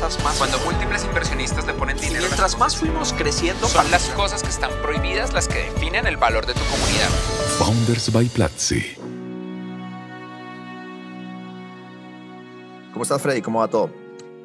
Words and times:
cosas 0.00 0.24
más. 0.24 0.38
Cuando 0.38 0.58
múltiples 0.60 1.04
inversionistas 1.04 1.66
le 1.66 1.74
ponen 1.74 1.96
dinero. 1.98 2.22
mientras 2.22 2.58
más 2.58 2.76
fuimos 2.76 3.12
creciendo, 3.12 3.66
son 3.68 3.90
las 3.90 4.08
cosas 4.10 4.42
que 4.42 4.48
están 4.48 4.70
prohibidas 4.82 5.32
las 5.32 5.46
que 5.46 5.58
definen 5.58 6.06
el 6.06 6.16
valor 6.16 6.46
de 6.46 6.54
tu 6.54 6.60
comunidad. 6.60 7.08
Founders 7.58 8.10
by 8.12 8.26
Platzi. 8.26 8.82
¿Cómo 12.92 13.02
estás, 13.02 13.20
Freddy? 13.20 13.42
¿Cómo 13.42 13.60
va 13.60 13.68
todo? 13.68 13.90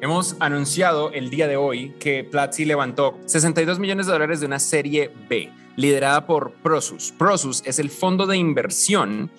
Hemos 0.00 0.36
anunciado 0.40 1.10
el 1.12 1.30
día 1.30 1.48
de 1.48 1.56
hoy 1.56 1.94
que 1.98 2.22
Platzi 2.22 2.66
levantó 2.66 3.18
62 3.24 3.78
millones 3.78 4.06
de 4.06 4.12
dólares 4.12 4.40
de 4.40 4.46
una 4.46 4.58
serie 4.58 5.10
B, 5.28 5.50
liderada 5.76 6.26
por 6.26 6.52
Prosus. 6.52 7.12
Prosus 7.12 7.62
es 7.64 7.78
el 7.78 7.88
fondo 7.88 8.26
de 8.26 8.36
inversión 8.36 9.30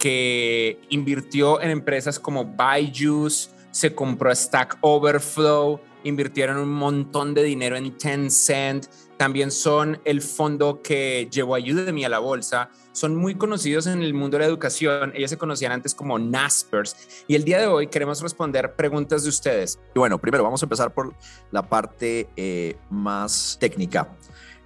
que 0.00 0.80
invirtió 0.88 1.60
en 1.60 1.70
empresas 1.70 2.18
como 2.18 2.44
Byju's, 2.44 3.50
se 3.70 3.94
compró 3.94 4.34
Stack 4.34 4.78
Overflow, 4.80 5.80
invirtieron 6.04 6.56
un 6.56 6.72
montón 6.72 7.34
de 7.34 7.42
dinero 7.42 7.76
en 7.76 7.96
Tencent, 7.96 8.86
también 9.16 9.50
son 9.50 10.00
el 10.04 10.22
fondo 10.22 10.80
que 10.82 11.28
llevó 11.30 11.54
a 11.54 11.58
Udemy 11.58 12.04
a 12.04 12.08
la 12.08 12.20
bolsa, 12.20 12.70
son 12.92 13.16
muy 13.16 13.34
conocidos 13.34 13.86
en 13.86 14.02
el 14.02 14.14
mundo 14.14 14.38
de 14.38 14.44
la 14.44 14.48
educación, 14.48 15.12
ellos 15.14 15.30
se 15.30 15.36
conocían 15.36 15.72
antes 15.72 15.94
como 15.94 16.18
Naspers 16.18 17.24
y 17.28 17.34
el 17.34 17.44
día 17.44 17.58
de 17.58 17.66
hoy 17.66 17.88
queremos 17.88 18.20
responder 18.22 18.74
preguntas 18.74 19.22
de 19.22 19.28
ustedes. 19.28 19.78
Y 19.94 19.98
bueno, 19.98 20.18
primero 20.18 20.42
vamos 20.42 20.62
a 20.62 20.66
empezar 20.66 20.94
por 20.94 21.14
la 21.50 21.68
parte 21.68 22.28
eh, 22.36 22.76
más 22.88 23.58
técnica. 23.60 24.08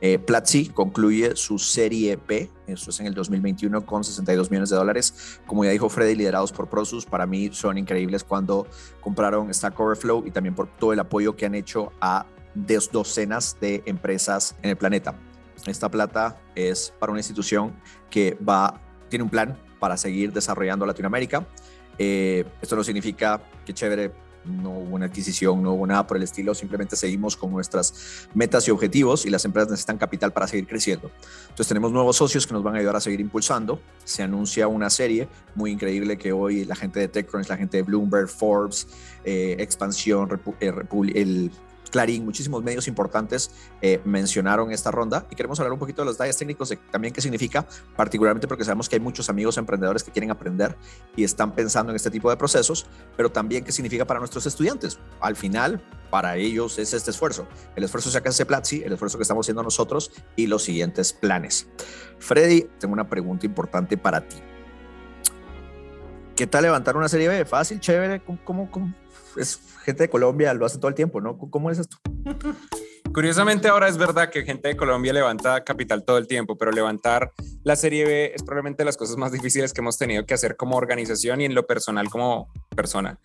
Eh, 0.00 0.18
Platzi 0.18 0.66
concluye 0.68 1.36
su 1.36 1.58
serie 1.58 2.18
P, 2.18 2.50
eso 2.66 2.90
es 2.90 3.00
en 3.00 3.06
el 3.06 3.14
2021 3.14 3.86
con 3.86 4.04
62 4.04 4.50
millones 4.50 4.70
de 4.70 4.76
dólares. 4.76 5.40
Como 5.46 5.64
ya 5.64 5.70
dijo 5.70 5.88
Freddy, 5.88 6.14
liderados 6.14 6.52
por 6.52 6.68
Prosus, 6.68 7.06
para 7.06 7.26
mí 7.26 7.50
son 7.52 7.78
increíbles 7.78 8.24
cuando 8.24 8.66
compraron 9.00 9.52
Stack 9.52 9.78
Overflow 9.78 10.26
y 10.26 10.30
también 10.30 10.54
por 10.54 10.68
todo 10.76 10.92
el 10.92 11.00
apoyo 11.00 11.36
que 11.36 11.46
han 11.46 11.54
hecho 11.54 11.92
a 12.00 12.26
docenas 12.54 13.56
de 13.60 13.82
empresas 13.86 14.56
en 14.62 14.70
el 14.70 14.76
planeta. 14.76 15.14
Esta 15.66 15.90
plata 15.90 16.40
es 16.54 16.92
para 16.98 17.10
una 17.10 17.20
institución 17.20 17.74
que 18.10 18.36
va, 18.46 18.80
tiene 19.08 19.22
un 19.22 19.30
plan 19.30 19.58
para 19.78 19.96
seguir 19.96 20.32
desarrollando 20.32 20.86
Latinoamérica. 20.86 21.46
Eh, 21.98 22.44
esto 22.60 22.76
no 22.76 22.84
significa 22.84 23.40
que 23.64 23.72
chévere 23.72 24.12
no 24.44 24.70
hubo 24.70 24.94
una 24.94 25.06
adquisición, 25.06 25.62
no 25.62 25.72
hubo 25.72 25.86
nada 25.86 26.06
por 26.06 26.16
el 26.16 26.22
estilo, 26.22 26.54
simplemente 26.54 26.96
seguimos 26.96 27.36
con 27.36 27.50
nuestras 27.50 28.28
metas 28.34 28.66
y 28.68 28.70
objetivos 28.70 29.26
y 29.26 29.30
las 29.30 29.44
empresas 29.44 29.70
necesitan 29.70 29.98
capital 29.98 30.32
para 30.32 30.46
seguir 30.46 30.66
creciendo. 30.66 31.10
Entonces 31.42 31.68
tenemos 31.68 31.92
nuevos 31.92 32.16
socios 32.16 32.46
que 32.46 32.54
nos 32.54 32.62
van 32.62 32.74
a 32.74 32.78
ayudar 32.78 32.96
a 32.96 33.00
seguir 33.00 33.20
impulsando. 33.20 33.80
Se 34.04 34.22
anuncia 34.22 34.68
una 34.68 34.90
serie 34.90 35.28
muy 35.54 35.70
increíble 35.70 36.18
que 36.18 36.32
hoy 36.32 36.64
la 36.64 36.76
gente 36.76 37.00
de 37.00 37.08
TechCrunch, 37.08 37.48
la 37.48 37.56
gente 37.56 37.78
de 37.78 37.82
Bloomberg, 37.82 38.28
Forbes, 38.28 38.88
eh, 39.24 39.56
Expansión, 39.58 40.28
eh, 40.60 40.72
el 41.14 41.50
Clarín, 41.94 42.24
muchísimos 42.24 42.60
medios 42.64 42.88
importantes 42.88 43.52
eh, 43.80 44.00
mencionaron 44.04 44.72
esta 44.72 44.90
ronda 44.90 45.28
y 45.30 45.36
queremos 45.36 45.60
hablar 45.60 45.74
un 45.74 45.78
poquito 45.78 46.02
de 46.02 46.06
los 46.06 46.16
detalles 46.16 46.36
técnicos 46.36 46.68
de 46.68 46.76
también 46.90 47.14
qué 47.14 47.20
significa, 47.20 47.64
particularmente 47.94 48.48
porque 48.48 48.64
sabemos 48.64 48.88
que 48.88 48.96
hay 48.96 49.00
muchos 49.00 49.30
amigos 49.30 49.58
emprendedores 49.58 50.02
que 50.02 50.10
quieren 50.10 50.32
aprender 50.32 50.76
y 51.14 51.22
están 51.22 51.54
pensando 51.54 51.92
en 51.92 51.96
este 51.96 52.10
tipo 52.10 52.28
de 52.30 52.36
procesos, 52.36 52.88
pero 53.16 53.30
también 53.30 53.62
qué 53.62 53.70
significa 53.70 54.04
para 54.04 54.18
nuestros 54.18 54.44
estudiantes. 54.44 54.98
Al 55.20 55.36
final, 55.36 55.84
para 56.10 56.36
ellos 56.36 56.80
es 56.80 56.92
este 56.94 57.12
esfuerzo. 57.12 57.46
El 57.76 57.84
esfuerzo 57.84 58.10
se 58.10 58.18
hace 58.18 58.44
Platzi, 58.44 58.82
el 58.82 58.94
esfuerzo 58.94 59.16
que 59.16 59.22
estamos 59.22 59.46
haciendo 59.46 59.62
nosotros 59.62 60.10
y 60.34 60.48
los 60.48 60.64
siguientes 60.64 61.12
planes. 61.12 61.68
Freddy, 62.18 62.66
tengo 62.80 62.92
una 62.92 63.08
pregunta 63.08 63.46
importante 63.46 63.96
para 63.96 64.20
ti. 64.20 64.38
¿Qué 66.34 66.48
tal 66.48 66.64
levantar 66.64 66.96
una 66.96 67.08
serie 67.08 67.28
B? 67.28 67.44
Fácil, 67.44 67.78
chévere, 67.78 68.20
¿cómo, 68.44 68.68
cómo, 68.68 68.92
es 69.36 69.60
gente 69.84 70.04
de 70.04 70.08
Colombia, 70.08 70.54
lo 70.54 70.66
hace 70.66 70.78
todo 70.78 70.88
el 70.88 70.94
tiempo, 70.94 71.20
¿no? 71.20 71.38
¿Cómo 71.38 71.70
es 71.70 71.78
esto? 71.78 71.98
Curiosamente 73.12 73.68
ahora 73.68 73.88
es 73.88 73.96
verdad 73.96 74.30
que 74.30 74.42
gente 74.42 74.68
de 74.68 74.76
Colombia 74.76 75.12
levanta 75.12 75.62
capital 75.62 76.04
todo 76.04 76.18
el 76.18 76.26
tiempo, 76.26 76.58
pero 76.58 76.72
levantar 76.72 77.32
la 77.62 77.76
serie 77.76 78.04
B 78.04 78.32
es 78.34 78.42
probablemente 78.42 78.84
las 78.84 78.96
cosas 78.96 79.16
más 79.16 79.30
difíciles 79.30 79.72
que 79.72 79.80
hemos 79.80 79.98
tenido 79.98 80.26
que 80.26 80.34
hacer 80.34 80.56
como 80.56 80.76
organización 80.76 81.40
y 81.40 81.44
en 81.44 81.54
lo 81.54 81.66
personal 81.66 82.08
como 82.08 82.48
persona. 82.74 83.20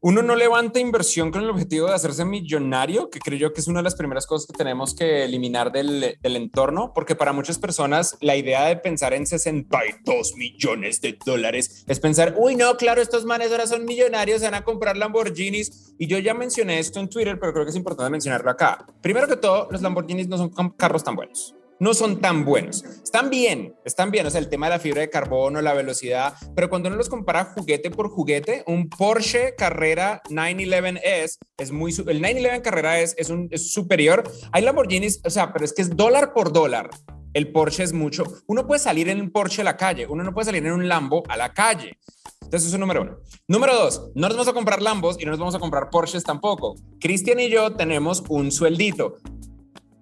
Uno 0.00 0.22
no 0.22 0.36
levanta 0.36 0.78
inversión 0.78 1.30
con 1.30 1.42
el 1.42 1.50
objetivo 1.50 1.88
de 1.88 1.94
hacerse 1.94 2.24
millonario, 2.24 3.08
que 3.08 3.18
creo 3.18 3.38
yo 3.38 3.52
que 3.52 3.60
es 3.60 3.66
una 3.66 3.80
de 3.80 3.84
las 3.84 3.94
primeras 3.94 4.26
cosas 4.26 4.46
que 4.46 4.52
tenemos 4.52 4.94
que 4.94 5.24
eliminar 5.24 5.72
del, 5.72 6.18
entorno, 6.22 6.92
porque 6.94 7.14
para 7.14 7.32
muchas 7.32 7.58
personas 7.58 8.16
la 8.20 8.36
idea 8.36 8.66
de 8.66 8.76
pensar 8.76 9.14
en 9.14 9.26
62 9.26 10.34
millones 10.36 11.00
de 11.00 11.18
dólares 11.24 11.84
es 11.88 11.98
pensar, 11.98 12.34
uy, 12.36 12.56
no, 12.56 12.76
claro, 12.76 13.00
estos 13.00 13.24
manes 13.24 13.50
ahora 13.50 13.66
son 13.66 13.84
millonarios, 13.84 14.42
van 14.42 14.54
a 14.54 14.64
comprar 14.64 14.96
Lamborghinis. 14.96 15.94
Y 15.98 16.06
yo 16.06 16.18
ya 16.18 16.34
mencioné 16.34 16.78
esto 16.78 17.00
en 17.00 17.08
Twitter, 17.08 17.40
pero 17.40 17.52
creo 17.54 17.64
que 17.64 17.70
es 17.70 17.76
importante 17.76 18.10
mencionarlo 18.10 18.50
acá. 18.50 18.86
Primero 19.00 19.26
que 19.26 19.36
todo, 19.36 19.68
los 19.70 19.80
Lamborghinis 19.80 20.28
no 20.28 20.36
son 20.36 20.50
carros 20.76 21.02
tan 21.02 21.16
buenos 21.16 21.55
no 21.78 21.94
son 21.94 22.20
tan 22.20 22.44
buenos. 22.44 22.84
Están 23.02 23.30
bien, 23.30 23.74
están 23.84 24.10
bien, 24.10 24.26
o 24.26 24.30
sea, 24.30 24.40
el 24.40 24.48
tema 24.48 24.66
de 24.66 24.70
la 24.70 24.78
fibra 24.78 25.00
de 25.00 25.10
carbono, 25.10 25.60
la 25.60 25.74
velocidad, 25.74 26.34
pero 26.54 26.68
cuando 26.68 26.88
uno 26.88 26.96
los 26.96 27.08
compara 27.08 27.44
juguete 27.44 27.90
por 27.90 28.08
juguete, 28.08 28.64
un 28.66 28.88
Porsche 28.88 29.54
Carrera 29.56 30.22
911S 30.30 31.38
es 31.58 31.72
muy, 31.72 31.92
el 31.92 32.20
911 32.20 32.62
Carrera 32.62 33.00
es, 33.00 33.14
es, 33.18 33.30
un, 33.30 33.48
es 33.50 33.72
superior. 33.72 34.24
Hay 34.52 34.62
Lamborghinis, 34.62 35.20
o 35.24 35.30
sea, 35.30 35.52
pero 35.52 35.64
es 35.64 35.72
que 35.72 35.82
es 35.82 35.96
dólar 35.96 36.32
por 36.32 36.52
dólar. 36.52 36.90
El 37.32 37.52
Porsche 37.52 37.82
es 37.82 37.92
mucho. 37.92 38.24
Uno 38.46 38.66
puede 38.66 38.78
salir 38.78 39.10
en 39.10 39.20
un 39.20 39.30
Porsche 39.30 39.60
a 39.60 39.64
la 39.64 39.76
calle, 39.76 40.06
uno 40.06 40.24
no 40.24 40.32
puede 40.32 40.46
salir 40.46 40.64
en 40.64 40.72
un 40.72 40.88
Lambo 40.88 41.22
a 41.28 41.36
la 41.36 41.52
calle. 41.52 41.98
Entonces, 42.40 42.68
eso 42.68 42.76
es 42.76 42.80
número 42.80 43.02
uno. 43.02 43.16
Número 43.48 43.74
dos, 43.74 44.10
no 44.14 44.28
nos 44.28 44.36
vamos 44.36 44.48
a 44.48 44.52
comprar 44.52 44.80
Lambos 44.80 45.16
y 45.20 45.24
no 45.24 45.32
nos 45.32 45.40
vamos 45.40 45.54
a 45.56 45.58
comprar 45.58 45.90
Porsches 45.90 46.22
tampoco. 46.22 46.76
Cristian 47.00 47.40
y 47.40 47.50
yo 47.50 47.74
tenemos 47.74 48.22
un 48.28 48.52
sueldito 48.52 49.16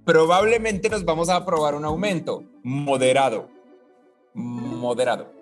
probablemente 0.04 0.88
nos 0.88 1.04
vamos 1.04 1.28
a 1.28 1.36
aprobar 1.36 1.74
un 1.74 1.84
aumento 1.84 2.44
moderado. 2.62 3.48
Moderado. 4.34 5.32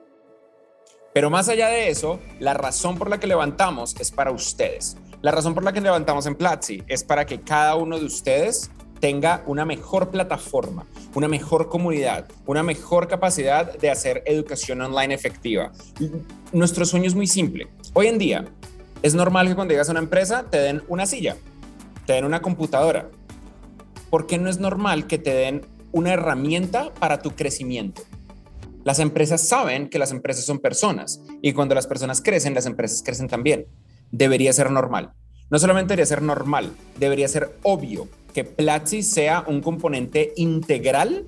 Pero 1.13 1.31
más 1.31 1.49
allá 1.49 1.69
de 1.69 1.89
eso, 1.89 2.21
la 2.39 2.55
razón 2.55 2.97
por 2.97 3.11
la 3.11 3.19
que 3.19 3.27
levantamos 3.27 3.95
es 4.01 4.11
para 4.11 4.31
ustedes. 4.31 4.97
La 5.21 5.31
razón 5.31 5.55
por 5.55 5.63
la 5.63 5.73
que 5.73 5.81
levantamos 5.81 6.27
en 6.27 6.35
Platzi 6.35 6.83
es 6.89 7.05
para 7.05 7.27
que 7.27 7.41
cada 7.41 7.75
uno 7.77 7.99
de 7.99 8.07
ustedes 8.07 8.71
tenga 8.99 9.43
una 9.47 9.65
mejor 9.65 10.11
plataforma, 10.11 10.87
una 11.15 11.29
mejor 11.29 11.69
comunidad, 11.69 12.27
una 12.47 12.63
mejor 12.63 13.09
capacidad 13.09 13.77
de 13.77 13.91
hacer 13.91 14.23
educación 14.27 14.81
online 14.81 15.13
efectiva. 15.13 15.73
Nuestro 16.53 16.87
sueño 16.87 17.09
es 17.09 17.15
muy 17.15 17.27
simple. 17.27 17.69
Hoy 17.95 18.07
en 18.07 18.19
día 18.19 18.45
es 19.03 19.15
normal 19.15 19.49
que 19.49 19.55
cuando 19.55 19.73
llegas 19.73 19.89
a 19.89 19.93
una 19.93 20.01
empresa 20.01 20.45
te 20.49 20.59
den 20.59 20.83
una 20.89 21.05
silla, 21.05 21.37
te 22.07 22.15
den 22.15 22.25
una 22.25 22.41
computadora, 22.41 23.11
¿por 24.13 24.27
qué 24.27 24.37
no 24.37 24.51
es 24.51 24.61
normal 24.61 25.07
que 25.07 25.17
te 25.17 25.33
den 25.33 25.63
una 25.91 26.13
herramienta 26.13 26.93
para 27.01 27.23
tu 27.23 27.31
crecimiento? 27.31 28.03
Las 28.85 28.99
empresas 28.99 29.41
saben 29.41 29.89
que 29.89 29.99
las 29.99 30.11
empresas 30.11 30.45
son 30.45 30.59
personas 30.59 31.23
y 31.41 31.55
cuando 31.55 31.75
las 31.75 31.87
personas 31.87 32.21
crecen, 32.21 32.53
las 32.53 32.67
empresas 32.67 33.03
crecen 33.03 33.27
también. 33.27 33.67
Debería 34.11 34.53
ser 34.53 34.71
normal. 34.71 35.15
No 35.49 35.59
solamente 35.59 35.93
debería 35.93 36.05
ser 36.05 36.21
normal, 36.21 36.75
debería 36.99 37.27
ser 37.27 37.57
obvio 37.63 38.07
que 38.35 38.45
Platzi 38.45 39.03
sea 39.03 39.45
un 39.47 39.63
componente 39.63 40.35
integral 40.37 41.25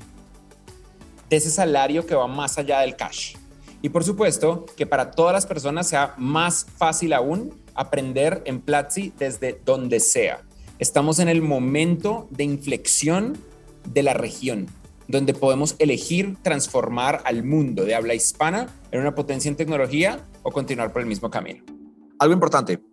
de 1.31 1.37
ese 1.37 1.51
salario 1.51 2.05
que 2.05 2.15
va 2.15 2.27
más 2.27 2.59
allá 2.59 2.81
del 2.81 2.97
cash. 2.97 3.37
Y 3.81 3.89
por 3.89 4.05
supuesto 4.05 4.67
que 4.77 4.85
para 4.85 5.11
todas 5.11 5.33
las 5.33 5.47
personas 5.47 5.89
sea 5.89 6.13
más 6.19 6.67
fácil 6.77 7.15
aún 7.15 7.59
aprender 7.75 8.43
en 8.45 8.61
Platzi 8.61 9.11
desde 9.19 9.59
donde 9.65 10.01
sea. 10.01 10.43
Estamos 10.85 11.19
en 11.19 11.31
el 11.31 11.41
momento 11.41 12.29
de 12.31 12.45
inflexión 12.45 13.39
de 13.91 14.03
la 14.03 14.13
región, 14.13 14.67
donde 15.09 15.33
podemos 15.33 15.77
elegir 15.79 16.37
transformar 16.43 17.23
al 17.25 17.43
mundo 17.43 17.87
de 17.87 17.95
habla 17.95 18.13
hispana 18.13 18.69
en 18.91 19.01
una 19.01 19.15
potencia 19.15 19.49
en 19.49 19.57
tecnología 19.57 20.29
o 20.43 20.53
continuar 20.53 20.93
por 20.93 21.01
el 21.01 21.09
mismo 21.09 21.31
camino. 21.31 21.65
Algo 22.19 22.35
importante, 22.35 22.85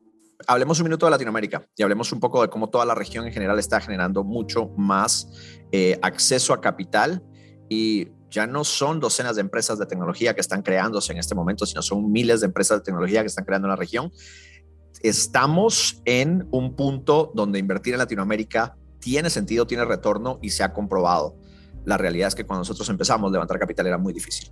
hablemos 0.47 0.79
un 0.79 0.85
minuto 0.85 1.05
de 1.05 1.09
Latinoamérica 1.09 1.67
y 1.75 1.83
hablemos 1.83 2.13
un 2.13 2.21
poco 2.21 2.41
de 2.41 2.47
cómo 2.47 2.69
toda 2.69 2.85
la 2.85 2.95
región 2.95 3.27
en 3.27 3.33
general 3.33 3.59
está 3.59 3.81
generando 3.81 4.23
mucho 4.23 4.69
más 4.77 5.27
eh, 5.73 5.99
acceso 6.01 6.53
a 6.53 6.61
capital 6.61 7.21
y 7.67 8.07
ya 8.29 8.47
no 8.47 8.63
son 8.63 9.01
docenas 9.01 9.35
de 9.35 9.41
empresas 9.41 9.77
de 9.77 9.85
tecnología 9.85 10.33
que 10.33 10.39
están 10.39 10.61
creándose 10.61 11.11
en 11.11 11.19
este 11.19 11.35
momento, 11.35 11.65
sino 11.65 11.81
son 11.81 12.09
miles 12.09 12.39
de 12.39 12.45
empresas 12.45 12.79
de 12.79 12.83
tecnología 12.85 13.19
que 13.19 13.27
están 13.27 13.43
creando 13.43 13.67
en 13.67 13.71
la 13.71 13.75
región 13.75 14.13
estamos 15.03 16.01
en 16.05 16.47
un 16.51 16.75
punto 16.75 17.31
donde 17.33 17.59
invertir 17.59 17.93
en 17.93 17.99
Latinoamérica 17.99 18.77
tiene 18.99 19.29
sentido, 19.29 19.65
tiene 19.65 19.85
retorno 19.85 20.39
y 20.41 20.51
se 20.51 20.63
ha 20.63 20.73
comprobado. 20.73 21.35
La 21.85 21.97
realidad 21.97 22.27
es 22.27 22.35
que 22.35 22.45
cuando 22.45 22.61
nosotros 22.61 22.87
empezamos, 22.89 23.31
levantar 23.31 23.59
capital 23.59 23.87
era 23.87 23.97
muy 23.97 24.13
difícil. 24.13 24.51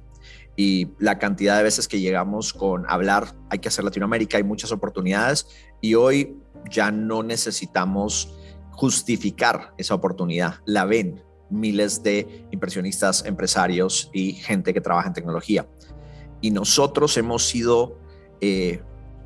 Y 0.55 0.89
la 0.97 1.19
cantidad 1.19 1.57
de 1.57 1.63
veces 1.63 1.87
que 1.87 1.99
llegamos 1.99 2.53
con 2.53 2.89
hablar, 2.89 3.35
hay 3.49 3.59
que 3.59 3.69
hacer 3.69 3.85
Latinoamérica, 3.85 4.37
hay 4.37 4.43
muchas 4.43 4.71
oportunidades 4.71 5.47
y 5.79 5.95
hoy 5.95 6.35
ya 6.69 6.91
no 6.91 7.23
necesitamos 7.23 8.35
justificar 8.71 9.73
esa 9.77 9.93
oportunidad. 9.93 10.55
La 10.65 10.85
ven 10.85 11.23
miles 11.49 12.03
de 12.03 12.47
inversionistas, 12.51 13.25
empresarios 13.25 14.09
y 14.13 14.33
gente 14.33 14.73
que 14.73 14.81
trabaja 14.81 15.07
en 15.07 15.13
tecnología. 15.13 15.67
Y 16.41 16.51
nosotros 16.51 17.15
hemos 17.17 17.45
sido 17.45 17.99
eh, 18.41 18.81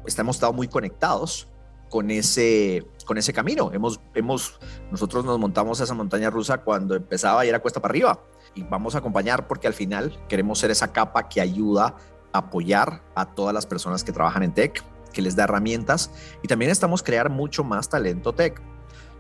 estamos 0.06 0.36
estado 0.36 0.54
muy 0.54 0.68
conectados 0.68 1.48
con 1.90 2.10
ese 2.10 2.86
con 3.06 3.18
ese 3.18 3.34
camino. 3.34 3.72
Hemos, 3.74 4.00
hemos, 4.14 4.60
nosotros 4.92 5.26
nos 5.26 5.38
montamos 5.38 5.80
a 5.82 5.84
esa 5.84 5.94
montaña 5.94 6.30
rusa 6.30 6.60
cuando 6.60 6.96
empezaba 6.96 7.46
y 7.46 7.50
era 7.50 7.60
cuesta 7.60 7.82
para 7.82 7.92
arriba 7.92 8.20
y 8.56 8.64
vamos 8.64 8.96
a 8.96 9.00
acompañar 9.00 9.48
porque 9.48 9.68
al 9.68 9.74
final 9.74 10.18
queremos 10.28 10.60
ser 10.60 10.72
esa 10.72 10.92
capa 10.92 11.28
que 11.28 11.42
ayuda 11.42 11.96
a 12.32 12.38
apoyar 12.40 13.04
a 13.16 13.34
todas 13.34 13.54
las 13.54 13.66
personas 13.66 14.04
que 14.04 14.12
trabajan 14.12 14.44
en 14.44 14.54
tech, 14.54 14.84
que 15.12 15.22
les 15.22 15.36
da 15.36 15.44
herramientas 15.44 16.12
y 16.42 16.48
también 16.48 16.72
estamos 16.72 17.04
crear 17.04 17.30
mucho 17.30 17.64
más 17.64 17.90
talento 17.90 18.34
tech. 18.34 18.62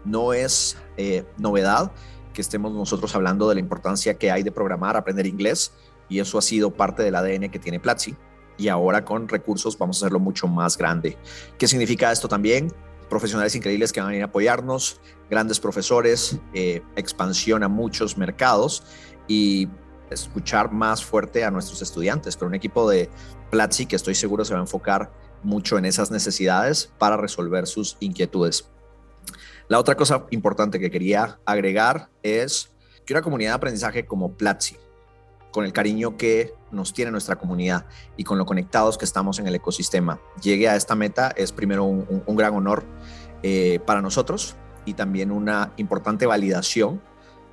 No 0.06 0.34
es 0.34 0.78
eh, 0.98 1.26
novedad 1.38 1.92
que 2.34 2.42
estemos 2.42 2.74
nosotros 2.74 3.16
hablando 3.16 3.48
de 3.48 3.56
la 3.56 3.62
importancia 3.62 4.16
que 4.16 4.32
hay 4.32 4.44
de 4.44 4.52
programar, 4.52 4.98
aprender 4.98 5.28
inglés 5.28 5.74
y 6.10 6.20
eso 6.20 6.38
ha 6.38 6.42
sido 6.42 6.72
parte 6.72 7.04
del 7.04 7.16
ADN 7.16 7.50
que 7.50 7.60
tiene 7.60 7.80
Platzi 7.80 8.16
y 8.58 8.68
ahora 8.68 9.04
con 9.04 9.28
recursos 9.28 9.78
vamos 9.78 9.98
a 9.98 10.06
hacerlo 10.06 10.20
mucho 10.20 10.48
más 10.48 10.78
grande. 10.78 11.18
¿Qué 11.58 11.68
significa 11.68 12.12
esto 12.12 12.28
también? 12.28 12.72
Profesionales 13.10 13.56
increíbles 13.56 13.92
que 13.92 14.02
van 14.02 14.12
a 14.12 14.16
ir 14.16 14.22
a 14.22 14.26
apoyarnos, 14.26 15.00
grandes 15.30 15.60
profesores, 15.60 16.40
eh, 16.54 16.82
expansión 16.96 17.64
a 17.64 17.68
muchos 17.68 18.18
mercados 18.18 18.84
y 19.28 19.68
escuchar 20.10 20.72
más 20.72 21.04
fuerte 21.04 21.44
a 21.44 21.52
nuestros 21.52 21.82
estudiantes, 21.82 22.38
con 22.38 22.50
un 22.50 22.56
equipo 22.56 22.90
de 22.90 23.10
Platzi 23.50 23.86
que 23.86 23.96
estoy 23.96 24.16
seguro 24.16 24.46
se 24.46 24.54
va 24.54 24.60
a 24.60 24.64
enfocar 24.64 25.12
mucho 25.44 25.78
en 25.78 25.86
esas 25.86 26.12
necesidades 26.12 26.92
para 26.98 27.18
resolver 27.18 27.68
sus 27.68 27.98
inquietudes. 28.00 28.70
La 29.68 29.80
otra 29.80 29.96
cosa 29.96 30.26
importante 30.32 30.80
que 30.80 30.92
quería 30.92 31.40
agregar 31.46 32.10
es 32.22 32.72
que 33.06 33.14
una 33.14 33.22
comunidad 33.22 33.52
de 33.52 33.56
aprendizaje 33.56 34.06
como 34.06 34.34
Platzi, 34.34 34.78
con 35.54 35.64
el 35.66 35.72
cariño 35.72 36.18
que 36.18 36.54
nos 36.72 36.94
tiene 36.94 37.12
nuestra 37.12 37.38
comunidad 37.38 37.86
y 38.18 38.24
con 38.24 38.38
lo 38.38 38.46
conectados 38.46 38.98
que 38.98 39.06
estamos 39.06 39.40
en 39.40 39.48
el 39.48 39.56
ecosistema, 39.56 40.20
llegue 40.42 40.68
a 40.68 40.76
esta 40.76 40.96
meta 40.96 41.32
es 41.38 41.54
primero 41.54 41.86
un, 41.86 42.36
gran 42.36 42.56
honor 42.56 42.84
eh, 43.44 43.80
para 43.86 44.02
nosotros 44.02 44.56
y 44.84 44.96
también 44.96 45.32
una 45.32 45.72
importante 45.78 46.26
validación 46.26 47.02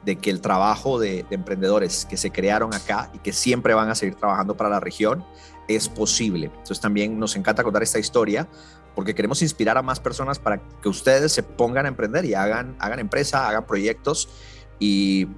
de 0.03 0.17
que 0.17 0.31
el 0.31 0.41
trabajo 0.41 0.99
de, 0.99 1.27
emprendedores 1.31 2.07
que 2.07 2.17
se 2.17 2.31
crearon 2.31 2.75
acá 2.75 3.11
y 3.13 3.19
que 3.19 3.35
siempre 3.35 3.75
van 3.75 3.91
a 3.91 3.95
seguir 3.95 4.15
trabajando 4.15 4.57
para 4.57 4.71
la 4.71 4.81
región 4.81 5.23
es 5.69 5.89
posible. 5.91 6.47
Entonces 6.47 6.81
también 6.81 7.19
nos 7.19 7.37
encanta 7.37 7.63
contar 7.63 7.83
esta 7.83 7.99
historia 7.99 8.49
porque 8.95 9.15
queremos 9.15 9.43
inspirar 9.43 9.77
a 9.77 9.83
más 9.83 10.01
personas 10.01 10.39
para 10.39 10.59
que 10.81 10.89
ustedes 10.89 11.33
se 11.33 11.43
pongan 11.43 11.85
a 11.85 11.89
emprender 11.89 12.25
y 12.25 12.33
hagan, 12.33 12.77
hagan 12.79 12.99
empresa, 12.99 13.47
hagan 13.47 13.67
proyectos 13.67 14.29
y 14.79 15.29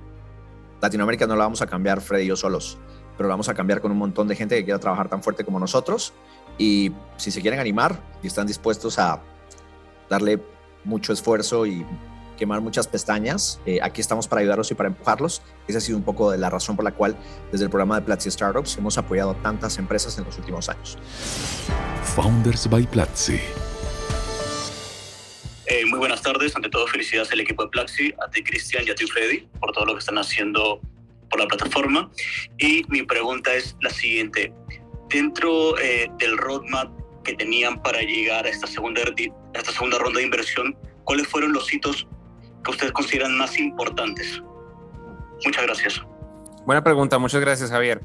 Latinoamérica 0.82 1.28
no 1.28 1.36
la 1.36 1.44
vamos 1.44 1.62
a 1.62 1.66
cambiar 1.66 2.00
Freddy 2.00 2.24
y 2.24 2.26
yo 2.26 2.36
solos, 2.36 2.76
pero 3.16 3.28
la 3.28 3.34
vamos 3.34 3.48
a 3.48 3.54
cambiar 3.54 3.80
con 3.80 3.92
un 3.92 3.98
montón 3.98 4.26
de 4.26 4.34
gente 4.34 4.56
que 4.56 4.64
quiera 4.64 4.80
trabajar 4.80 5.08
tan 5.08 5.22
fuerte 5.22 5.44
como 5.44 5.60
nosotros 5.60 6.12
y 6.58 6.92
si 7.16 7.30
se 7.30 7.40
quieren 7.40 7.60
animar 7.60 8.02
y 8.20 8.26
están 8.26 8.48
dispuestos 8.48 8.98
a 8.98 9.20
darle 10.10 10.42
mucho 10.84 11.12
esfuerzo 11.12 11.66
y 11.66 11.86
quemar 12.36 12.60
muchas 12.60 12.88
pestañas. 12.88 13.60
Eh, 13.64 13.78
aquí 13.80 14.00
estamos 14.00 14.26
para 14.26 14.40
ayudarlos 14.40 14.72
y 14.72 14.74
para 14.74 14.88
empujarlos. 14.88 15.42
Esa 15.68 15.78
ha 15.78 15.80
sido 15.80 15.96
un 15.96 16.02
poco 16.02 16.32
de 16.32 16.38
la 16.38 16.50
razón 16.50 16.74
por 16.74 16.84
la 16.84 16.92
cual 16.92 17.16
desde 17.52 17.64
el 17.66 17.70
programa 17.70 18.00
de 18.00 18.04
Platzi 18.04 18.32
Startups 18.32 18.76
hemos 18.76 18.98
apoyado 18.98 19.34
tantas 19.36 19.78
empresas 19.78 20.18
en 20.18 20.24
los 20.24 20.36
últimos 20.38 20.68
años. 20.68 20.98
Founders 22.16 22.68
by 22.68 22.84
Platzi. 22.88 23.38
Eh, 25.72 25.86
muy 25.86 25.98
buenas 25.98 26.20
tardes. 26.20 26.54
Ante 26.54 26.68
todo, 26.68 26.86
felicidades 26.86 27.32
al 27.32 27.40
equipo 27.40 27.62
de 27.62 27.70
Platzi, 27.70 28.12
a 28.22 28.30
ti 28.30 28.44
Cristian 28.44 28.84
y 28.86 28.90
a 28.90 28.94
ti 28.94 29.06
Freddy 29.06 29.48
por 29.58 29.72
todo 29.72 29.86
lo 29.86 29.94
que 29.94 30.00
están 30.00 30.18
haciendo 30.18 30.82
por 31.30 31.40
la 31.40 31.46
plataforma. 31.46 32.10
Y 32.58 32.84
mi 32.88 33.04
pregunta 33.04 33.54
es 33.54 33.74
la 33.80 33.88
siguiente. 33.88 34.52
Dentro 35.08 35.78
eh, 35.78 36.10
del 36.18 36.36
roadmap 36.36 36.90
que 37.24 37.32
tenían 37.36 37.82
para 37.82 38.02
llegar 38.02 38.44
a 38.44 38.50
esta 38.50 38.66
segunda, 38.66 39.00
a 39.00 39.58
esta 39.58 39.72
segunda 39.72 39.98
ronda 39.98 40.18
de 40.18 40.26
inversión, 40.26 40.76
¿cuáles 41.04 41.26
fueron 41.26 41.54
los 41.54 41.72
hitos 41.72 42.06
que 42.62 42.70
ustedes 42.70 42.92
consideran 42.92 43.38
más 43.38 43.58
importantes? 43.58 44.42
Muchas 45.42 45.62
gracias. 45.62 46.02
Buena 46.66 46.84
pregunta, 46.84 47.18
muchas 47.18 47.40
gracias 47.40 47.70
Javier. 47.70 48.02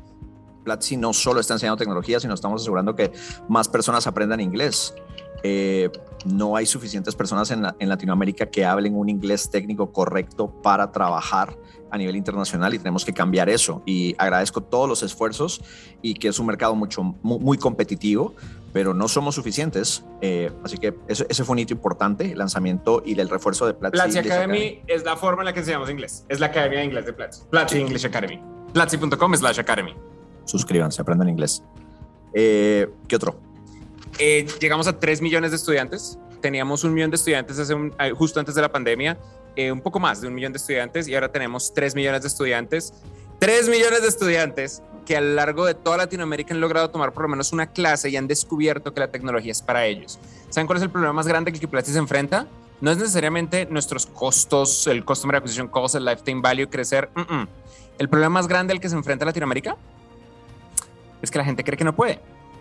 Platzi 0.64 0.96
no 0.96 1.12
solo 1.12 1.42
está 1.42 1.56
enseñando 1.56 1.76
tecnología, 1.76 2.22
sino 2.22 2.34
estamos 2.34 2.62
asegurando 2.62 2.96
que 2.96 3.12
más 3.50 3.68
personas 3.68 4.08
aprendan 4.08 4.40
inglés. 4.40 4.96
Eh, 5.44 5.90
no 6.26 6.56
hay 6.56 6.66
suficientes 6.66 7.16
personas 7.16 7.52
en, 7.52 7.66
en, 7.80 7.90
Latinoamérica 7.90 8.48
que 8.48 8.66
hablen 8.66 8.96
un 8.96 9.10
inglés 9.10 9.50
técnico 9.50 9.92
correcto 9.92 10.52
para 10.62 10.92
trabajar 10.92 11.58
a 11.92 11.98
nivel 11.98 12.16
internacional 12.16 12.74
y 12.74 12.80
tenemos 12.80 13.06
que 13.06 13.14
cambiar 13.14 13.50
eso. 13.50 13.82
Y 13.86 14.16
agradezco 14.18 14.62
todos 14.62 14.88
los 14.88 15.04
esfuerzos 15.04 15.62
y 16.02 16.16
que 16.16 16.30
es 16.30 16.40
un 16.40 16.48
mercado 16.48 16.76
mucho, 16.76 17.04
muy, 17.22 17.58
competitivo, 17.58 18.34
pero 18.74 18.94
no 18.94 19.08
somos 19.08 19.36
suficientes. 19.36 20.04
Eh, 20.22 20.52
así 20.64 20.78
que 20.78 20.96
ese 21.08 21.44
fue 21.44 21.54
un 21.54 21.60
hito 21.60 21.74
importante, 21.74 22.32
el 22.32 22.38
lanzamiento 22.38 23.02
y 23.06 23.20
el 23.20 23.30
refuerzo 23.30 23.66
de 23.66 23.74
Platzi. 23.74 23.94
Platzi 23.94 24.20
Academy, 24.20 24.82
es 24.88 25.04
la 25.04 25.16
forma 25.16 25.42
en 25.42 25.46
la 25.46 25.54
que 25.54 25.60
enseñamos 25.60 25.90
inglés. 25.90 26.26
Es 26.30 26.40
la 26.40 26.48
academia 26.48 26.80
de 26.80 26.86
inglés 26.86 27.06
de 27.06 27.14
Platzi. 27.14 27.42
Platzi 27.50 27.80
English 27.80 28.06
Academy. 28.06 28.42
Platzi.com 28.74 29.36
slash 29.36 29.60
academy. 29.60 29.96
Suscríbanse, 30.46 31.02
aprendan 31.02 31.30
inglés. 31.30 31.64
Eh, 32.34 32.88
¿Qué 33.08 33.16
otro? 33.16 33.47
Eh, 34.20 34.48
llegamos 34.60 34.88
a 34.88 35.00
3 35.00 35.22
millones 35.22 35.52
de 35.52 35.58
estudiantes. 35.58 36.18
Teníamos 36.42 36.84
un 36.84 36.94
millón 36.94 37.10
de 37.10 37.16
estudiantes 37.16 37.58
hace 37.60 37.74
justo 38.14 38.40
antes 38.40 38.56
de 38.56 38.62
la 38.62 38.72
pandemia 38.72 39.18
eh, 39.58 39.72
un 39.72 39.82
poco 39.82 40.00
más 40.00 40.22
de 40.22 40.28
un 40.28 40.36
millón 40.36 40.54
de 40.54 40.58
estudiantes 40.58 41.08
y 41.08 41.16
ahora 41.16 41.32
tenemos 41.32 41.74
tres 41.74 41.96
millones 41.96 42.22
de 42.22 42.28
estudiantes. 42.28 42.94
Tres 43.40 43.68
millones 43.68 44.04
de 44.04 44.08
estudiantes 44.08 44.84
que 45.04 45.18
a 45.18 45.22
lo 45.22 45.34
largo 45.34 45.66
de 45.66 45.74
toda 45.74 45.98
Latinoamérica 45.98 46.54
han 46.54 46.62
logrado 46.62 46.92
tomar 46.92 47.12
por 47.12 47.24
lo 47.24 47.30
menos 47.30 47.52
una 47.54 47.66
clase 47.66 48.10
y 48.10 48.18
han 48.18 48.28
descubierto 48.28 48.94
que 48.94 49.00
la 49.00 49.08
tecnología 49.08 49.52
es 49.52 49.64
para 49.64 49.86
ellos. 49.88 50.20
¿Saben 50.52 50.68
cuál 50.68 50.78
es 50.78 50.84
el 50.84 50.92
problema 50.92 51.14
más 51.14 51.28
grande 51.28 51.52
que 51.52 51.68
Platzi 51.68 51.92
se 51.92 51.98
enfrenta? 51.98 52.46
No 52.82 52.92
es 52.92 52.98
necesariamente 52.98 53.66
nuestros 53.66 54.06
costos, 54.06 54.86
el 54.86 55.04
Customer 55.04 55.38
Acquisition 55.38 55.68
Cost, 55.68 55.96
el 55.96 56.06
Lifetime 56.06 56.42
Value, 56.42 56.70
crecer. 56.70 57.10
El 57.98 58.10
problema 58.10 58.30
más 58.30 58.48
grande 58.48 58.74
al 58.74 58.80
que 58.80 58.90
se 58.90 58.96
enfrenta 58.96 59.26
Latinoamérica 59.26 59.76
es 61.24 61.32
que 61.32 61.38
la 61.40 61.46
gente 61.46 61.64
cree 61.64 61.78
que 61.78 61.84
no 61.84 61.96
puede. 61.96 62.20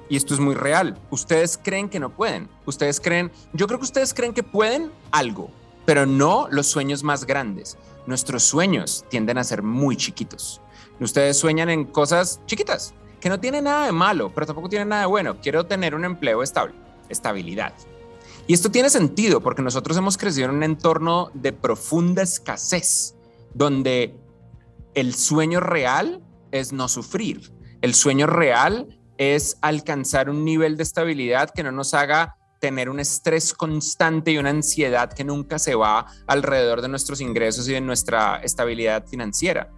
Y 0.08 0.16
esto 0.16 0.34
es 0.34 0.40
muy 0.40 0.54
real. 0.54 0.98
Ustedes 1.10 1.58
creen 1.60 1.88
que 1.88 2.00
no 2.00 2.10
pueden. 2.10 2.48
Ustedes 2.64 3.00
creen, 3.00 3.32
yo 3.52 3.66
creo 3.66 3.78
que 3.78 3.84
ustedes 3.84 4.14
creen 4.14 4.32
que 4.32 4.42
pueden 4.42 4.90
algo, 5.10 5.50
pero 5.84 6.06
no 6.06 6.48
los 6.50 6.66
sueños 6.66 7.02
más 7.02 7.24
grandes. 7.26 7.76
Nuestros 8.06 8.44
sueños 8.44 9.04
tienden 9.08 9.38
a 9.38 9.44
ser 9.44 9.62
muy 9.62 9.96
chiquitos. 9.96 10.60
Ustedes 11.00 11.36
sueñan 11.36 11.68
en 11.68 11.84
cosas 11.84 12.40
chiquitas, 12.46 12.94
que 13.20 13.28
no 13.28 13.40
tienen 13.40 13.64
nada 13.64 13.86
de 13.86 13.92
malo, 13.92 14.32
pero 14.34 14.46
tampoco 14.46 14.68
tienen 14.68 14.88
nada 14.88 15.02
de 15.02 15.08
bueno. 15.08 15.40
Quiero 15.40 15.66
tener 15.66 15.94
un 15.94 16.04
empleo 16.04 16.42
estable, 16.42 16.74
estabilidad. 17.08 17.74
Y 18.46 18.54
esto 18.54 18.70
tiene 18.70 18.90
sentido 18.90 19.40
porque 19.40 19.62
nosotros 19.62 19.96
hemos 19.96 20.16
crecido 20.16 20.48
en 20.48 20.54
un 20.54 20.62
entorno 20.62 21.30
de 21.34 21.52
profunda 21.52 22.22
escasez, 22.22 23.16
donde 23.52 24.14
el 24.94 25.14
sueño 25.14 25.60
real 25.60 26.22
es 26.52 26.72
no 26.72 26.88
sufrir. 26.88 27.52
El 27.82 27.94
sueño 27.94 28.26
real 28.26 28.98
es 29.18 29.56
alcanzar 29.60 30.28
un 30.30 30.44
nivel 30.44 30.76
de 30.76 30.82
estabilidad 30.82 31.50
que 31.50 31.62
no 31.62 31.72
nos 31.72 31.94
haga 31.94 32.36
tener 32.60 32.88
un 32.88 33.00
estrés 33.00 33.52
constante 33.52 34.32
y 34.32 34.38
una 34.38 34.50
ansiedad 34.50 35.12
que 35.12 35.24
nunca 35.24 35.58
se 35.58 35.74
va 35.74 36.06
alrededor 36.26 36.82
de 36.82 36.88
nuestros 36.88 37.20
ingresos 37.20 37.68
y 37.68 37.72
de 37.72 37.80
nuestra 37.80 38.36
estabilidad 38.42 39.06
financiera. 39.06 39.70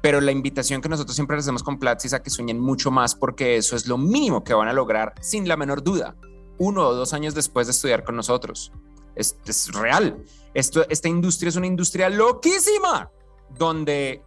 Pero 0.00 0.20
la 0.20 0.32
invitación 0.32 0.80
que 0.80 0.88
nosotros 0.88 1.14
siempre 1.14 1.36
les 1.36 1.44
hacemos 1.44 1.62
con 1.62 1.78
Platzi 1.78 2.06
es 2.06 2.14
a 2.14 2.22
que 2.22 2.30
sueñen 2.30 2.58
mucho 2.58 2.90
más 2.90 3.14
porque 3.14 3.56
eso 3.56 3.76
es 3.76 3.86
lo 3.86 3.98
mínimo 3.98 4.42
que 4.44 4.54
van 4.54 4.68
a 4.68 4.72
lograr 4.72 5.12
sin 5.20 5.46
la 5.46 5.56
menor 5.56 5.82
duda, 5.82 6.16
uno 6.58 6.86
o 6.86 6.94
dos 6.94 7.12
años 7.12 7.34
después 7.34 7.66
de 7.66 7.72
estudiar 7.72 8.04
con 8.04 8.16
nosotros. 8.16 8.72
Es, 9.14 9.36
es 9.44 9.72
real. 9.74 10.24
Esta 10.54 11.08
industria 11.08 11.50
es 11.50 11.56
una 11.56 11.66
industria 11.66 12.08
loquísima, 12.08 13.10
donde 13.58 14.22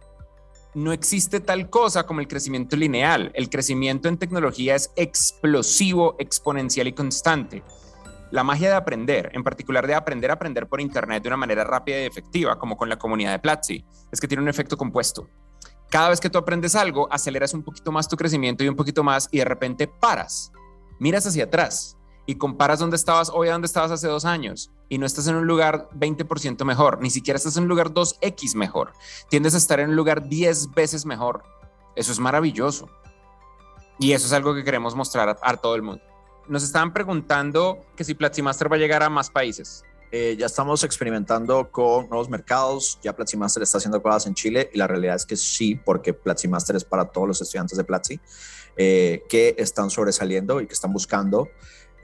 no 0.74 0.92
existe 0.92 1.40
tal 1.40 1.70
cosa 1.70 2.04
como 2.04 2.20
el 2.20 2.28
crecimiento 2.28 2.76
lineal. 2.76 3.30
El 3.34 3.48
crecimiento 3.48 4.08
en 4.08 4.18
tecnología 4.18 4.74
es 4.74 4.90
explosivo, 4.96 6.16
exponencial 6.18 6.88
y 6.88 6.92
constante. 6.92 7.62
La 8.30 8.42
magia 8.42 8.70
de 8.70 8.74
aprender, 8.74 9.30
en 9.34 9.44
particular 9.44 9.86
de 9.86 9.94
aprender 9.94 10.30
a 10.30 10.34
aprender 10.34 10.66
por 10.66 10.80
Internet 10.80 11.22
de 11.22 11.28
una 11.28 11.36
manera 11.36 11.62
rápida 11.62 12.00
y 12.00 12.06
efectiva, 12.06 12.58
como 12.58 12.76
con 12.76 12.88
la 12.88 12.98
comunidad 12.98 13.30
de 13.30 13.38
Platzi, 13.38 13.84
es 14.10 14.20
que 14.20 14.26
tiene 14.26 14.42
un 14.42 14.48
efecto 14.48 14.76
compuesto. 14.76 15.28
Cada 15.90 16.08
vez 16.08 16.18
que 16.18 16.30
tú 16.30 16.38
aprendes 16.38 16.74
algo, 16.74 17.06
aceleras 17.12 17.54
un 17.54 17.62
poquito 17.62 17.92
más 17.92 18.08
tu 18.08 18.16
crecimiento 18.16 18.64
y 18.64 18.68
un 18.68 18.74
poquito 18.74 19.04
más 19.04 19.28
y 19.30 19.38
de 19.38 19.44
repente 19.44 19.86
paras, 19.86 20.50
miras 20.98 21.26
hacia 21.26 21.44
atrás 21.44 21.96
y 22.26 22.36
comparas 22.36 22.78
dónde 22.78 22.96
estabas 22.96 23.30
hoy 23.30 23.48
a 23.48 23.52
dónde 23.52 23.66
estabas 23.66 23.90
hace 23.90 24.08
dos 24.08 24.24
años 24.24 24.70
y 24.88 24.98
no 24.98 25.06
estás 25.06 25.26
en 25.26 25.36
un 25.36 25.46
lugar 25.46 25.88
20% 25.94 26.64
mejor, 26.64 27.00
ni 27.00 27.10
siquiera 27.10 27.36
estás 27.36 27.56
en 27.56 27.64
un 27.64 27.68
lugar 27.68 27.90
2X 27.90 28.54
mejor, 28.54 28.92
tiendes 29.28 29.54
a 29.54 29.58
estar 29.58 29.80
en 29.80 29.90
un 29.90 29.96
lugar 29.96 30.28
10 30.28 30.72
veces 30.72 31.06
mejor. 31.06 31.44
Eso 31.96 32.12
es 32.12 32.18
maravilloso. 32.18 32.88
Y 33.98 34.12
eso 34.12 34.26
es 34.26 34.32
algo 34.32 34.54
que 34.54 34.64
queremos 34.64 34.94
mostrar 34.94 35.38
a, 35.40 35.56
todo 35.56 35.76
el 35.76 35.82
mundo. 35.82 36.02
Nos 36.48 36.64
estaban 36.64 36.92
preguntando 36.92 37.86
que 37.96 38.04
si 38.04 38.14
Master 38.42 38.70
va 38.70 38.76
a 38.76 38.78
llegar 38.78 39.02
a 39.02 39.08
más 39.08 39.30
países. 39.30 39.84
Eh, 40.10 40.36
ya 40.38 40.46
estamos 40.46 40.84
experimentando 40.84 41.70
con 41.70 42.08
nuevos 42.08 42.28
mercados. 42.28 42.98
Ya 43.02 43.14
Master 43.36 43.62
está 43.62 43.78
haciendo 43.78 44.02
cosas 44.02 44.26
en 44.26 44.34
Chile 44.34 44.70
y 44.72 44.78
la 44.78 44.86
realidad 44.86 45.16
es 45.16 45.26
que 45.26 45.36
sí, 45.36 45.76
porque 45.76 46.16
Master 46.48 46.76
es 46.76 46.84
para 46.84 47.06
todos 47.06 47.28
los 47.28 47.40
estudiantes 47.40 47.78
de 47.78 47.84
Platzi 47.84 48.20
eh, 48.76 49.22
que 49.28 49.54
están 49.58 49.90
sobresaliendo 49.90 50.60
y 50.60 50.66
que 50.66 50.74
están 50.74 50.92
buscando 50.92 51.48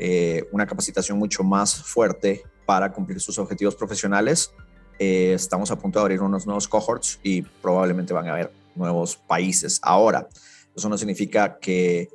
eh, 0.02 0.48
una 0.50 0.66
capacitación 0.66 1.18
mucho 1.18 1.44
más 1.44 1.82
fuerte 1.82 2.42
para 2.64 2.90
cumplir 2.90 3.20
sus 3.20 3.38
objetivos 3.38 3.74
profesionales. 3.74 4.50
Eh, 4.98 5.34
estamos 5.34 5.70
a 5.70 5.78
punto 5.78 5.98
de 5.98 6.04
abrir 6.04 6.22
unos 6.22 6.46
nuevos 6.46 6.66
cohorts 6.66 7.20
y 7.22 7.42
probablemente 7.42 8.14
van 8.14 8.26
a 8.26 8.32
haber 8.32 8.50
nuevos 8.74 9.16
países. 9.16 9.78
Ahora, 9.82 10.26
eso 10.74 10.88
no 10.88 10.96
significa 10.96 11.58
que 11.58 12.08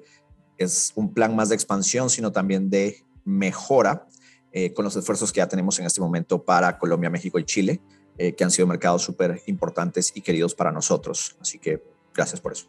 es 0.58 0.94
un 0.96 1.14
plan 1.14 1.36
más 1.36 1.50
de 1.50 1.56
expansión, 1.56 2.10
sino 2.10 2.32
también 2.32 2.72
de 2.72 3.04
mejora 3.24 4.08
eh, 4.52 4.74
con 4.74 4.84
los 4.84 4.96
esfuerzos 4.96 5.32
que 5.32 5.38
ya 5.38 5.48
tenemos 5.48 5.78
en 5.78 5.86
este 5.86 6.02
momento 6.02 6.44
para 6.44 6.80
Colombia, 6.80 7.12
México 7.12 7.38
y 7.38 7.46
Chile, 7.46 7.82
que 8.18 8.44
han 8.44 8.50
sido 8.50 8.66
mercados 8.66 9.04
súper 9.04 9.44
importantes 9.46 10.12
y 10.16 10.22
queridos 10.22 10.56
para 10.56 10.72
nosotros. 10.72 11.36
Así 11.40 11.60
que 11.60 11.84
gracias 12.16 12.42
por 12.42 12.54
eso. 12.54 12.66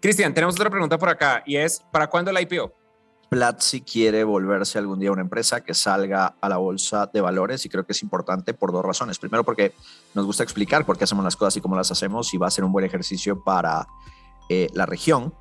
Cristian, 0.00 0.32
tenemos 0.32 0.54
otra 0.54 0.70
pregunta 0.70 0.96
por 0.96 1.10
acá 1.10 1.42
y 1.44 1.56
es, 1.56 1.82
¿para 1.92 2.06
cuándo 2.06 2.32
la 2.32 2.40
IPO? 2.40 2.72
Platzi 3.28 3.82
quiere 3.82 4.24
volverse 4.24 4.78
algún 4.78 4.98
día 4.98 5.12
una 5.12 5.20
empresa 5.20 5.62
que 5.62 5.74
salga 5.74 6.36
a 6.40 6.48
la 6.48 6.56
bolsa 6.56 7.10
de 7.12 7.20
valores 7.20 7.64
y 7.66 7.68
creo 7.68 7.84
que 7.84 7.92
es 7.92 8.02
importante 8.02 8.54
por 8.54 8.72
dos 8.72 8.84
razones. 8.84 9.18
Primero, 9.18 9.44
porque 9.44 9.74
nos 10.14 10.24
gusta 10.24 10.42
explicar 10.42 10.86
por 10.86 10.96
qué 10.96 11.04
hacemos 11.04 11.24
las 11.24 11.36
cosas 11.36 11.56
y 11.56 11.60
cómo 11.60 11.76
las 11.76 11.90
hacemos 11.90 12.32
y 12.32 12.38
va 12.38 12.46
a 12.46 12.50
ser 12.50 12.64
un 12.64 12.72
buen 12.72 12.86
ejercicio 12.86 13.42
para 13.42 13.86
eh, 14.48 14.68
la 14.72 14.86
región, 14.86 15.34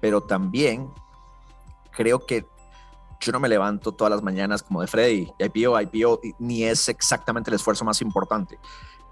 pero 0.00 0.20
también 0.20 0.90
creo 1.90 2.26
que 2.26 2.46
yo 3.20 3.32
no 3.32 3.40
me 3.40 3.48
levanto 3.48 3.92
todas 3.92 4.10
las 4.10 4.22
mañanas 4.22 4.62
como 4.62 4.80
de 4.80 4.88
Freddy, 4.88 5.32
IPO, 5.38 5.80
IPO, 5.80 6.20
ni 6.38 6.64
es 6.64 6.88
exactamente 6.88 7.50
el 7.50 7.54
esfuerzo 7.54 7.84
más 7.84 8.02
importante. 8.02 8.58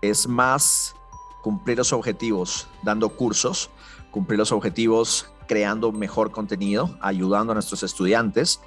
Es 0.02 0.26
más 0.26 0.94
cumplir 1.42 1.78
los 1.78 1.92
objetivos 1.92 2.66
dando 2.82 3.08
cursos, 3.08 3.70
cumplir 4.10 4.38
los 4.38 4.52
objetivos 4.52 5.30
creando 5.50 5.90
mejor 5.90 6.30
contenido, 6.30 6.96
ayudando 7.00 7.50
a 7.50 7.54
nuestros 7.54 7.82
estudiantes. 7.82 8.60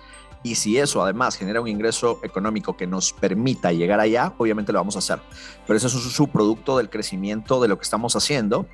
Y 0.43 0.55
si 0.55 0.77
eso 0.77 1.01
además 1.01 1.37
genera 1.37 1.61
un 1.61 1.69
ingreso 1.69 2.19
económico 2.23 2.75
que 2.75 2.85
nos 2.85 3.13
permita 3.13 3.71
llegar 3.71 4.01
allá, 4.01 4.33
obviamente 4.37 4.73
lo 4.73 4.79
vamos 4.79 4.97
a 4.97 4.99
hacer. 4.99 5.21
Pero 5.65 5.77
eso 5.77 5.87
es 5.87 5.95
un 5.95 6.01
subproducto 6.01 6.77
del 6.77 6.89
crecimiento 6.89 7.61
de 7.61 7.69
lo 7.69 7.77
que 7.77 7.83
estamos 7.83 8.17
haciendo. 8.17 8.67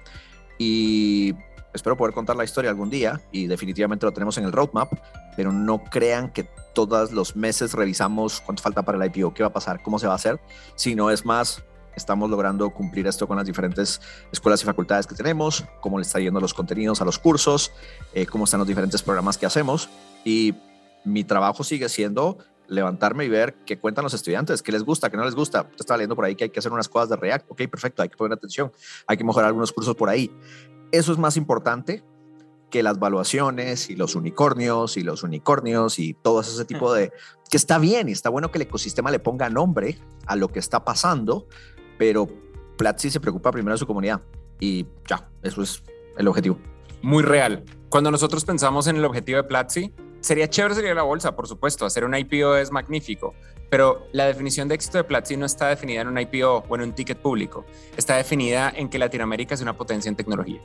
Y 0.58 1.36
espero 1.72 1.96
poder 1.98 2.16
contar 2.16 2.36
la 2.36 2.44
historia 2.44 2.72
algún 2.72 2.90
día 2.90 3.22
y 3.32 3.46
definitivamente 3.46 4.08
lo 4.08 4.12
tenemos 4.12 4.40
en 4.40 4.46
el 4.46 4.54
roadmap, 4.54 4.92
pero 5.38 5.52
no 5.52 5.84
crean 5.84 6.34
que 6.34 6.50
todos 6.74 7.12
los 7.12 7.36
meses 7.36 7.74
revisamos 7.74 8.42
cuánto 8.42 8.64
falta 8.64 8.82
para 8.82 8.98
el 8.98 9.06
IPO, 9.06 9.36
qué 9.36 9.44
va 9.44 9.50
a 9.50 9.54
pasar, 9.54 9.84
cómo 9.84 10.00
se 10.00 10.08
va 10.08 10.14
a 10.14 10.16
hacer, 10.16 10.40
sino 10.74 11.12
es 11.12 11.26
más, 11.26 11.64
estamos 11.96 12.30
logrando 12.30 12.70
cumplir 12.70 13.08
esto 13.08 13.28
con 13.28 13.38
las 13.38 13.46
diferentes 13.46 14.02
escuelas 14.32 14.62
y 14.62 14.66
facultades 14.66 15.08
que 15.08 15.16
tenemos, 15.16 15.66
cómo 15.82 15.98
le 15.98 16.04
está 16.04 16.20
yendo 16.20 16.40
los 16.40 16.54
contenidos 16.54 17.02
a 17.02 17.06
los 17.06 17.20
cursos, 17.20 17.72
eh, 18.14 18.26
cómo 18.26 18.46
están 18.46 18.60
los 18.60 18.68
diferentes 18.68 19.02
programas 19.02 19.38
que 19.38 19.46
hacemos. 19.46 19.90
Y 20.24 20.56
mi 21.06 21.24
trabajo 21.24 21.64
sigue 21.64 21.90
siendo 21.90 22.38
levantarme 22.68 23.26
y 23.26 23.30
ver 23.30 23.56
qué 23.66 23.80
cuentan 23.80 24.04
los 24.04 24.14
estudiantes, 24.14 24.62
qué 24.62 24.72
les 24.72 24.84
gusta, 24.84 25.10
qué 25.10 25.18
no 25.18 25.26
les 25.26 25.36
gusta. 25.36 25.68
Te 25.68 25.78
estaba 25.80 25.98
leyendo 25.98 26.16
por 26.16 26.26
ahí 26.26 26.36
que 26.36 26.46
hay 26.46 26.50
que 26.50 26.60
hacer 26.60 26.72
unas 26.72 26.88
cosas 26.88 27.10
de 27.10 27.16
React. 27.16 27.52
Ok, 27.52 27.62
perfecto, 27.70 28.02
hay 28.02 28.10
que 28.10 28.18
poner 28.18 28.38
atención, 28.38 28.72
hay 29.08 29.18
que 29.18 29.24
mejorar 29.24 29.48
algunos 29.48 29.72
cursos 29.72 29.96
por 29.96 30.10
ahí. 30.10 30.32
Eso 30.92 31.12
es 31.12 31.18
más 31.18 31.38
importante 31.38 32.04
que 32.70 32.84
las 32.84 33.00
valuaciones 33.00 33.90
y 33.90 33.96
los 33.96 34.16
unicornios 34.16 34.98
y 34.98 35.02
los 35.02 35.24
unicornios 35.24 36.00
y 36.00 36.14
todo 36.14 36.42
ese 36.42 36.66
tipo 36.66 36.94
de 36.94 37.12
que 37.50 37.58
está 37.58 37.80
bien 37.80 38.10
y 38.10 38.12
está 38.12 38.30
bueno 38.30 38.52
que 38.52 38.60
el 38.60 38.64
ecosistema 38.64 39.10
le 39.10 39.20
ponga 39.20 39.50
nombre 39.50 40.00
a 40.28 40.36
lo 40.36 40.50
que 40.50 40.60
está 40.60 40.86
pasando, 40.86 41.48
pero 42.00 42.28
Platzi 42.78 43.12
se 43.12 43.20
preocupa 43.20 43.52
primero 43.52 43.76
de 43.76 43.78
su 43.78 43.86
comunidad 43.86 44.22
y 44.60 44.88
ya, 45.08 45.30
eso 45.44 45.62
es 45.62 45.84
el 46.18 46.28
objetivo. 46.28 46.58
Muy 47.04 47.22
real. 47.22 47.64
Cuando 47.90 48.10
nosotros 48.10 48.46
pensamos 48.46 48.88
en 48.88 48.96
el 48.96 49.06
objetivo 49.06 49.38
de 49.38 49.44
Platzi, 49.44 49.94
sería 50.22 50.50
chévere 50.50 50.76
salir 50.76 50.92
a 50.92 50.96
la 50.96 51.04
bolsa, 51.04 51.36
por 51.36 51.48
supuesto, 51.48 51.86
hacer 51.86 52.06
un 52.06 52.16
IPO 52.16 52.56
es 52.56 52.72
magnífico, 52.72 53.36
pero 53.70 54.08
la 54.14 54.26
definición 54.26 54.68
de 54.68 54.76
éxito 54.76 54.98
de 54.98 55.04
Platzi 55.04 55.38
no 55.38 55.46
está 55.46 55.68
definida 55.68 56.02
en 56.02 56.08
un 56.08 56.18
IPO 56.18 56.66
o 56.68 56.76
en 56.76 56.82
un 56.82 56.94
ticket 56.94 57.20
público, 57.20 57.66
está 57.98 58.16
definida 58.16 58.72
en 58.76 58.90
que 58.90 58.98
Latinoamérica 58.98 59.56
es 59.56 59.62
una 59.62 59.76
potencia 59.76 60.10
en 60.10 60.16
tecnología, 60.16 60.62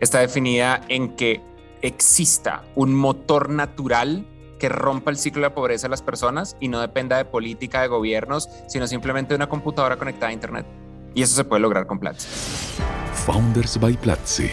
está 0.00 0.20
definida 0.20 0.80
en 0.88 1.16
que 1.16 1.40
exista 1.82 2.64
un 2.76 2.94
motor 2.94 3.50
natural 3.50 4.24
que 4.58 4.68
rompa 4.68 5.10
el 5.10 5.16
ciclo 5.16 5.42
de 5.42 5.48
la 5.48 5.54
pobreza 5.54 5.86
de 5.86 5.90
las 5.90 6.02
personas 6.02 6.56
y 6.60 6.68
no 6.68 6.80
dependa 6.80 7.16
de 7.16 7.24
política, 7.24 7.82
de 7.82 7.88
gobiernos, 7.88 8.48
sino 8.68 8.86
simplemente 8.86 9.30
de 9.30 9.36
una 9.36 9.48
computadora 9.48 9.96
conectada 9.96 10.28
a 10.28 10.32
Internet. 10.32 10.66
Y 11.14 11.22
eso 11.22 11.34
se 11.34 11.44
puede 11.44 11.62
lograr 11.62 11.86
con 11.86 11.98
Platzi. 11.98 12.26
Founders 13.26 13.78
by 13.80 13.94
Platzi. 13.94 14.50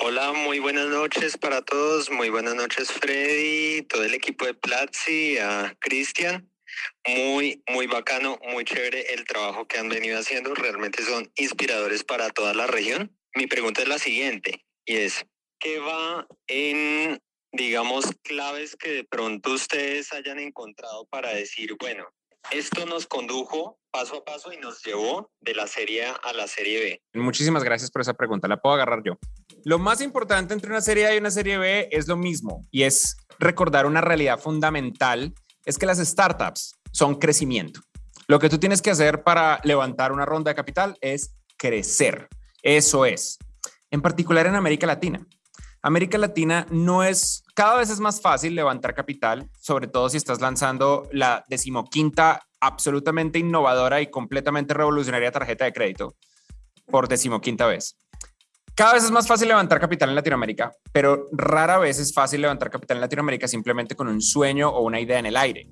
Hola, 0.00 0.32
muy 0.32 0.58
buenas 0.58 0.86
noches 0.88 1.36
para 1.36 1.62
todos. 1.62 2.10
Muy 2.10 2.28
buenas 2.28 2.54
noches, 2.54 2.92
Freddy, 2.92 3.82
todo 3.82 4.04
el 4.04 4.14
equipo 4.14 4.44
de 4.44 4.54
Platzi, 4.54 5.38
a 5.38 5.74
Cristian. 5.80 6.48
Muy, 7.06 7.62
muy 7.68 7.86
bacano, 7.86 8.38
muy 8.52 8.64
chévere 8.64 9.14
el 9.14 9.24
trabajo 9.24 9.66
que 9.66 9.78
han 9.78 9.88
venido 9.88 10.18
haciendo. 10.18 10.54
Realmente 10.54 11.02
son 11.02 11.30
inspiradores 11.36 12.04
para 12.04 12.30
toda 12.30 12.54
la 12.54 12.66
región. 12.66 13.16
Mi 13.34 13.46
pregunta 13.46 13.82
es 13.82 13.88
la 13.88 13.98
siguiente 13.98 14.64
y 14.84 14.96
es, 14.96 15.26
¿qué 15.58 15.78
va 15.78 16.26
en 16.46 17.20
digamos, 17.54 18.06
claves 18.22 18.76
que 18.76 18.90
de 18.90 19.04
pronto 19.04 19.52
ustedes 19.52 20.12
hayan 20.12 20.38
encontrado 20.38 21.06
para 21.06 21.32
decir, 21.32 21.76
bueno, 21.78 22.04
esto 22.50 22.84
nos 22.84 23.06
condujo 23.06 23.78
paso 23.90 24.16
a 24.16 24.24
paso 24.24 24.52
y 24.52 24.58
nos 24.58 24.82
llevó 24.82 25.30
de 25.40 25.54
la 25.54 25.66
serie 25.68 26.04
A 26.04 26.14
a 26.14 26.32
la 26.32 26.48
serie 26.48 27.00
B? 27.12 27.20
Muchísimas 27.20 27.62
gracias 27.62 27.90
por 27.90 28.02
esa 28.02 28.14
pregunta, 28.14 28.48
la 28.48 28.60
puedo 28.60 28.74
agarrar 28.74 29.02
yo. 29.04 29.18
Lo 29.64 29.78
más 29.78 30.00
importante 30.00 30.52
entre 30.52 30.68
una 30.68 30.80
serie 30.80 31.06
A 31.06 31.14
y 31.14 31.18
una 31.18 31.30
serie 31.30 31.56
B 31.56 31.88
es 31.92 32.08
lo 32.08 32.16
mismo 32.16 32.66
y 32.72 32.82
es 32.82 33.16
recordar 33.38 33.86
una 33.86 34.00
realidad 34.00 34.38
fundamental, 34.38 35.32
es 35.64 35.78
que 35.78 35.86
las 35.86 35.98
startups 35.98 36.74
son 36.92 37.14
crecimiento. 37.14 37.80
Lo 38.26 38.40
que 38.40 38.48
tú 38.48 38.58
tienes 38.58 38.82
que 38.82 38.90
hacer 38.90 39.22
para 39.22 39.60
levantar 39.62 40.10
una 40.10 40.26
ronda 40.26 40.50
de 40.50 40.54
capital 40.56 40.96
es 41.00 41.34
crecer. 41.56 42.28
Eso 42.62 43.06
es. 43.06 43.38
En 43.90 44.02
particular 44.02 44.46
en 44.46 44.56
América 44.56 44.86
Latina. 44.86 45.24
América 45.84 46.16
Latina 46.16 46.66
no 46.70 47.04
es, 47.04 47.44
cada 47.54 47.76
vez 47.76 47.90
es 47.90 48.00
más 48.00 48.22
fácil 48.22 48.54
levantar 48.54 48.94
capital, 48.94 49.50
sobre 49.60 49.86
todo 49.86 50.08
si 50.08 50.16
estás 50.16 50.40
lanzando 50.40 51.06
la 51.12 51.44
decimoquinta 51.46 52.40
absolutamente 52.58 53.38
innovadora 53.38 54.00
y 54.00 54.06
completamente 54.06 54.72
revolucionaria 54.72 55.30
tarjeta 55.30 55.66
de 55.66 55.74
crédito 55.74 56.14
por 56.86 57.06
decimoquinta 57.06 57.66
vez. 57.66 57.98
Cada 58.74 58.94
vez 58.94 59.04
es 59.04 59.10
más 59.10 59.28
fácil 59.28 59.48
levantar 59.48 59.78
capital 59.78 60.08
en 60.08 60.14
Latinoamérica, 60.14 60.72
pero 60.90 61.26
rara 61.32 61.76
vez 61.76 61.98
es 61.98 62.14
fácil 62.14 62.40
levantar 62.40 62.70
capital 62.70 62.96
en 62.96 63.02
Latinoamérica 63.02 63.46
simplemente 63.46 63.94
con 63.94 64.08
un 64.08 64.22
sueño 64.22 64.70
o 64.70 64.80
una 64.84 65.00
idea 65.00 65.18
en 65.18 65.26
el 65.26 65.36
aire. 65.36 65.68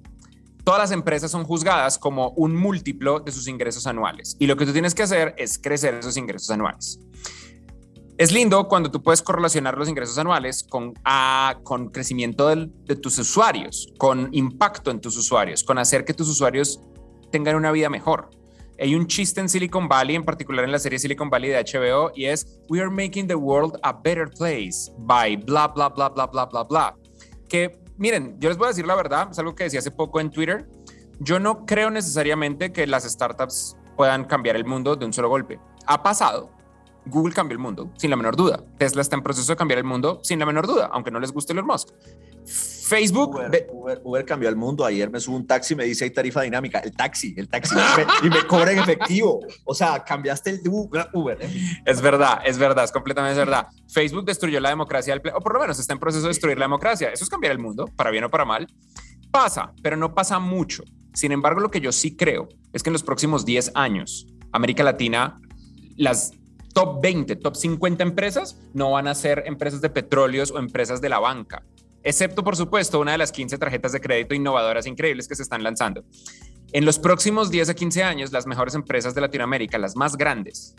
Todas 0.62 0.78
las 0.78 0.92
empresas 0.92 1.30
son 1.30 1.44
juzgadas 1.44 1.98
como 1.98 2.32
un 2.36 2.54
múltiplo 2.54 3.20
de 3.20 3.32
sus 3.32 3.48
ingresos 3.48 3.86
anuales 3.86 4.36
y 4.38 4.46
lo 4.46 4.58
que 4.58 4.66
tú 4.66 4.74
tienes 4.74 4.94
que 4.94 5.04
hacer 5.04 5.34
es 5.38 5.58
crecer 5.58 5.94
esos 5.94 6.18
ingresos 6.18 6.50
anuales. 6.50 7.00
Es 8.18 8.30
lindo 8.30 8.68
cuando 8.68 8.90
tú 8.90 9.02
puedes 9.02 9.22
correlacionar 9.22 9.78
los 9.78 9.88
ingresos 9.88 10.18
anuales 10.18 10.62
con, 10.68 10.94
con 11.62 11.88
crecimiento 11.88 12.48
de 12.48 12.96
tus 12.96 13.18
usuarios, 13.18 13.88
con 13.98 14.28
impacto 14.32 14.90
en 14.90 15.00
tus 15.00 15.16
usuarios, 15.16 15.64
con 15.64 15.78
hacer 15.78 16.04
que 16.04 16.12
tus 16.12 16.28
usuarios 16.28 16.80
tengan 17.30 17.56
una 17.56 17.72
vida 17.72 17.88
mejor. 17.88 18.30
Hay 18.78 18.94
un 18.94 19.06
chiste 19.06 19.40
en 19.40 19.48
Silicon 19.48 19.88
Valley, 19.88 20.16
en 20.16 20.24
particular 20.24 20.64
en 20.64 20.72
la 20.72 20.78
serie 20.78 20.98
Silicon 20.98 21.30
Valley 21.30 21.50
de 21.50 21.64
HBO, 21.64 22.12
y 22.14 22.26
es 22.26 22.60
We 22.68 22.80
are 22.80 22.90
making 22.90 23.26
the 23.26 23.34
world 23.34 23.78
a 23.82 23.92
better 23.92 24.28
place 24.28 24.90
by 24.98 25.36
bla, 25.36 25.68
bla, 25.68 25.88
bla, 25.88 26.08
bla, 26.08 26.26
bla, 26.26 26.46
bla, 26.46 26.64
bla. 26.64 26.96
Que, 27.48 27.78
miren, 27.96 28.36
yo 28.38 28.48
les 28.48 28.58
voy 28.58 28.66
a 28.66 28.68
decir 28.68 28.86
la 28.86 28.94
verdad, 28.94 29.28
es 29.30 29.38
algo 29.38 29.54
que 29.54 29.64
decía 29.64 29.78
hace 29.78 29.90
poco 29.90 30.20
en 30.20 30.30
Twitter. 30.30 30.68
Yo 31.20 31.38
no 31.38 31.64
creo 31.64 31.90
necesariamente 31.90 32.72
que 32.72 32.86
las 32.86 33.04
startups 33.04 33.76
puedan 33.96 34.24
cambiar 34.24 34.56
el 34.56 34.64
mundo 34.64 34.96
de 34.96 35.06
un 35.06 35.12
solo 35.12 35.28
golpe. 35.28 35.60
Ha 35.86 36.02
pasado, 36.02 36.50
Google 37.06 37.34
cambió 37.34 37.56
el 37.56 37.62
mundo, 37.62 37.90
sin 37.96 38.10
la 38.10 38.16
menor 38.16 38.36
duda. 38.36 38.62
Tesla 38.78 39.02
está 39.02 39.16
en 39.16 39.22
proceso 39.22 39.52
de 39.52 39.56
cambiar 39.56 39.78
el 39.78 39.84
mundo, 39.84 40.20
sin 40.22 40.38
la 40.38 40.46
menor 40.46 40.66
duda, 40.66 40.90
aunque 40.92 41.10
no 41.10 41.18
les 41.18 41.32
guste 41.32 41.52
Elon 41.52 41.66
Musk. 41.66 41.88
Facebook. 42.44 43.40
Uber, 44.02 44.24
cambió 44.24 44.48
el 44.48 44.56
mundo. 44.56 44.84
Ayer 44.84 45.10
me 45.10 45.20
subo 45.20 45.36
un 45.36 45.46
taxi 45.46 45.74
y 45.74 45.76
me 45.76 45.84
dice 45.84 46.04
hay 46.04 46.10
tarifa 46.10 46.42
dinámica. 46.42 46.80
El 46.80 46.92
taxi, 46.92 47.34
el 47.36 47.48
taxi. 47.48 47.74
y 48.22 48.28
me 48.28 48.46
cobra 48.46 48.72
en 48.72 48.80
efectivo. 48.80 49.40
O 49.64 49.74
sea, 49.74 50.04
cambiaste 50.04 50.50
el 50.50 50.60
Uber. 50.68 51.38
¿eh? 51.40 51.82
Es 51.84 52.00
verdad, 52.02 52.40
es 52.44 52.58
verdad, 52.58 52.84
es 52.84 52.92
completamente 52.92 53.38
verdad. 53.38 53.68
Facebook 53.88 54.24
destruyó 54.24 54.60
la 54.60 54.68
democracia, 54.68 55.20
o 55.34 55.40
por 55.40 55.54
lo 55.54 55.60
menos 55.60 55.78
está 55.78 55.92
en 55.92 56.00
proceso 56.00 56.22
de 56.22 56.28
destruir 56.28 56.58
la 56.58 56.66
democracia. 56.66 57.10
Eso 57.10 57.24
es 57.24 57.30
cambiar 57.30 57.52
el 57.52 57.58
mundo, 57.58 57.86
para 57.96 58.10
bien 58.10 58.24
o 58.24 58.30
para 58.30 58.44
mal. 58.44 58.66
Pasa, 59.30 59.72
pero 59.82 59.96
no 59.96 60.14
pasa 60.14 60.38
mucho. 60.38 60.82
Sin 61.14 61.32
embargo, 61.32 61.60
lo 61.60 61.70
que 61.70 61.80
yo 61.80 61.92
sí 61.92 62.16
creo 62.16 62.48
es 62.72 62.82
que 62.82 62.90
en 62.90 62.92
los 62.94 63.02
próximos 63.02 63.44
10 63.44 63.72
años, 63.74 64.26
América 64.52 64.82
Latina, 64.82 65.40
las 65.96 66.32
top 66.72 67.00
20, 67.02 67.36
top 67.36 67.56
50 67.56 68.02
empresas 68.02 68.58
no 68.74 68.92
van 68.92 69.08
a 69.08 69.14
ser 69.14 69.44
empresas 69.46 69.80
de 69.80 69.90
petróleos 69.90 70.50
o 70.50 70.58
empresas 70.58 71.00
de 71.00 71.08
la 71.08 71.18
banca, 71.18 71.62
excepto 72.02 72.42
por 72.42 72.56
supuesto 72.56 73.00
una 73.00 73.12
de 73.12 73.18
las 73.18 73.32
15 73.32 73.58
tarjetas 73.58 73.92
de 73.92 74.00
crédito 74.00 74.34
innovadoras 74.34 74.86
increíbles 74.86 75.28
que 75.28 75.36
se 75.36 75.42
están 75.42 75.62
lanzando. 75.62 76.04
En 76.72 76.84
los 76.84 76.98
próximos 76.98 77.50
10 77.50 77.68
a 77.68 77.74
15 77.74 78.02
años, 78.02 78.32
las 78.32 78.46
mejores 78.46 78.74
empresas 78.74 79.14
de 79.14 79.20
Latinoamérica, 79.20 79.76
las 79.76 79.94
más 79.94 80.16
grandes, 80.16 80.74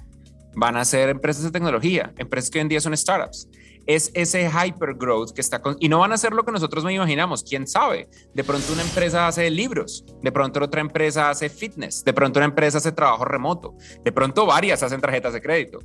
van 0.56 0.78
a 0.78 0.86
ser 0.86 1.10
empresas 1.10 1.44
de 1.44 1.52
tecnología, 1.52 2.14
empresas 2.18 2.50
que 2.50 2.60
hoy 2.60 2.64
en 2.64 2.70
día 2.70 2.82
son 2.82 2.96
startups. 2.96 3.48
Es 3.86 4.12
ese 4.14 4.50
hypergrowth 4.50 5.34
que 5.34 5.42
está 5.42 5.62
y 5.80 5.90
no 5.90 6.00
van 6.00 6.14
a 6.14 6.18
ser 6.18 6.32
lo 6.32 6.46
que 6.46 6.54
nosotros 6.54 6.84
nos 6.84 6.94
imaginamos, 6.94 7.44
quién 7.44 7.68
sabe. 7.68 8.08
De 8.34 8.44
pronto 8.44 8.72
una 8.72 8.82
empresa 8.82 9.28
hace 9.28 9.50
libros, 9.50 10.06
de 10.22 10.32
pronto 10.32 10.64
otra 10.64 10.80
empresa 10.80 11.30
hace 11.30 11.50
fitness, 11.50 12.04
de 12.04 12.14
pronto 12.14 12.40
una 12.40 12.46
empresa 12.46 12.78
hace 12.78 12.94
trabajo 12.94 13.26
remoto, 13.26 13.76
de 14.04 14.12
pronto 14.12 14.46
varias 14.46 14.84
hacen 14.84 15.02
tarjetas 15.02 15.34
de 15.34 15.42
crédito. 15.42 15.80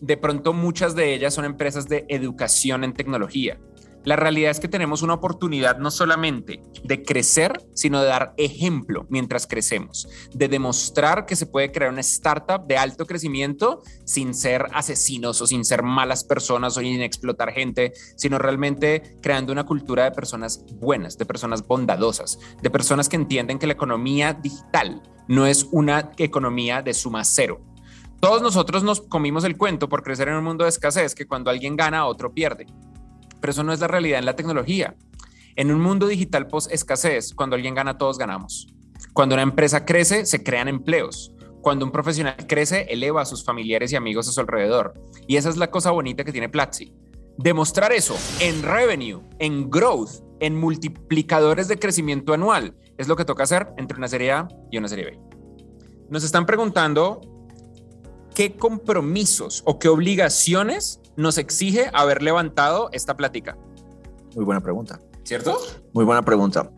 De 0.00 0.18
pronto 0.18 0.52
muchas 0.52 0.94
de 0.94 1.14
ellas 1.14 1.32
son 1.32 1.46
empresas 1.46 1.88
de 1.88 2.04
educación 2.08 2.84
en 2.84 2.92
tecnología. 2.92 3.58
La 4.06 4.14
realidad 4.14 4.52
es 4.52 4.60
que 4.60 4.68
tenemos 4.68 5.02
una 5.02 5.14
oportunidad 5.14 5.78
no 5.78 5.90
solamente 5.90 6.62
de 6.84 7.02
crecer, 7.02 7.66
sino 7.74 8.00
de 8.00 8.06
dar 8.06 8.34
ejemplo 8.36 9.04
mientras 9.10 9.48
crecemos, 9.48 10.08
de 10.32 10.46
demostrar 10.46 11.26
que 11.26 11.34
se 11.34 11.46
puede 11.46 11.72
crear 11.72 11.90
una 11.90 12.02
startup 12.02 12.68
de 12.68 12.76
alto 12.76 13.04
crecimiento 13.04 13.82
sin 14.04 14.32
ser 14.32 14.66
asesinos 14.72 15.42
o 15.42 15.46
sin 15.48 15.64
ser 15.64 15.82
malas 15.82 16.22
personas 16.22 16.76
o 16.76 16.80
sin 16.82 17.02
explotar 17.02 17.50
gente, 17.50 17.94
sino 18.14 18.38
realmente 18.38 19.16
creando 19.20 19.52
una 19.52 19.66
cultura 19.66 20.04
de 20.04 20.12
personas 20.12 20.64
buenas, 20.76 21.18
de 21.18 21.26
personas 21.26 21.66
bondadosas, 21.66 22.38
de 22.62 22.70
personas 22.70 23.08
que 23.08 23.16
entienden 23.16 23.58
que 23.58 23.66
la 23.66 23.72
economía 23.72 24.34
digital 24.34 25.02
no 25.26 25.46
es 25.46 25.66
una 25.72 26.12
economía 26.16 26.80
de 26.80 26.94
suma 26.94 27.24
cero, 27.24 27.60
todos 28.20 28.40
nosotros 28.40 28.84
nos 28.84 29.00
comimos 29.00 29.42
el 29.42 29.56
cuento 29.56 29.88
por 29.88 30.04
crecer 30.04 30.28
en 30.28 30.36
un 30.36 30.44
mundo 30.44 30.62
de 30.62 30.70
escasez, 30.70 31.12
que 31.14 31.26
cuando 31.26 31.50
alguien 31.50 31.74
gana, 31.76 32.06
otro 32.06 32.32
pierde 32.32 32.66
pero 33.40 33.50
eso 33.50 33.62
no 33.62 33.72
es 33.72 33.80
la 33.80 33.88
realidad 33.88 34.18
en 34.18 34.26
la 34.26 34.36
tecnología. 34.36 34.96
En 35.56 35.72
un 35.72 35.80
mundo 35.80 36.06
digital 36.06 36.48
post 36.48 36.70
escasez, 36.72 37.34
cuando 37.34 37.56
alguien 37.56 37.74
gana, 37.74 37.98
todos 37.98 38.18
ganamos. 38.18 38.66
Cuando 39.12 39.34
una 39.34 39.42
empresa 39.42 39.84
crece, 39.84 40.26
se 40.26 40.42
crean 40.42 40.68
empleos. 40.68 41.32
Cuando 41.62 41.84
un 41.84 41.92
profesional 41.92 42.36
crece, 42.46 42.86
eleva 42.90 43.22
a 43.22 43.26
sus 43.26 43.44
familiares 43.44 43.92
y 43.92 43.96
amigos 43.96 44.28
a 44.28 44.32
su 44.32 44.40
alrededor. 44.40 44.94
Y 45.26 45.36
esa 45.36 45.48
es 45.48 45.56
la 45.56 45.70
cosa 45.70 45.90
bonita 45.90 46.24
que 46.24 46.32
tiene 46.32 46.48
Platzi. 46.48 46.92
Demostrar 47.38 47.92
eso 47.92 48.16
en 48.40 48.62
revenue, 48.62 49.22
en 49.38 49.68
growth, 49.70 50.22
en 50.40 50.56
multiplicadores 50.56 51.68
de 51.68 51.78
crecimiento 51.78 52.32
anual, 52.34 52.74
es 52.98 53.08
lo 53.08 53.16
que 53.16 53.24
toca 53.24 53.44
hacer 53.44 53.68
entre 53.76 53.98
una 53.98 54.08
serie 54.08 54.32
A 54.32 54.48
y 54.70 54.78
una 54.78 54.88
serie 54.88 55.06
B. 55.06 55.20
Nos 56.08 56.24
están 56.24 56.46
preguntando 56.46 57.20
qué 58.34 58.52
compromisos 58.54 59.62
o 59.66 59.78
qué 59.78 59.88
obligaciones 59.88 61.00
nos 61.16 61.38
exige 61.38 61.90
haber 61.92 62.22
levantado 62.22 62.88
esta 62.92 63.16
plática? 63.16 63.56
Muy 64.34 64.44
buena 64.44 64.60
pregunta. 64.60 65.00
¿Cierto? 65.24 65.58
Muy 65.92 66.04
buena 66.04 66.22
pregunta. 66.22 66.70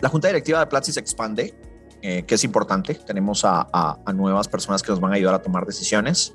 La 0.00 0.08
junta 0.08 0.28
directiva 0.28 0.58
de 0.58 0.66
Platzi 0.66 0.92
se 0.92 1.00
expande, 1.00 1.54
eh, 2.02 2.24
que 2.24 2.34
es 2.34 2.44
importante. 2.44 2.94
Tenemos 2.94 3.44
a, 3.44 3.68
a, 3.72 4.12
nuevas 4.12 4.48
personas 4.48 4.82
que 4.82 4.90
nos 4.90 5.00
van 5.00 5.12
a 5.12 5.14
ayudar 5.16 5.34
a 5.34 5.42
tomar 5.42 5.64
decisiones. 5.64 6.34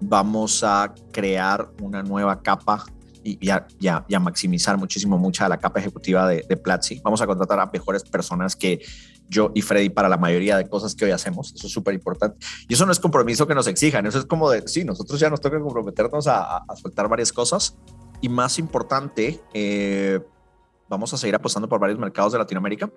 Vamos 0.00 0.62
a 0.62 0.92
crear 1.12 1.70
una 1.80 2.02
nueva 2.02 2.42
capa 2.42 2.84
y, 3.22 3.38
ya 3.46 4.20
maximizar 4.20 4.76
muchísimo 4.78 5.16
mucha 5.18 5.48
la 5.48 5.58
capa 5.58 5.80
ejecutiva 5.80 6.28
de, 6.28 6.44
de 6.48 6.56
Platzi. 6.56 7.00
Vamos 7.02 7.20
a 7.22 7.26
contratar 7.26 7.60
a 7.60 7.66
mejores 7.66 8.02
personas 8.02 8.56
que 8.56 8.80
yo 9.30 9.52
y 9.54 9.62
Freddy 9.62 9.88
para 9.88 10.08
la 10.08 10.18
mayoría 10.18 10.58
de 10.58 10.68
cosas 10.68 10.94
que 10.94 11.06
hoy 11.06 11.12
hacemos. 11.12 11.54
Eso 11.54 11.66
es 11.68 11.72
súper 11.72 11.94
importante. 11.94 12.44
Y 12.68 12.74
eso 12.74 12.84
no 12.84 12.92
es 12.92 12.98
compromiso 12.98 13.46
que 13.46 13.54
nos 13.54 13.66
exijan, 13.66 14.06
eso 14.06 14.18
es 14.18 14.26
como 14.26 14.50
de, 14.50 14.66
sí, 14.66 14.84
nosotros 14.84 15.18
ya 15.18 15.30
nos 15.30 15.40
toca 15.40 15.58
comprometernos 15.58 16.26
a, 16.26 16.58
a 16.58 16.76
soltar 16.76 17.08
varias 17.08 17.32
cosas. 17.32 17.78
Y 18.20 18.28
más 18.28 18.58
importante, 18.58 19.40
eh, 19.54 20.20
vamos 20.88 21.14
a 21.14 21.16
seguir 21.16 21.34
apostando 21.34 21.68
por 21.68 21.80
varios 21.80 21.98
mercados 21.98 22.32
de 22.32 22.38
Latinoamérica, 22.38 22.90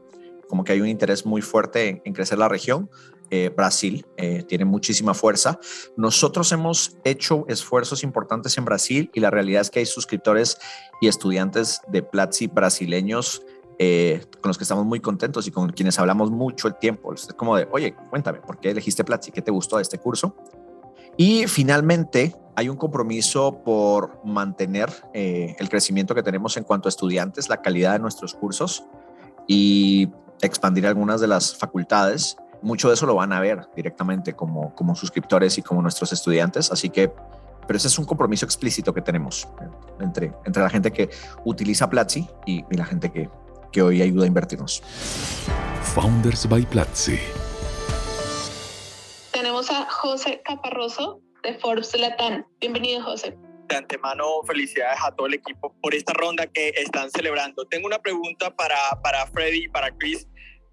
como 0.49 0.63
que 0.63 0.73
hay 0.73 0.81
un 0.81 0.87
interés 0.87 1.25
muy 1.25 1.41
fuerte 1.41 2.01
en, 2.03 2.13
crecer 2.13 2.37
la 2.37 2.49
región. 2.49 2.89
Eh, 3.29 3.49
Brasil 3.55 4.05
eh, 4.17 4.43
tiene 4.43 4.65
muchísima 4.65 5.13
fuerza. 5.13 5.59
Nosotros 5.95 6.51
hemos 6.51 6.97
hecho 7.05 7.45
esfuerzos 7.47 8.03
importantes 8.03 8.57
en 8.57 8.65
Brasil 8.65 9.09
y 9.13 9.21
la 9.21 9.31
realidad 9.31 9.61
es 9.61 9.69
que 9.69 9.79
hay 9.79 9.85
suscriptores 9.85 10.57
y 11.01 11.07
estudiantes 11.07 11.81
de 11.87 12.03
Platzi 12.03 12.47
brasileños 12.47 13.41
eh, 13.79 14.25
con 14.41 14.49
los 14.49 14.57
que 14.57 14.63
estamos 14.63 14.85
muy 14.85 14.99
contentos 14.99 15.47
y 15.47 15.51
con 15.51 15.69
quienes 15.71 15.97
hablamos 15.99 16.31
mucho 16.31 16.67
el 16.67 16.75
tiempo. 16.75 17.13
Es 17.13 17.27
como 17.35 17.55
de, 17.57 17.67
oye, 17.71 17.95
cuéntame, 18.09 18.39
¿por 18.39 18.59
qué 18.59 18.71
elegiste 18.71 19.03
Platzi? 19.03 19.31
¿Qué 19.31 19.41
te 19.41 19.51
gustó 19.51 19.77
de 19.77 19.81
este 19.81 19.97
curso? 19.97 20.36
Y 21.17 21.45
finalmente, 21.47 22.36
hay 22.55 22.69
un 22.69 22.77
compromiso 22.77 23.63
por 23.63 24.19
mantener 24.23 24.91
eh, 25.13 25.55
el 25.59 25.69
crecimiento 25.69 26.15
que 26.15 26.23
tenemos 26.23 26.57
en 26.57 26.63
cuanto 26.63 26.88
a 26.88 26.89
estudiantes, 26.89 27.49
la 27.49 27.62
calidad 27.62 27.93
de 27.93 27.99
nuestros 27.99 28.33
cursos 28.33 28.86
y 29.47 30.09
expandir 30.41 30.88
algunas 30.88 31.21
de 31.21 31.27
las 31.27 31.55
facultades. 31.55 32.38
Mucho 32.62 32.88
de 32.88 32.95
eso 32.95 33.05
lo 33.05 33.15
van 33.15 33.33
a 33.33 33.39
ver 33.39 33.67
directamente 33.75 34.33
como, 34.33 34.73
como 34.75 34.95
suscriptores 34.95 35.57
y 35.57 35.62
como 35.62 35.81
nuestros 35.81 36.13
estudiantes. 36.13 36.71
Así 36.71 36.89
que, 36.89 37.12
pero 37.67 37.77
ese 37.77 37.88
es 37.88 37.97
un 37.97 38.05
compromiso 38.05 38.45
explícito 38.45 38.93
que 38.93 39.01
tenemos 39.01 39.47
entre, 39.99 40.33
entre 40.45 40.63
la 40.63 40.69
gente 40.69 40.91
que 40.91 41.09
utiliza 41.45 41.89
Platzi 41.89 42.27
y, 42.45 42.63
y 42.69 42.77
la 42.77 42.86
gente 42.86 43.12
que, 43.12 43.29
que 43.73 43.81
hoy 43.81 44.01
ayuda 44.01 44.23
a 44.23 44.27
invertirnos. 44.27 44.81
Founders 45.95 46.47
by 46.47 46.62
Platzi. 46.67 47.19
Tenemos 49.31 49.69
a 49.69 49.89
José 49.89 50.41
Caparroso 50.45 51.19
de 51.41 51.55
Forbes 51.55 51.93
Latam. 51.97 52.45
Bienvenido, 52.62 53.03
José. 53.03 53.36
De 53.67 53.75
antemano, 53.75 54.25
felicidades 54.45 54.99
a 55.03 55.12
todo 55.13 55.27
el 55.27 55.33
equipo 55.33 55.75
por 55.81 55.93
esta 55.93 56.13
ronda 56.13 56.47
que 56.47 56.69
están 56.69 57.09
celebrando. 57.09 57.65
Tengo 57.65 57.88
una 57.88 57.99
pregunta 57.99 58.55
para, 58.55 58.77
para 59.01 59.25
Freddy 59.27 59.65
y 59.65 59.67
para 59.67 59.89
Chris. 59.97 60.27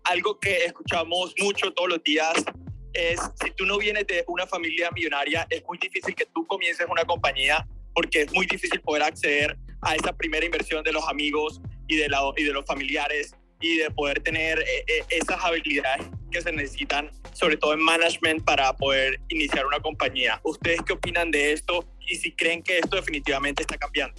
Algo 0.05 0.39
que 0.39 0.65
escuchamos 0.67 1.35
mucho 1.41 1.73
todos 1.73 1.89
los 1.89 2.03
días 2.03 2.45
es, 2.93 3.21
si 3.43 3.51
tú 3.53 3.65
no 3.65 3.79
vienes 3.79 4.07
de 4.07 4.25
una 4.29 4.47
familia 4.47 4.91
millonaria, 4.91 5.47
es 5.49 5.63
muy 5.67 5.79
difícil 5.79 6.15
que 6.15 6.27
tú 6.27 6.47
comiences 6.47 6.87
una 6.91 7.05
compañía 7.05 7.67
porque 7.95 8.23
es 8.23 8.33
muy 8.33 8.47
difícil 8.47 8.81
poder 8.81 9.03
acceder 9.03 9.57
a 9.83 9.95
esa 9.95 10.13
primera 10.13 10.45
inversión 10.45 10.85
de 10.85 10.93
los 10.93 11.07
amigos 11.09 11.61
y 11.91 11.97
de, 11.97 12.09
la, 12.09 12.21
y 12.37 12.45
de 12.45 12.53
los 12.53 12.65
familiares 12.65 13.35
y 13.61 13.79
de 13.79 13.91
poder 13.91 14.23
tener 14.23 14.61
eh, 14.61 14.85
eh, 14.87 15.05
esas 15.11 15.45
habilidades 15.45 16.07
que 16.31 16.41
se 16.41 16.53
necesitan, 16.53 17.11
sobre 17.33 17.57
todo 17.57 17.75
en 17.75 17.83
management, 17.83 18.45
para 18.45 18.73
poder 18.75 19.21
iniciar 19.29 19.67
una 19.67 19.81
compañía. 19.81 20.41
¿Ustedes 20.45 20.81
qué 20.87 20.93
opinan 20.93 21.33
de 21.33 21.53
esto 21.53 21.85
y 22.09 22.15
si 22.15 22.33
creen 22.33 22.63
que 22.63 22.79
esto 22.79 22.97
definitivamente 22.97 23.63
está 23.63 23.77
cambiando? 23.77 24.15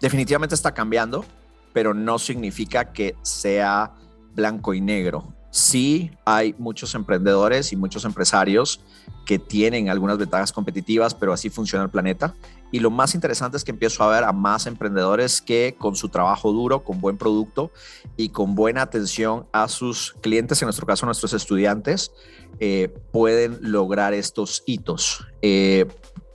Definitivamente 0.00 0.54
está 0.56 0.74
cambiando, 0.74 1.24
pero 1.72 1.94
no 1.94 2.18
significa 2.18 2.92
que 2.92 3.14
sea 3.22 3.92
blanco 4.32 4.74
y 4.74 4.80
negro. 4.80 5.32
Sí 5.52 6.10
hay 6.24 6.54
muchos 6.58 6.94
emprendedores 6.96 7.72
y 7.72 7.76
muchos 7.76 8.04
empresarios 8.04 8.80
que 9.26 9.38
tienen 9.38 9.88
algunas 9.90 10.18
ventajas 10.18 10.52
competitivas, 10.52 11.14
pero 11.14 11.32
así 11.32 11.50
funciona 11.50 11.84
el 11.84 11.90
planeta 11.90 12.34
y 12.72 12.80
lo 12.80 12.90
más 12.90 13.14
interesante 13.14 13.56
es 13.56 13.64
que 13.64 13.70
empiezo 13.70 14.02
a 14.04 14.08
ver 14.08 14.24
a 14.24 14.32
más 14.32 14.66
emprendedores 14.66 15.40
que 15.40 15.76
con 15.78 15.96
su 15.96 16.08
trabajo 16.08 16.52
duro, 16.52 16.84
con 16.84 17.00
buen 17.00 17.18
producto 17.18 17.70
y 18.16 18.30
con 18.30 18.54
buena 18.54 18.82
atención 18.82 19.46
a 19.52 19.68
sus 19.68 20.14
clientes, 20.20 20.60
en 20.62 20.66
nuestro 20.66 20.86
caso 20.86 21.06
nuestros 21.06 21.32
estudiantes, 21.32 22.12
eh, 22.58 22.94
pueden 23.12 23.58
lograr 23.60 24.14
estos 24.14 24.62
hitos. 24.66 25.26
Eh, 25.42 25.86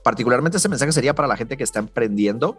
particularmente 0.02 0.58
este 0.58 0.68
mensaje 0.68 0.92
sería 0.92 1.14
para 1.16 1.26
la 1.26 1.36
gente 1.36 1.56
que 1.56 1.64
está 1.64 1.80
emprendiendo 1.80 2.56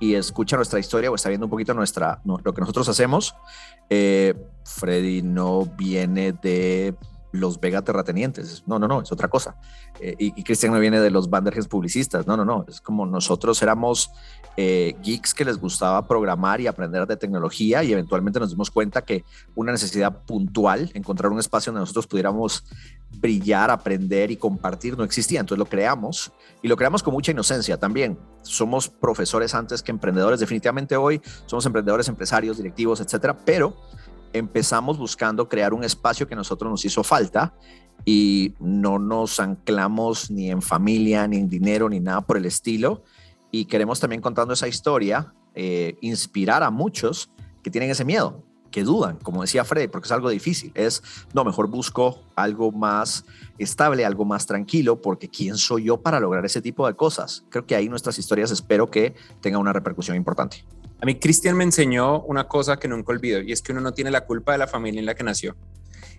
y 0.00 0.14
escucha 0.14 0.56
nuestra 0.56 0.78
historia 0.78 1.10
o 1.10 1.14
está 1.14 1.30
viendo 1.30 1.46
un 1.46 1.50
poquito 1.50 1.72
nuestra, 1.72 2.20
lo 2.24 2.52
que 2.52 2.60
nosotros 2.60 2.88
hacemos. 2.88 3.34
Eh, 3.88 4.34
Freddy 4.64 5.22
no 5.22 5.64
viene 5.64 6.32
de 6.32 6.94
los 7.32 7.60
Vega 7.60 7.82
terratenientes. 7.82 8.64
No, 8.66 8.78
no, 8.78 8.88
no, 8.88 9.02
es 9.02 9.12
otra 9.12 9.28
cosa. 9.28 9.56
Eh, 10.00 10.14
y, 10.18 10.42
Cristian 10.42 10.72
no 10.72 10.80
viene 10.80 11.00
de 11.00 11.10
los 11.10 11.30
Vandergens 11.30 11.68
publicistas. 11.68 12.26
No, 12.26 12.36
no, 12.36 12.44
no. 12.44 12.64
Es 12.68 12.80
como 12.80 13.06
nosotros 13.06 13.62
éramos 13.62 14.10
eh, 14.56 14.96
geeks 15.02 15.34
que 15.34 15.44
les 15.44 15.58
gustaba 15.58 16.06
programar 16.06 16.60
y 16.60 16.66
aprender 16.66 17.06
de 17.06 17.16
tecnología 17.16 17.84
y 17.84 17.92
eventualmente 17.92 18.40
nos 18.40 18.50
dimos 18.50 18.70
cuenta 18.70 19.02
que 19.02 19.24
una 19.54 19.72
necesidad 19.72 20.24
puntual, 20.24 20.90
encontrar 20.94 21.30
un 21.30 21.38
espacio 21.38 21.72
donde 21.72 21.82
nosotros 21.82 22.06
pudiéramos 22.06 22.64
brillar, 23.10 23.70
aprender 23.70 24.30
y 24.30 24.36
compartir 24.36 24.96
no 24.96 25.04
existía. 25.04 25.40
Entonces 25.40 25.58
lo 25.58 25.66
creamos 25.66 26.32
y 26.62 26.68
lo 26.68 26.76
creamos 26.76 27.02
con 27.02 27.14
mucha 27.14 27.32
inocencia 27.32 27.78
también. 27.78 28.18
Somos 28.42 28.88
profesores 28.88 29.54
antes 29.54 29.82
que 29.82 29.92
emprendedores. 29.92 30.40
Definitivamente 30.40 30.96
hoy 30.96 31.20
somos 31.46 31.64
emprendedores, 31.66 32.08
empresarios, 32.08 32.56
directivos, 32.56 33.00
etcétera, 33.00 33.36
pero 33.44 33.76
empezamos 34.32 34.98
buscando 34.98 35.48
crear 35.48 35.74
un 35.74 35.84
espacio 35.84 36.26
que 36.26 36.36
nosotros 36.36 36.70
nos 36.70 36.84
hizo 36.84 37.02
falta 37.02 37.54
y 38.04 38.54
no 38.58 38.98
nos 38.98 39.40
anclamos 39.40 40.30
ni 40.30 40.50
en 40.50 40.62
familia, 40.62 41.26
ni 41.26 41.38
en 41.38 41.48
dinero, 41.48 41.88
ni 41.88 42.00
nada 42.00 42.20
por 42.22 42.36
el 42.36 42.46
estilo. 42.46 43.02
Y 43.50 43.66
queremos 43.66 44.00
también 44.00 44.22
contando 44.22 44.54
esa 44.54 44.68
historia, 44.68 45.34
eh, 45.54 45.96
inspirar 46.00 46.62
a 46.62 46.70
muchos 46.70 47.30
que 47.62 47.70
tienen 47.70 47.90
ese 47.90 48.04
miedo, 48.04 48.44
que 48.70 48.84
dudan, 48.84 49.16
como 49.16 49.42
decía 49.42 49.64
Freddy, 49.64 49.88
porque 49.88 50.06
es 50.06 50.12
algo 50.12 50.30
difícil. 50.30 50.70
Es, 50.74 51.02
no, 51.34 51.44
mejor 51.44 51.68
busco 51.68 52.22
algo 52.36 52.70
más 52.70 53.24
estable, 53.58 54.04
algo 54.04 54.24
más 54.24 54.46
tranquilo, 54.46 55.00
porque 55.00 55.28
¿quién 55.28 55.56
soy 55.56 55.84
yo 55.84 56.00
para 56.00 56.20
lograr 56.20 56.46
ese 56.46 56.62
tipo 56.62 56.86
de 56.86 56.94
cosas? 56.94 57.44
Creo 57.50 57.66
que 57.66 57.74
ahí 57.74 57.88
nuestras 57.88 58.18
historias 58.18 58.50
espero 58.50 58.90
que 58.90 59.14
tengan 59.40 59.60
una 59.60 59.72
repercusión 59.72 60.16
importante. 60.16 60.64
A 61.02 61.06
mí 61.06 61.14
Cristian 61.18 61.56
me 61.56 61.64
enseñó 61.64 62.20
una 62.22 62.46
cosa 62.46 62.78
que 62.78 62.86
nunca 62.86 63.12
olvido 63.12 63.40
y 63.40 63.52
es 63.52 63.62
que 63.62 63.72
uno 63.72 63.80
no 63.80 63.94
tiene 63.94 64.10
la 64.10 64.26
culpa 64.26 64.52
de 64.52 64.58
la 64.58 64.66
familia 64.66 65.00
en 65.00 65.06
la 65.06 65.14
que 65.14 65.24
nació. 65.24 65.56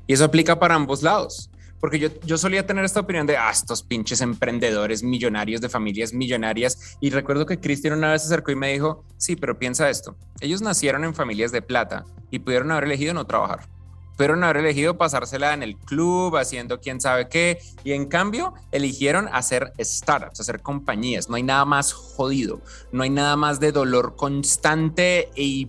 Y 0.07 0.13
eso 0.13 0.25
aplica 0.25 0.59
para 0.59 0.75
ambos 0.75 1.03
lados. 1.03 1.49
porque 1.79 1.97
yo, 1.97 2.09
yo 2.25 2.37
solía 2.37 2.65
tener 2.65 2.85
esta 2.85 2.99
opinión 2.99 3.25
de, 3.25 3.37
ah, 3.37 3.49
estos 3.49 3.81
pinches 3.81 4.21
emprendedores 4.21 5.01
millonarios 5.01 5.61
de 5.61 5.69
familias 5.69 6.13
millonarias. 6.13 6.97
Y 6.99 7.09
recuerdo 7.09 7.45
que 7.47 7.59
Cristian 7.59 7.97
una 7.97 8.11
vez 8.11 8.21
se 8.21 8.27
acercó 8.27 8.51
y 8.51 8.55
me 8.55 8.71
dijo, 8.71 9.03
sí, 9.17 9.35
pero 9.35 9.57
piensa 9.57 9.89
esto, 9.89 10.15
ellos 10.41 10.61
nacieron 10.61 11.03
en 11.03 11.15
familias 11.15 11.51
de 11.51 11.63
plata 11.63 12.05
y 12.29 12.37
pudieron 12.39 12.71
haber 12.71 12.83
elegido 12.83 13.15
no 13.15 13.25
trabajar. 13.25 13.67
Pudieron 14.21 14.43
haber 14.43 14.57
elegido 14.57 14.99
pasársela 14.99 15.51
en 15.55 15.63
el 15.63 15.77
club, 15.77 16.37
haciendo 16.37 16.79
quién 16.79 17.01
sabe 17.01 17.27
qué, 17.27 17.59
y 17.83 17.93
en 17.93 18.05
cambio 18.05 18.53
eligieron 18.71 19.27
hacer 19.33 19.73
startups, 19.79 20.39
hacer 20.39 20.61
compañías. 20.61 21.27
No 21.27 21.37
hay 21.37 21.41
nada 21.41 21.65
más 21.65 21.91
jodido, 21.91 22.61
no 22.91 23.01
hay 23.01 23.09
nada 23.09 23.35
más 23.35 23.59
de 23.59 23.71
dolor 23.71 24.15
constante 24.15 25.31
e 25.35 25.67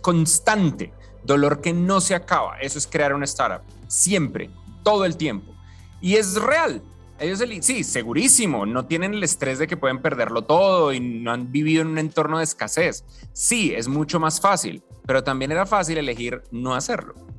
constante, 0.00 0.94
dolor 1.22 1.60
que 1.60 1.74
no 1.74 2.00
se 2.00 2.14
acaba. 2.14 2.58
Eso 2.60 2.78
es 2.78 2.86
crear 2.86 3.12
una 3.12 3.26
startup, 3.26 3.60
siempre 3.88 4.48
todo 4.82 5.04
el 5.04 5.18
tiempo. 5.18 5.54
Y 6.00 6.16
es 6.16 6.36
real. 6.36 6.80
Ellos 7.18 7.42
sí, 7.60 7.84
segurísimo, 7.84 8.64
no 8.64 8.86
tienen 8.86 9.12
el 9.12 9.22
estrés 9.22 9.58
de 9.58 9.66
que 9.66 9.76
pueden 9.76 10.00
perderlo 10.00 10.44
todo 10.44 10.94
y 10.94 11.00
no 11.00 11.30
han 11.30 11.52
vivido 11.52 11.82
en 11.82 11.88
un 11.88 11.98
entorno 11.98 12.38
de 12.38 12.44
escasez. 12.44 13.04
Sí, 13.34 13.74
es 13.74 13.86
mucho 13.86 14.18
más 14.18 14.40
fácil, 14.40 14.82
pero 15.06 15.22
también 15.22 15.52
era 15.52 15.66
fácil 15.66 15.98
elegir 15.98 16.42
no 16.50 16.74
hacerlo. 16.74 17.31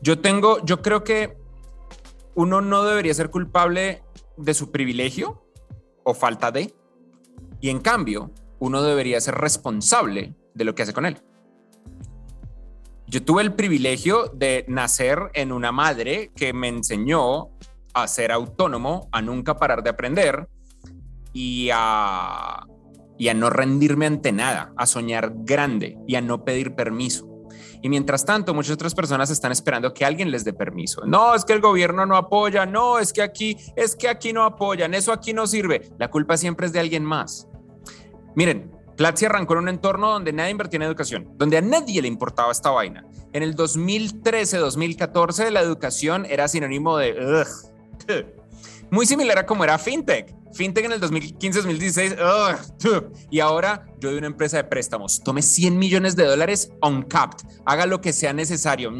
Yo 0.00 0.20
tengo, 0.20 0.64
yo 0.64 0.80
creo 0.80 1.02
que 1.02 1.36
uno 2.34 2.60
no 2.60 2.84
debería 2.84 3.14
ser 3.14 3.30
culpable 3.30 4.02
de 4.36 4.54
su 4.54 4.70
privilegio 4.70 5.42
o 6.04 6.14
falta 6.14 6.52
de, 6.52 6.74
y 7.60 7.70
en 7.70 7.80
cambio, 7.80 8.30
uno 8.60 8.82
debería 8.82 9.20
ser 9.20 9.34
responsable 9.34 10.34
de 10.54 10.64
lo 10.64 10.74
que 10.74 10.82
hace 10.82 10.92
con 10.92 11.06
él. 11.06 11.18
Yo 13.06 13.24
tuve 13.24 13.42
el 13.42 13.54
privilegio 13.54 14.26
de 14.34 14.64
nacer 14.68 15.30
en 15.34 15.50
una 15.50 15.72
madre 15.72 16.30
que 16.36 16.52
me 16.52 16.68
enseñó 16.68 17.48
a 17.94 18.06
ser 18.06 18.32
autónomo, 18.32 19.08
a 19.12 19.22
nunca 19.22 19.56
parar 19.56 19.82
de 19.82 19.90
aprender 19.90 20.46
y 21.32 21.70
a, 21.72 22.66
y 23.16 23.28
a 23.28 23.34
no 23.34 23.50
rendirme 23.50 24.06
ante 24.06 24.30
nada, 24.30 24.72
a 24.76 24.86
soñar 24.86 25.32
grande 25.38 25.98
y 26.06 26.16
a 26.16 26.20
no 26.20 26.44
pedir 26.44 26.74
permiso. 26.74 27.27
Y 27.82 27.88
mientras 27.88 28.24
tanto, 28.24 28.54
muchas 28.54 28.74
otras 28.74 28.94
personas 28.94 29.30
están 29.30 29.52
esperando 29.52 29.92
que 29.94 30.04
alguien 30.04 30.30
les 30.30 30.44
dé 30.44 30.52
permiso. 30.52 31.02
No, 31.06 31.34
es 31.34 31.44
que 31.44 31.52
el 31.52 31.60
gobierno 31.60 32.06
no 32.06 32.16
apoya, 32.16 32.66
no, 32.66 32.98
es 32.98 33.12
que 33.12 33.22
aquí, 33.22 33.56
es 33.76 33.94
que 33.94 34.08
aquí 34.08 34.32
no 34.32 34.44
apoyan, 34.44 34.94
eso 34.94 35.12
aquí 35.12 35.32
no 35.32 35.46
sirve. 35.46 35.90
La 35.98 36.10
culpa 36.10 36.36
siempre 36.36 36.66
es 36.66 36.72
de 36.72 36.80
alguien 36.80 37.04
más. 37.04 37.48
Miren, 38.34 38.72
Platzi 38.96 39.26
arrancó 39.26 39.54
en 39.54 39.60
un 39.60 39.68
entorno 39.68 40.10
donde 40.10 40.32
nadie 40.32 40.50
invertía 40.50 40.78
en 40.78 40.82
educación, 40.82 41.28
donde 41.36 41.56
a 41.56 41.60
nadie 41.60 42.02
le 42.02 42.08
importaba 42.08 42.50
esta 42.50 42.70
vaina. 42.70 43.06
En 43.32 43.42
el 43.42 43.54
2013-2014 43.54 45.50
la 45.50 45.60
educación 45.60 46.26
era 46.26 46.48
sinónimo 46.48 46.96
de... 46.98 47.44
Muy 48.90 49.06
similar 49.06 49.38
a 49.38 49.46
como 49.46 49.64
era 49.64 49.78
FinTech. 49.78 50.34
FinTech 50.54 50.84
en 50.84 50.92
el 50.92 51.00
2015-2016. 51.00 53.26
Y 53.30 53.40
ahora 53.40 53.86
yo 53.98 54.12
de 54.12 54.18
una 54.18 54.28
empresa 54.28 54.58
de 54.58 54.64
préstamos. 54.64 55.22
Tome 55.22 55.42
100 55.42 55.78
millones 55.78 56.16
de 56.16 56.24
dólares 56.24 56.70
uncapped. 56.82 57.46
Haga 57.64 57.86
lo 57.86 58.00
que 58.00 58.12
sea 58.12 58.32
necesario. 58.32 58.92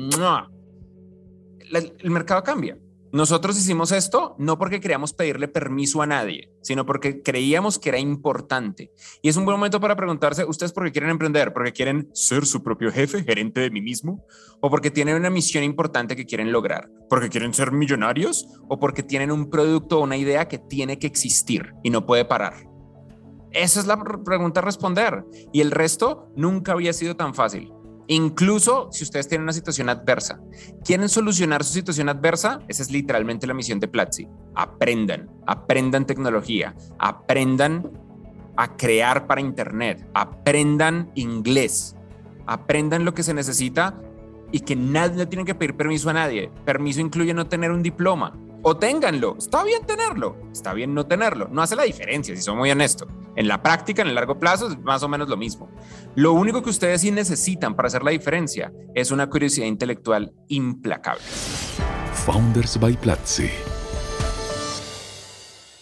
El 1.71 2.11
mercado 2.11 2.43
cambia. 2.43 2.77
Nosotros 3.11 3.59
hicimos 3.59 3.91
esto 3.91 4.37
no 4.39 4.59
porque 4.59 4.81
queríamos 4.81 5.15
pedirle 5.15 5.49
permiso 5.49 6.03
a 6.03 6.07
nadie, 6.07 6.53
sino 6.61 6.85
porque 6.85 7.23
creíamos 7.23 7.79
que 7.79 7.89
era 7.89 7.99
importante. 7.99 8.93
Y 9.23 9.31
es 9.31 9.37
un 9.37 9.47
buen 9.47 9.57
momento 9.57 9.81
para 9.81 9.97
preguntarse, 9.97 10.45
¿ustedes 10.45 10.73
por 10.73 10.85
qué 10.85 10.93
quieren 10.93 11.11
emprender? 11.11 11.55
¿Porque 11.55 11.73
quieren 11.73 12.11
ser 12.13 12.45
su 12.45 12.63
propio 12.63 12.93
jefe, 12.93 13.25
gerente 13.25 13.63
de 13.63 13.71
mí 13.71 13.81
mismo? 13.81 14.27
¿O 14.61 14.69
porque 14.69 14.91
tienen 14.91 15.17
una 15.17 15.31
misión 15.31 15.65
importante 15.65 16.17
que 16.17 16.27
quieren 16.27 16.53
lograr? 16.53 16.91
¿Porque 17.09 17.31
quieren 17.31 17.55
ser 17.55 17.73
millonarios? 17.73 18.47
¿O 18.69 18.79
porque 18.79 19.03
tienen 19.03 19.31
un 19.31 19.49
producto 19.49 19.99
o 19.99 20.03
una 20.03 20.19
idea 20.19 20.47
que 20.47 20.59
tiene 20.59 20.99
que 20.99 21.07
existir 21.07 21.73
y 21.83 21.89
no 21.89 22.05
puede 22.05 22.27
parar? 22.27 22.69
Esa 23.53 23.81
es 23.81 23.87
la 23.87 23.99
pregunta 24.23 24.61
a 24.61 24.65
responder. 24.65 25.25
Y 25.53 25.63
el 25.63 25.71
resto 25.71 26.31
nunca 26.37 26.73
había 26.73 26.93
sido 26.93 27.17
tan 27.17 27.35
fácil. 27.35 27.73
Incluso 28.11 28.89
si 28.91 29.05
ustedes 29.05 29.29
tienen 29.29 29.43
una 29.43 29.53
situación 29.53 29.91
adversa, 29.91 30.41
quieren 30.83 31.11
solucionar 31.11 31.63
su 31.63 31.75
situación 31.75 32.09
adversa, 32.09 32.61
esa 32.67 32.83
es 32.83 32.91
literalmente 32.91 33.47
la 33.47 33.53
misión 33.53 33.81
de 33.81 33.89
Platzi. 33.89 34.27
Aprendan, 34.55 35.31
aprendan 35.47 36.07
tecnología, 36.07 36.75
aprendan 36.99 37.91
a 38.57 38.77
crear 38.77 39.27
para 39.27 39.43
Internet, 39.43 40.09
aprendan 40.15 41.13
inglés, 41.15 41.97
aprendan 42.47 43.05
lo 43.05 43.13
que 43.13 43.23
se 43.23 43.35
necesita 43.35 44.01
y 44.53 44.61
que 44.61 44.75
nadie 44.75 45.27
tienen 45.27 45.45
que 45.45 45.55
pedir 45.55 45.77
permiso 45.77 46.09
a 46.09 46.15
nadie. 46.15 46.51
Permiso 46.65 47.01
incluye 47.01 47.35
no 47.35 47.47
tener 47.47 47.71
un 47.71 47.83
diploma, 47.83 48.33
o 48.63 48.77
ténganlo. 48.77 49.37
Está 49.39 49.65
bien 49.65 49.87
tenerlo, 49.87 50.37
está 50.53 50.73
bien 50.73 50.95
no 50.95 51.07
tenerlo. 51.07 51.49
No 51.51 51.63
hace 51.63 51.77
la 51.77 51.85
diferencia, 51.85 52.35
si 52.35 52.43
soy 52.43 52.57
muy 52.57 52.71
honesto. 52.71 53.07
En 53.37 53.47
la 53.47 53.63
práctica, 53.63 54.03
en 54.03 54.09
el 54.09 54.15
largo 54.15 54.39
plazo, 54.39 54.69
es 54.69 54.79
más 54.79 55.03
o 55.03 55.09
menos 55.09 55.29
lo 55.29 55.37
mismo. 55.37 55.71
Lo 56.15 56.33
único 56.33 56.63
que 56.63 56.71
ustedes 56.71 57.03
sí 57.03 57.11
necesitan 57.11 57.77
para 57.77 57.87
hacer 57.87 58.03
la 58.03 58.11
diferencia 58.11 58.73
es 58.95 59.11
una 59.11 59.29
curiosidad 59.29 59.67
intelectual 59.67 60.33
implacable. 60.49 61.23
Founders 62.27 62.79
by 62.81 62.97
Platzi. 62.97 63.49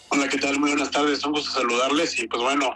Hola, 0.09 0.27
¿qué 0.29 0.37
tal? 0.37 0.59
Muy 0.59 0.69
buenas 0.69 0.91
tardes. 0.91 1.25
Un 1.25 1.33
gusto 1.33 1.51
saludarles 1.51 2.17
y 2.19 2.27
pues 2.27 2.41
bueno, 2.41 2.71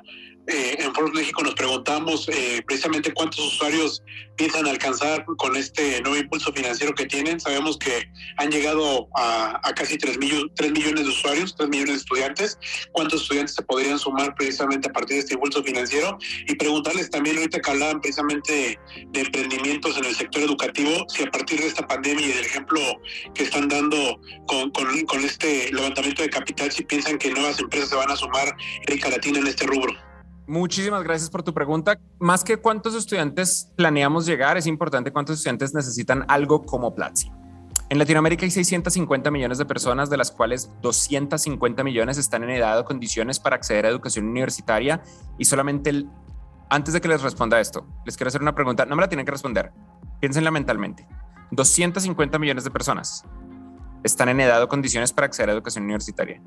eh, 0.47 0.75
en 0.79 0.93
Forbes 0.93 1.13
México 1.13 1.43
nos 1.43 1.53
preguntamos 1.53 2.27
eh, 2.29 2.63
precisamente 2.65 3.13
cuántos 3.13 3.39
usuarios 3.39 4.03
piensan 4.35 4.67
alcanzar 4.67 5.23
con 5.37 5.55
este 5.55 6.01
nuevo 6.01 6.17
impulso 6.17 6.51
financiero 6.51 6.93
que 6.95 7.05
tienen. 7.05 7.39
Sabemos 7.39 7.77
que 7.77 8.09
han 8.37 8.49
llegado 8.49 9.07
a, 9.15 9.61
casi 9.75 9.97
3, 9.97 10.17
millones 10.17 11.03
de 11.03 11.09
usuarios, 11.09 11.55
3 11.55 11.69
millones 11.69 11.93
de 11.93 11.99
estudiantes. 11.99 12.57
¿Cuántos 12.91 13.21
estudiantes 13.21 13.55
se 13.55 13.61
podrían 13.61 13.99
sumar 13.99 14.33
precisamente 14.35 14.89
a 14.89 14.91
partir 14.91 15.17
de 15.17 15.19
este 15.19 15.33
impulso 15.35 15.63
financiero? 15.63 16.17
Y 16.47 16.55
preguntarles 16.55 17.09
también, 17.09 17.37
ahorita 17.37 17.59
que 17.59 17.71
hablaban 17.71 18.01
precisamente 18.01 18.79
de, 19.11 19.21
emprendimientos 19.21 19.95
en 19.97 20.05
el 20.05 20.15
sector 20.15 20.41
educativo, 20.41 21.05
si 21.09 21.23
a 21.23 21.29
partir 21.29 21.59
de 21.59 21.67
esta 21.67 21.85
pandemia 21.87 22.25
y 22.25 22.31
del 22.31 22.45
ejemplo 22.45 22.81
que 23.35 23.43
están 23.43 23.67
dando 23.67 24.19
con, 24.47 24.71
con 24.71 25.23
este 25.23 25.71
levantamiento 25.71 26.23
de 26.23 26.29
capital, 26.29 26.71
si 26.71 26.83
piensan 26.83 27.19
que 27.19 27.29
nuevas 27.29 27.59
empresas 27.59 27.89
se 27.89 27.95
van 27.95 28.09
a 28.09 28.15
sumar 28.15 28.47
en 28.47 28.83
América 28.87 29.09
Latina 29.09 29.39
en 29.39 29.47
este 29.47 29.67
rubro. 29.67 30.10
Muchísimas 30.51 31.01
gracias 31.03 31.29
por 31.29 31.43
tu 31.43 31.53
pregunta. 31.53 31.97
Más 32.19 32.43
que 32.43 32.57
cuántos 32.57 32.93
estudiantes 32.93 33.71
planeamos 33.77 34.25
llegar, 34.25 34.57
es 34.57 34.67
importante 34.67 35.13
cuántos 35.13 35.37
estudiantes 35.37 35.73
necesitan 35.73 36.25
algo 36.27 36.63
como 36.63 36.93
Platzi. 36.93 37.31
En 37.87 37.97
Latinoamérica 37.97 38.43
hay 38.43 38.51
650 38.51 39.31
millones 39.31 39.59
de 39.59 39.65
personas, 39.65 40.09
de 40.09 40.17
las 40.17 40.29
cuales 40.29 40.69
250 40.81 41.85
millones 41.85 42.17
están 42.17 42.43
en 42.43 42.49
edad 42.49 42.77
o 42.77 42.83
condiciones 42.83 43.39
para 43.39 43.55
acceder 43.55 43.85
a 43.85 43.89
educación 43.89 44.27
universitaria 44.27 45.01
y 45.37 45.45
solamente 45.45 45.89
el... 45.89 46.09
Antes 46.69 46.93
de 46.93 46.99
que 46.99 47.07
les 47.07 47.21
responda 47.21 47.61
esto, 47.61 47.87
les 48.05 48.17
quiero 48.17 48.27
hacer 48.27 48.41
una 48.41 48.53
pregunta. 48.53 48.85
No 48.85 48.97
me 48.97 49.03
la 49.03 49.07
tienen 49.07 49.25
que 49.25 49.31
responder. 49.31 49.71
Piénsenla 50.19 50.51
mentalmente. 50.51 51.07
250 51.51 52.37
millones 52.39 52.65
de 52.65 52.71
personas 52.71 53.23
están 54.03 54.27
en 54.27 54.41
edad 54.41 54.61
o 54.61 54.67
condiciones 54.67 55.13
para 55.13 55.27
acceder 55.27 55.49
a 55.49 55.53
educación 55.53 55.85
universitaria. 55.85 56.41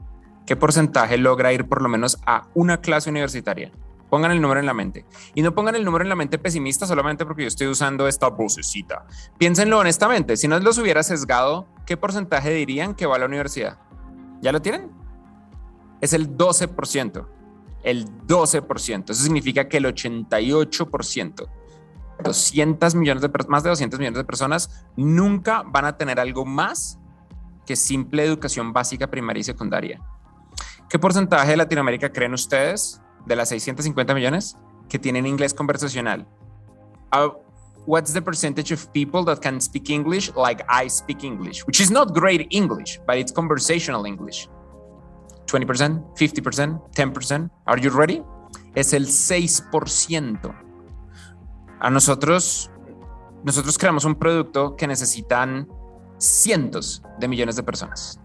¿Qué 0.45 0.57
porcentaje 0.57 1.17
logra 1.17 1.55
ir 1.55 1.67
por 1.67 1.81
lo 1.81 1.89
menos 1.89 2.21
a 2.27 2.49
una 2.53 2.83
clase 2.83 3.09
universitaria? 3.09 3.73
Pongan 4.15 4.31
el 4.31 4.41
número 4.41 4.61
en 4.61 4.67
la 4.67 4.75
mente. 4.75 5.05
Y 5.35 5.43
no 5.43 5.57
pongan 5.57 5.75
el 5.75 5.85
número 5.85 6.05
en 6.05 6.09
la 6.09 6.15
mente 6.15 6.39
pesimista 6.39 6.87
solamente 6.87 7.27
porque 7.27 7.43
yo 7.43 7.49
estoy 7.49 7.67
usando 7.67 8.07
esta 8.07 8.29
vocecita. 8.29 9.07
Piénsenlo 9.39 9.81
honestamente. 9.81 10.37
Si 10.37 10.47
no 10.47 10.57
los 10.61 10.79
hubiera 10.79 11.03
sesgado, 11.03 11.67
¿qué 11.85 11.97
porcentaje 11.97 12.51
dirían 12.51 12.95
que 12.95 13.07
va 13.07 13.17
a 13.17 13.19
la 13.19 13.27
universidad? 13.27 13.77
¿Ya 14.41 14.53
lo 14.53 14.63
tienen? 14.63 14.93
Es 16.01 16.13
el 16.13 16.37
12%. 16.37 17.27
El 17.83 18.07
12%. 18.25 19.11
Eso 19.11 19.21
significa 19.21 19.69
que 19.69 19.79
el 19.79 19.87
88%, 19.87 21.49
200 22.23 22.95
millones 22.95 23.21
de, 23.21 23.31
más 23.49 23.65
de 23.65 23.71
200 23.71 23.99
millones 23.99 24.19
de 24.19 24.25
personas, 24.25 24.87
nunca 24.97 25.65
van 25.67 25.87
a 25.87 25.97
tener 25.97 26.21
algo 26.21 26.45
más 26.45 27.01
que 27.67 27.75
simple 27.75 28.25
educación 28.25 28.73
básica 28.73 29.11
primaria 29.11 29.41
y 29.41 29.45
secundaria. 29.45 30.01
¿Qué 30.89 31.01
porcentaje 31.01 31.51
de 31.51 31.57
Latinoamérica 31.57 32.13
creen 32.13 32.33
ustedes 32.35 33.01
de 33.27 33.37
las 33.37 33.49
650 33.49 34.15
millones 34.15 34.57
que 34.89 34.99
tienen 34.99 35.27
inglés 35.27 35.55
conversacional. 35.55 36.27
Uh, 37.13 37.31
what's 37.87 38.13
the 38.13 38.23
percentage 38.23 38.73
of 38.73 38.91
people 38.93 39.25
that 39.25 39.41
can 39.41 39.61
speak 39.61 39.91
English 39.91 40.33
like 40.37 40.65
I 40.69 40.89
speak 40.89 41.25
English, 41.25 41.65
which 41.67 41.81
is 41.81 41.91
not 41.91 42.13
great 42.15 42.47
English, 42.51 43.01
but 43.07 43.17
it's 43.17 43.33
conversational 43.33 44.07
English? 44.07 44.49
20%, 45.47 46.17
50%, 46.17 46.81
10%. 46.95 47.51
Are 47.67 47.81
you 47.81 47.91
ready? 47.91 48.23
Es 48.75 48.93
el 48.93 49.07
6%. 49.07 50.55
A 51.81 51.91
nosotros, 51.91 52.71
nosotros 53.45 53.79
creamos 53.79 54.05
un 54.05 54.15
producto 54.15 54.75
que 54.75 54.87
necesitan 54.87 55.69
cientos 56.19 57.03
de 57.19 57.29
millones 57.29 57.57
de 57.57 57.63
personas. 57.63 58.21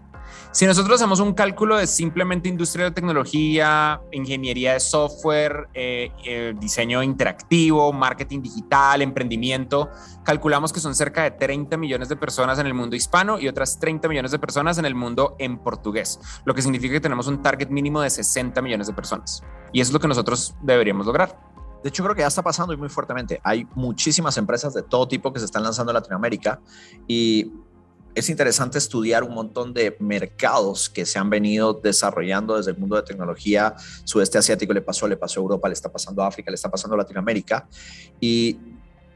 Si 0.52 0.66
nosotros 0.66 0.96
hacemos 0.96 1.20
un 1.20 1.32
cálculo 1.32 1.76
de 1.76 1.86
simplemente 1.86 2.48
industria 2.48 2.86
de 2.86 2.90
tecnología, 2.90 4.00
ingeniería 4.10 4.72
de 4.72 4.80
software, 4.80 5.68
eh, 5.74 6.10
eh, 6.24 6.54
diseño 6.58 7.04
interactivo, 7.04 7.92
marketing 7.92 8.42
digital, 8.42 9.00
emprendimiento, 9.00 9.90
calculamos 10.24 10.72
que 10.72 10.80
son 10.80 10.96
cerca 10.96 11.22
de 11.22 11.30
30 11.30 11.76
millones 11.76 12.08
de 12.08 12.16
personas 12.16 12.58
en 12.58 12.66
el 12.66 12.74
mundo 12.74 12.96
hispano 12.96 13.38
y 13.38 13.46
otras 13.46 13.78
30 13.78 14.08
millones 14.08 14.32
de 14.32 14.40
personas 14.40 14.76
en 14.78 14.86
el 14.86 14.96
mundo 14.96 15.36
en 15.38 15.56
portugués, 15.56 16.18
lo 16.44 16.52
que 16.52 16.62
significa 16.62 16.94
que 16.94 17.00
tenemos 17.00 17.28
un 17.28 17.42
target 17.42 17.68
mínimo 17.68 18.00
de 18.00 18.10
60 18.10 18.60
millones 18.60 18.88
de 18.88 18.92
personas. 18.92 19.44
Y 19.72 19.80
eso 19.80 19.90
es 19.90 19.92
lo 19.92 20.00
que 20.00 20.08
nosotros 20.08 20.56
deberíamos 20.62 21.06
lograr. 21.06 21.38
De 21.84 21.88
hecho, 21.88 22.02
creo 22.02 22.14
que 22.16 22.22
ya 22.22 22.26
está 22.26 22.42
pasando 22.42 22.72
y 22.72 22.76
muy 22.76 22.88
fuertemente. 22.88 23.40
Hay 23.44 23.66
muchísimas 23.74 24.36
empresas 24.36 24.74
de 24.74 24.82
todo 24.82 25.06
tipo 25.06 25.32
que 25.32 25.38
se 25.38 25.46
están 25.46 25.62
lanzando 25.62 25.92
en 25.92 25.94
Latinoamérica 25.94 26.60
y 27.06 27.52
es 28.14 28.28
interesante 28.28 28.78
estudiar 28.78 29.22
un 29.22 29.34
montón 29.34 29.72
de 29.72 29.96
mercados 30.00 30.88
que 30.88 31.06
se 31.06 31.18
han 31.18 31.30
venido 31.30 31.74
desarrollando 31.74 32.56
desde 32.56 32.72
el 32.72 32.78
mundo 32.78 32.96
de 32.96 33.02
tecnología. 33.02 33.74
Sudeste 34.04 34.38
asiático 34.38 34.72
le 34.72 34.80
pasó, 34.80 35.06
le 35.06 35.16
pasó 35.16 35.40
a 35.40 35.42
Europa, 35.42 35.68
le 35.68 35.74
está 35.74 35.90
pasando 35.90 36.22
a 36.22 36.26
África, 36.26 36.50
le 36.50 36.56
está 36.56 36.70
pasando 36.70 36.94
a 36.94 36.98
Latinoamérica. 36.98 37.68
Y 38.18 38.58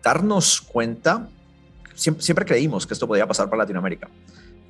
darnos 0.03 0.61
cuenta, 0.61 1.29
siempre, 1.95 2.23
siempre 2.23 2.45
creímos 2.45 2.87
que 2.87 2.95
esto 2.95 3.09
podía 3.09 3.27
pasar 3.27 3.49
para 3.51 3.63
Latinoamérica 3.63 4.09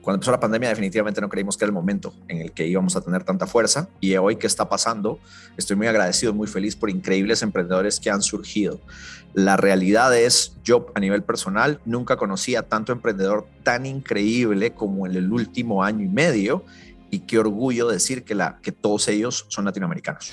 cuando 0.04 0.16
empezó 0.16 0.30
la 0.30 0.40
pandemia 0.40 0.68
definitivamente 0.68 1.20
no 1.20 1.30
creímos 1.30 1.56
que 1.56 1.64
era 1.64 1.70
el 1.70 1.74
momento 1.74 2.12
en 2.28 2.42
el 2.42 2.52
que 2.52 2.66
íbamos 2.66 2.94
a 2.94 3.00
tener 3.00 3.24
tanta 3.24 3.46
fuerza 3.46 3.88
y 4.00 4.14
hoy 4.16 4.36
que 4.36 4.46
está 4.46 4.68
pasando, 4.68 5.18
estoy 5.56 5.76
muy 5.76 5.86
agradecido, 5.86 6.34
muy 6.34 6.46
feliz 6.46 6.76
por 6.76 6.90
increíbles 6.90 7.42
emprendedores 7.42 7.98
que 7.98 8.10
han 8.10 8.22
surgido. 8.22 8.80
La 9.32 9.56
realidad 9.56 10.16
es, 10.16 10.56
yo 10.62 10.86
a 10.94 11.00
nivel 11.00 11.22
personal 11.22 11.80
nunca 11.86 12.16
conocía 12.16 12.62
tanto 12.62 12.92
emprendedor 12.92 13.46
tan 13.62 13.86
increíble 13.86 14.74
como 14.74 15.06
en 15.06 15.16
el 15.16 15.32
último 15.32 15.82
año 15.82 16.04
y 16.04 16.08
medio 16.08 16.64
y 17.10 17.20
qué 17.20 17.38
orgullo 17.38 17.88
decir 17.88 18.24
que, 18.24 18.34
la, 18.34 18.58
que 18.62 18.72
todos 18.72 19.08
ellos 19.08 19.46
son 19.48 19.64
latinoamericanos. 19.64 20.32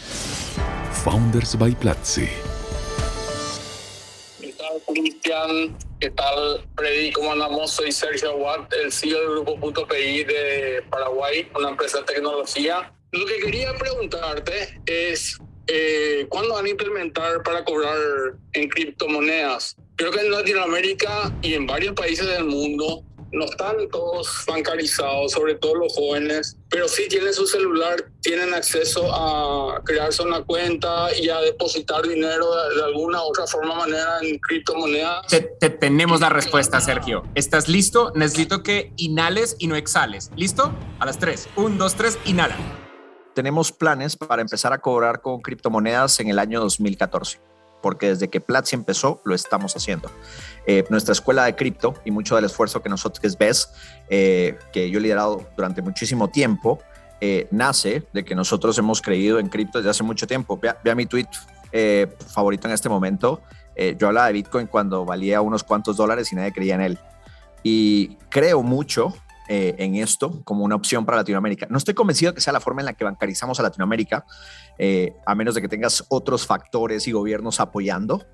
Founders 1.03 1.57
by 1.57 1.73
Platzi. 1.75 2.27
Cristian, 4.93 5.77
¿qué 5.99 6.09
tal 6.11 6.65
Freddy? 6.75 7.11
¿Cómo 7.11 7.31
andamos? 7.31 7.71
Soy 7.71 7.91
Sergio 7.91 8.35
Watt, 8.35 8.73
el 8.73 8.91
CEO 8.91 9.19
del 9.19 9.29
Grupo 9.29 9.59
Punto 9.59 9.87
PI 9.87 10.23
de 10.25 10.83
Paraguay, 10.89 11.47
una 11.55 11.69
empresa 11.69 11.99
de 11.99 12.05
tecnología. 12.05 12.93
Lo 13.11 13.25
que 13.25 13.37
quería 13.39 13.73
preguntarte 13.77 14.81
es, 14.85 15.39
eh, 15.67 16.25
¿cuándo 16.29 16.55
van 16.55 16.65
a 16.65 16.69
implementar 16.69 17.43
para 17.43 17.63
cobrar 17.63 17.97
en 18.53 18.69
criptomonedas? 18.69 19.75
Creo 19.95 20.11
que 20.11 20.19
en 20.19 20.31
Latinoamérica 20.31 21.31
y 21.41 21.53
en 21.53 21.67
varios 21.67 21.93
países 21.93 22.27
del 22.27 22.45
mundo 22.45 23.03
no 23.31 23.45
están 23.45 23.75
todos 23.89 24.43
bancarizados, 24.47 25.31
sobre 25.31 25.55
todo 25.55 25.75
los 25.75 25.93
jóvenes, 25.93 26.57
pero 26.69 26.87
sí 26.87 27.07
tienen 27.09 27.33
su 27.33 27.47
celular, 27.47 28.11
tienen 28.21 28.53
acceso 28.53 29.09
a 29.13 29.81
crearse 29.83 30.21
una 30.23 30.43
cuenta 30.43 31.07
y 31.15 31.29
a 31.29 31.39
depositar 31.39 32.07
dinero 32.07 32.47
de, 32.75 32.83
alguna 32.83 33.21
u 33.23 33.27
otra 33.27 33.47
forma, 33.47 33.75
manera 33.75 34.19
en 34.21 34.37
criptomonedas. 34.39 35.27
Te, 35.27 35.69
tenemos 35.69 36.19
la 36.21 36.29
respuesta, 36.29 36.81
Sergio. 36.81 37.23
¿Estás 37.35 37.67
listo? 37.67 38.11
Necesito 38.15 38.63
que 38.63 38.93
inhales 38.97 39.55
y 39.59 39.67
no 39.67 39.75
exhales. 39.75 40.31
¿Listo? 40.35 40.73
A 40.99 41.05
las 41.05 41.17
tres. 41.17 41.47
Un, 41.55 41.77
dos, 41.77 41.95
tres, 41.95 42.17
inhala. 42.25 42.57
Tenemos 43.33 43.71
planes 43.71 44.17
para 44.17 44.41
empezar 44.41 44.73
a 44.73 44.79
cobrar 44.79 45.21
con 45.21 45.41
criptomonedas 45.41 46.19
en 46.19 46.27
el 46.27 46.37
año 46.37 46.59
2014 46.59 47.50
porque 47.81 48.09
desde 48.09 48.29
que 48.29 48.41
Platzi 48.41 48.75
empezó 48.75 49.21
lo 49.25 49.35
estamos 49.35 49.75
haciendo. 49.75 50.11
Eh, 50.65 50.83
nuestra 50.89 51.13
escuela 51.13 51.45
de 51.45 51.55
cripto 51.55 51.93
y 52.05 52.11
mucho 52.11 52.35
del 52.35 52.45
esfuerzo 52.45 52.81
que 52.81 52.89
nosotros 52.89 53.37
ves, 53.37 53.71
eh, 54.09 54.57
que 54.71 54.89
yo 54.89 54.99
he 54.99 55.01
liderado 55.01 55.47
durante 55.55 55.81
muchísimo 55.81 56.29
tiempo, 56.29 56.79
eh, 57.19 57.47
nace 57.51 58.03
de 58.13 58.25
que 58.25 58.35
nosotros 58.35 58.77
hemos 58.77 59.01
creído 59.01 59.39
en 59.39 59.49
cripto 59.49 59.79
desde 59.79 59.91
hace 59.91 60.03
mucho 60.03 60.27
tiempo. 60.27 60.57
Vea, 60.57 60.77
vea 60.83 60.95
mi 60.95 61.05
tweet 61.05 61.27
favorito 62.27 62.67
en 62.67 62.73
este 62.73 62.89
momento. 62.89 63.41
yo 63.97 64.07
hablaba 64.07 64.27
de 64.27 64.33
Bitcoin 64.33 64.67
cuando 64.67 65.05
valía 65.05 65.39
unos 65.39 65.63
cuantos 65.63 65.95
dólares 65.95 66.31
y 66.31 66.35
nadie 66.35 66.51
creía 66.51 66.75
en 66.75 66.81
él. 66.81 66.99
Y 67.63 68.17
creo 68.29 68.61
mucho 68.61 69.13
eh, 69.53 69.75
en 69.79 69.95
esto 69.95 70.41
como 70.45 70.63
una 70.63 70.75
opción 70.75 71.05
para 71.05 71.17
Latinoamérica. 71.17 71.67
No 71.69 71.77
estoy 71.77 71.93
convencido 71.93 72.33
que 72.33 72.39
sea 72.39 72.53
la 72.53 72.61
forma 72.61 72.83
en 72.83 72.85
la 72.85 72.93
que 72.93 73.03
bancarizamos 73.03 73.59
a 73.59 73.63
Latinoamérica, 73.63 74.25
eh, 74.83 75.13
a 75.27 75.35
menos 75.35 75.53
de 75.53 75.61
que 75.61 75.67
tengas 75.67 76.03
otros 76.09 76.47
factores 76.47 77.07
y 77.07 77.11
gobiernos 77.11 77.59
apoyando, 77.59 78.25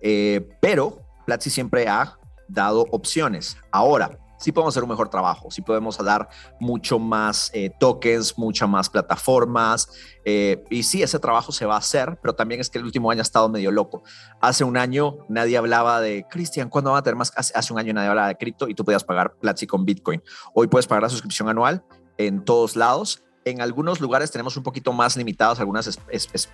eh, 0.00 0.48
pero 0.60 1.06
Platzi 1.26 1.48
siempre 1.48 1.86
ha 1.86 2.18
dado 2.48 2.88
opciones. 2.90 3.56
Ahora, 3.70 4.18
sí 4.36 4.50
podemos 4.50 4.74
hacer 4.74 4.82
un 4.82 4.88
mejor 4.88 5.10
trabajo, 5.10 5.52
sí 5.52 5.62
podemos 5.62 5.96
dar 5.98 6.28
mucho 6.58 6.98
más 6.98 7.52
eh, 7.54 7.70
tokens, 7.78 8.36
muchas 8.36 8.68
más 8.68 8.90
plataformas. 8.90 9.90
Y 10.24 10.82
sí, 10.82 11.04
ese 11.04 11.20
trabajo 11.20 11.52
se 11.52 11.66
va 11.66 11.76
a 11.76 11.78
hacer, 11.78 12.18
pero 12.20 12.34
también 12.34 12.60
es 12.60 12.68
que 12.68 12.78
el 12.78 12.84
último 12.84 13.08
año 13.08 13.20
ha 13.20 13.22
estado 13.22 13.48
medio 13.48 13.70
loco. 13.70 14.02
Hace 14.40 14.64
un 14.64 14.76
año 14.76 15.18
nadie 15.28 15.56
hablaba 15.56 16.00
de, 16.00 16.26
Cristian, 16.28 16.68
¿cuándo 16.68 16.90
va 16.90 16.98
a 16.98 17.02
tener 17.04 17.14
más? 17.14 17.32
Hace, 17.36 17.72
un 17.72 17.78
año 17.78 17.92
nadie 17.92 18.08
hablaba 18.08 18.26
de 18.26 18.34
cripto 18.34 18.68
y 18.68 18.74
tú 18.74 18.84
podías 18.84 19.04
pagar 19.04 19.36
Platzi 19.36 19.68
con 19.68 19.84
Bitcoin. 19.84 20.20
Hoy 20.52 20.66
puedes 20.66 20.88
pagar 20.88 21.04
la 21.04 21.10
suscripción 21.10 21.48
anual 21.48 21.84
en 22.18 22.44
todos 22.44 22.74
lados 22.74 23.22
en 23.44 23.60
algunos 23.60 24.00
lugares 24.00 24.30
tenemos 24.30 24.56
un 24.56 24.62
poquito 24.62 24.92
más 24.92 25.16
limitadas 25.16 25.60
algunas 25.60 25.98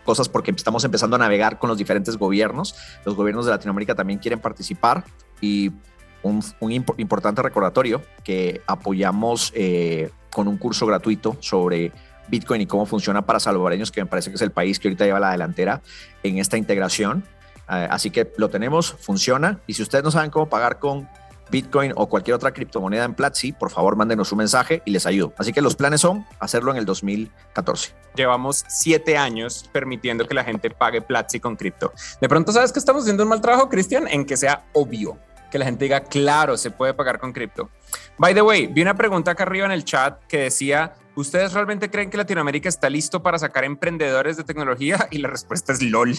cosas 0.04 0.28
porque 0.28 0.50
estamos 0.50 0.84
empezando 0.84 1.16
a 1.16 1.18
navegar 1.18 1.58
con 1.58 1.68
los 1.68 1.78
diferentes 1.78 2.16
gobiernos. 2.16 2.74
Los 3.04 3.14
gobiernos 3.14 3.44
de 3.46 3.52
Latinoamérica 3.52 3.94
también 3.94 4.18
quieren 4.18 4.40
participar 4.40 5.04
y 5.40 5.72
un, 6.22 6.42
importante 6.70 7.42
recordatorio 7.42 8.02
que 8.24 8.62
apoyamos 8.66 9.52
eh, 9.54 10.10
con 10.30 10.48
un 10.48 10.56
curso 10.56 10.86
gratuito 10.86 11.36
sobre 11.40 11.92
Bitcoin 12.28 12.62
y 12.62 12.66
cómo 12.66 12.86
funciona 12.86 13.24
para 13.24 13.40
salvadoreños, 13.40 13.90
que 13.90 14.02
me 14.02 14.06
parece 14.06 14.30
que 14.30 14.36
es 14.36 14.42
el 14.42 14.50
país 14.50 14.78
que 14.78 14.88
ahorita 14.88 15.04
lleva 15.04 15.20
la 15.20 15.30
delantera 15.30 15.82
en 16.22 16.38
esta 16.38 16.56
integración. 16.56 17.24
Eh, 17.70 17.88
así 17.90 18.10
que 18.10 18.32
lo 18.36 18.48
tenemos, 18.48 18.92
funciona. 18.92 19.60
Y 19.66 19.74
si 19.74 19.82
ustedes 19.82 20.04
no 20.04 20.10
saben 20.10 20.30
cómo 20.30 20.48
pagar 20.48 20.78
con 20.78 21.08
Bitcoin 21.50 21.92
o 21.96 22.08
cualquier 22.08 22.34
otra 22.34 22.52
criptomoneda 22.52 23.04
en 23.04 23.14
Platzi, 23.14 23.52
por 23.52 23.70
favor 23.70 23.96
mándenos 23.96 24.32
un 24.32 24.38
mensaje 24.38 24.82
y 24.84 24.90
les 24.90 25.06
ayudo. 25.06 25.32
Así 25.38 25.52
que 25.52 25.60
los 25.60 25.76
planes 25.76 26.00
son 26.00 26.26
hacerlo 26.38 26.70
en 26.70 26.78
el 26.78 26.84
2014. 26.84 27.94
Llevamos 28.14 28.64
siete 28.68 29.16
años 29.16 29.68
permitiendo 29.72 30.26
que 30.26 30.34
la 30.34 30.44
gente 30.44 30.70
pague 30.70 31.02
Platzi 31.02 31.40
con 31.40 31.56
cripto. 31.56 31.92
De 32.20 32.28
pronto, 32.28 32.52
¿sabes 32.52 32.72
que 32.72 32.78
estamos 32.78 33.02
haciendo 33.02 33.22
un 33.22 33.28
mal 33.28 33.40
trabajo, 33.40 33.68
Cristian? 33.68 34.08
En 34.08 34.24
que 34.24 34.36
sea 34.36 34.64
obvio 34.72 35.18
que 35.50 35.58
la 35.58 35.64
gente 35.64 35.84
diga, 35.84 36.00
claro, 36.00 36.56
se 36.56 36.70
puede 36.70 36.94
pagar 36.94 37.18
con 37.18 37.32
cripto. 37.32 37.70
By 38.18 38.34
the 38.34 38.42
way, 38.42 38.66
vi 38.66 38.82
una 38.82 38.94
pregunta 38.94 39.30
acá 39.30 39.44
arriba 39.44 39.66
en 39.66 39.72
el 39.72 39.84
chat 39.84 40.22
que 40.26 40.38
decía, 40.38 40.94
¿ustedes 41.20 41.52
realmente 41.52 41.90
creen 41.90 42.10
que 42.10 42.16
Latinoamérica 42.16 42.68
está 42.68 42.88
listo 42.88 43.22
para 43.22 43.38
sacar 43.38 43.64
emprendedores 43.64 44.36
de 44.36 44.44
tecnología? 44.44 44.96
Y 45.10 45.18
la 45.18 45.28
respuesta 45.28 45.72
es 45.72 45.82
LOL. 45.82 46.14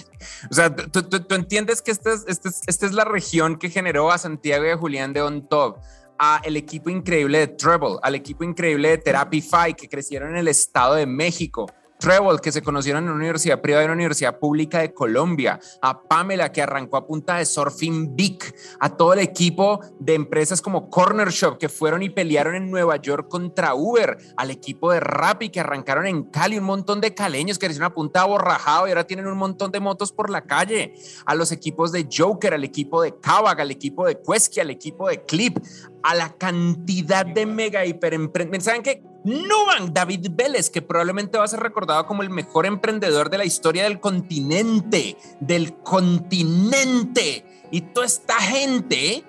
O 0.49 0.53
sea, 0.53 0.75
tú, 0.75 1.35
entiendes 1.35 1.81
que 1.81 1.91
esta 1.91 2.11
es, 2.13 2.93
la 2.93 3.05
región 3.05 3.57
que 3.57 3.69
generó 3.69 4.11
a 4.11 4.17
Santiago 4.17 4.65
y 4.65 4.69
a 4.69 4.77
Julián 4.77 5.13
de 5.13 5.21
On 5.21 5.47
Top, 5.47 5.77
a 6.17 6.41
el 6.43 6.57
equipo 6.57 6.89
increíble 6.89 7.39
de 7.39 7.47
Treble, 7.47 7.97
al 8.01 8.15
equipo 8.15 8.43
increíble 8.43 8.89
de 8.89 8.97
Therapify 8.97 9.73
que 9.73 9.87
crecieron 9.87 10.31
en 10.31 10.37
el 10.37 10.47
Estado 10.47 10.95
de 10.95 11.05
México, 11.05 11.71
Treble, 11.99 12.39
que 12.41 12.53
se 12.53 12.61
conocieron 12.61 13.03
en 13.03 13.09
una 13.09 13.17
universidad 13.17 13.59
privada 13.59 13.83
y 13.83 13.85
una 13.87 13.95
universidad 13.95 14.39
pública 14.39 14.79
de 14.79 14.93
Colombia, 14.93 15.59
a 15.81 16.01
Pamela, 16.01 16.49
que 16.49 16.61
arrancó 16.61 16.95
a 16.95 17.05
punta 17.05 17.35
de 17.35 17.45
Surfing 17.45 18.15
Big, 18.15 18.39
a 18.79 18.95
todo 18.95 19.11
el 19.11 19.19
equipo 19.19 19.81
de 19.99 20.13
empresas 20.13 20.61
como 20.61 20.89
Corner 20.89 21.27
Shop, 21.27 21.57
que 21.57 21.67
fueron 21.67 22.01
y 22.01 22.09
pelearon 22.09 22.55
en 22.55 22.71
Nueva 22.71 22.95
York 22.95 23.27
contra 23.27 23.75
Uber, 23.75 24.17
al 24.37 24.49
equipo 24.49 24.93
de 24.93 25.01
Rappi, 25.01 25.49
que 25.49 25.59
arrancaron 25.59 26.07
en 26.07 26.23
Cali, 26.23 26.57
un 26.57 26.63
montón 26.63 27.01
de 27.01 27.13
caleños 27.13 27.59
que 27.59 27.65
hicieron 27.65 27.91
a 27.91 27.93
punta 27.93 28.23
borrajado 28.23 28.87
y 28.87 28.91
ahora 28.91 29.05
tienen 29.05 29.27
un 29.27 29.37
montón 29.37 29.69
de 29.69 29.81
motos 29.81 30.13
por 30.13 30.29
la 30.29 30.45
calle, 30.45 30.93
a 31.25 31.35
los 31.35 31.51
equipos 31.51 31.91
de 31.91 32.07
Joker, 32.09 32.53
al 32.53 32.63
equipo 32.63 33.01
de 33.01 33.19
Kavak, 33.19 33.59
al 33.59 33.71
equipo 33.71 34.07
de 34.07 34.17
Quesky, 34.21 34.61
al 34.61 34.69
equipo 34.69 35.09
de 35.09 35.25
Clip, 35.25 35.57
a 36.03 36.15
la 36.15 36.29
cantidad 36.37 37.25
de 37.25 37.45
mega 37.45 37.85
hiper 37.85 38.17
¿Saben 38.61 38.83
qué? 38.83 39.03
Nuban 39.23 39.93
David 39.93 40.27
Vélez, 40.31 40.69
que 40.69 40.81
probablemente 40.81 41.37
va 41.37 41.43
a 41.43 41.47
ser 41.47 41.59
recordado 41.59 42.05
como 42.05 42.23
el 42.23 42.29
mejor 42.29 42.65
emprendedor 42.65 43.29
de 43.29 43.37
la 43.37 43.45
historia 43.45 43.83
del 43.83 43.99
continente, 43.99 45.17
del 45.39 45.77
continente. 45.77 47.45
Y 47.71 47.81
toda 47.81 48.05
esta 48.05 48.35
gente 48.35 49.23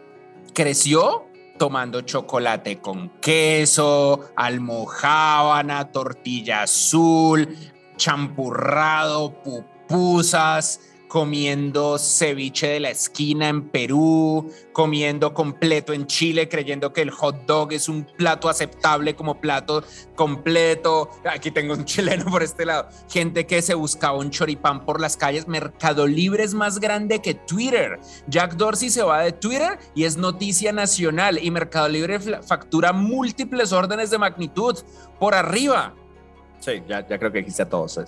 creció 0.55 1.26
tomando 1.59 2.00
chocolate 2.00 2.81
con 2.81 3.11
queso, 3.20 4.31
almojábana, 4.37 5.92
tortilla 5.92 6.62
azul, 6.62 7.55
champurrado, 7.96 9.42
pupusas, 9.42 10.81
comiendo 11.11 11.99
ceviche 11.99 12.68
de 12.68 12.81
la 12.81 12.90
esquina 12.90 13.49
en 13.49 13.68
Perú, 13.68 14.49
comiendo 14.73 15.35
completo 15.35 15.92
en 15.92 16.07
Chile, 16.07 16.49
creyendo 16.49 16.92
que 16.92 17.03
el 17.03 17.11
hot 17.11 17.46
dog 17.46 17.73
es 17.73 17.88
un 17.88 18.05
plato 18.05 18.49
aceptable 18.49 19.16
como 19.16 19.40
plato 19.40 19.83
completo. 20.14 21.11
Aquí 21.29 21.51
tengo 21.51 21.75
un 21.75 21.85
chileno 21.85 22.27
por 22.31 22.44
este 22.44 22.64
lado. 22.64 22.88
Gente 23.11 23.44
que 23.44 23.61
se 23.61 23.75
buscaba 23.75 24.18
un 24.18 24.31
choripán 24.31 24.87
por 24.87 25.01
las 25.01 25.16
calles. 25.16 25.49
Mercado 25.49 26.07
Libre 26.07 26.44
es 26.44 26.55
más 26.55 26.79
grande 26.79 27.20
que 27.20 27.35
Twitter. 27.35 27.99
Jack 28.29 28.55
Dorsey 28.55 28.88
se 28.88 29.03
va 29.03 29.23
de 29.23 29.33
Twitter 29.33 29.81
y 29.96 30.05
es 30.05 30.16
noticia 30.16 30.70
nacional 30.70 31.40
y 31.42 31.51
Mercado 31.51 31.88
Libre 31.88 32.20
factura 32.20 32.92
múltiples 32.92 33.73
órdenes 33.73 34.11
de 34.11 34.18
magnitud 34.18 34.79
por 35.18 35.35
arriba. 35.35 35.92
Sí, 36.61 36.83
ya, 36.87 37.07
ya 37.07 37.18
creo 37.18 37.33
que 37.33 37.38
dijiste 37.38 37.62
a 37.62 37.68
todos. 37.68 37.99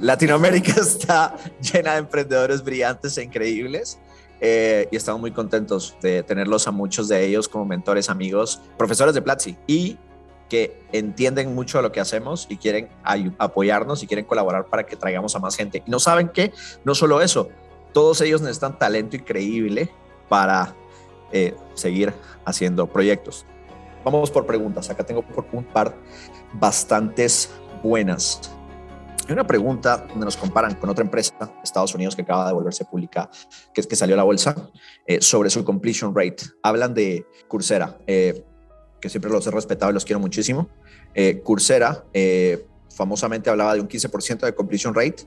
Latinoamérica 0.00 0.72
está 0.80 1.36
llena 1.60 1.92
de 1.92 1.98
emprendedores 1.98 2.62
brillantes 2.62 3.16
e 3.16 3.22
increíbles. 3.22 3.98
Eh, 4.40 4.88
y 4.90 4.96
estamos 4.96 5.20
muy 5.20 5.30
contentos 5.30 5.96
de 6.02 6.22
tenerlos 6.22 6.66
a 6.68 6.72
muchos 6.72 7.08
de 7.08 7.24
ellos 7.24 7.48
como 7.48 7.64
mentores, 7.64 8.10
amigos, 8.10 8.60
profesores 8.76 9.14
de 9.14 9.22
Platzi 9.22 9.56
y 9.66 9.96
que 10.48 10.82
entienden 10.92 11.54
mucho 11.54 11.80
lo 11.80 11.92
que 11.92 12.00
hacemos 12.00 12.46
y 12.50 12.56
quieren 12.58 12.88
apoyarnos 13.38 14.02
y 14.02 14.06
quieren 14.06 14.26
colaborar 14.26 14.66
para 14.66 14.84
que 14.84 14.96
traigamos 14.96 15.34
a 15.34 15.38
más 15.38 15.56
gente. 15.56 15.82
Y 15.86 15.90
no 15.90 15.98
saben 15.98 16.28
que, 16.28 16.52
no 16.84 16.94
solo 16.94 17.22
eso, 17.22 17.48
todos 17.92 18.20
ellos 18.20 18.42
necesitan 18.42 18.78
talento 18.78 19.16
increíble 19.16 19.88
para 20.28 20.74
eh, 21.32 21.54
seguir 21.74 22.12
haciendo 22.44 22.86
proyectos. 22.86 23.46
Vamos 24.04 24.30
por 24.30 24.44
preguntas. 24.44 24.90
Acá 24.90 25.04
tengo 25.04 25.22
por 25.22 25.46
un 25.52 25.64
par 25.64 25.94
bastantes 26.52 27.50
buenas. 27.84 28.40
Hay 29.26 29.32
una 29.34 29.46
pregunta 29.46 30.06
donde 30.08 30.24
nos 30.24 30.38
comparan 30.38 30.74
con 30.74 30.88
otra 30.88 31.04
empresa 31.04 31.34
Estados 31.62 31.94
Unidos 31.94 32.16
que 32.16 32.22
acaba 32.22 32.48
de 32.48 32.54
volverse 32.54 32.84
pública, 32.86 33.30
que 33.74 33.80
es 33.82 33.86
que 33.86 33.94
salió 33.94 34.14
a 34.14 34.16
la 34.16 34.22
bolsa, 34.24 34.54
eh, 35.06 35.20
sobre 35.20 35.50
su 35.50 35.62
completion 35.64 36.14
rate. 36.14 36.44
Hablan 36.62 36.94
de 36.94 37.26
Coursera, 37.46 37.98
eh, 38.06 38.42
que 39.00 39.10
siempre 39.10 39.30
los 39.30 39.46
he 39.46 39.50
respetado 39.50 39.90
y 39.90 39.94
los 39.94 40.04
quiero 40.04 40.18
muchísimo. 40.18 40.70
Eh, 41.14 41.42
Coursera 41.42 42.04
famosamente 42.96 43.50
hablaba 43.50 43.74
de 43.74 43.80
un 43.80 43.88
15% 43.88 44.46
de 44.46 44.54
completion 44.54 44.94
rate. 44.94 45.26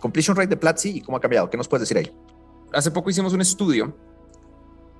completion 0.00 0.36
rate 0.36 0.48
de 0.48 0.56
Platzi 0.56 0.98
y 0.98 1.00
cómo 1.00 1.16
ha 1.16 1.20
cambiado. 1.20 1.48
¿Qué 1.48 1.56
nos 1.56 1.66
puedes 1.66 1.88
decir 1.88 1.96
ahí? 1.96 2.14
Hace 2.72 2.90
poco 2.90 3.08
hicimos 3.08 3.32
un 3.32 3.40
estudio 3.40 3.96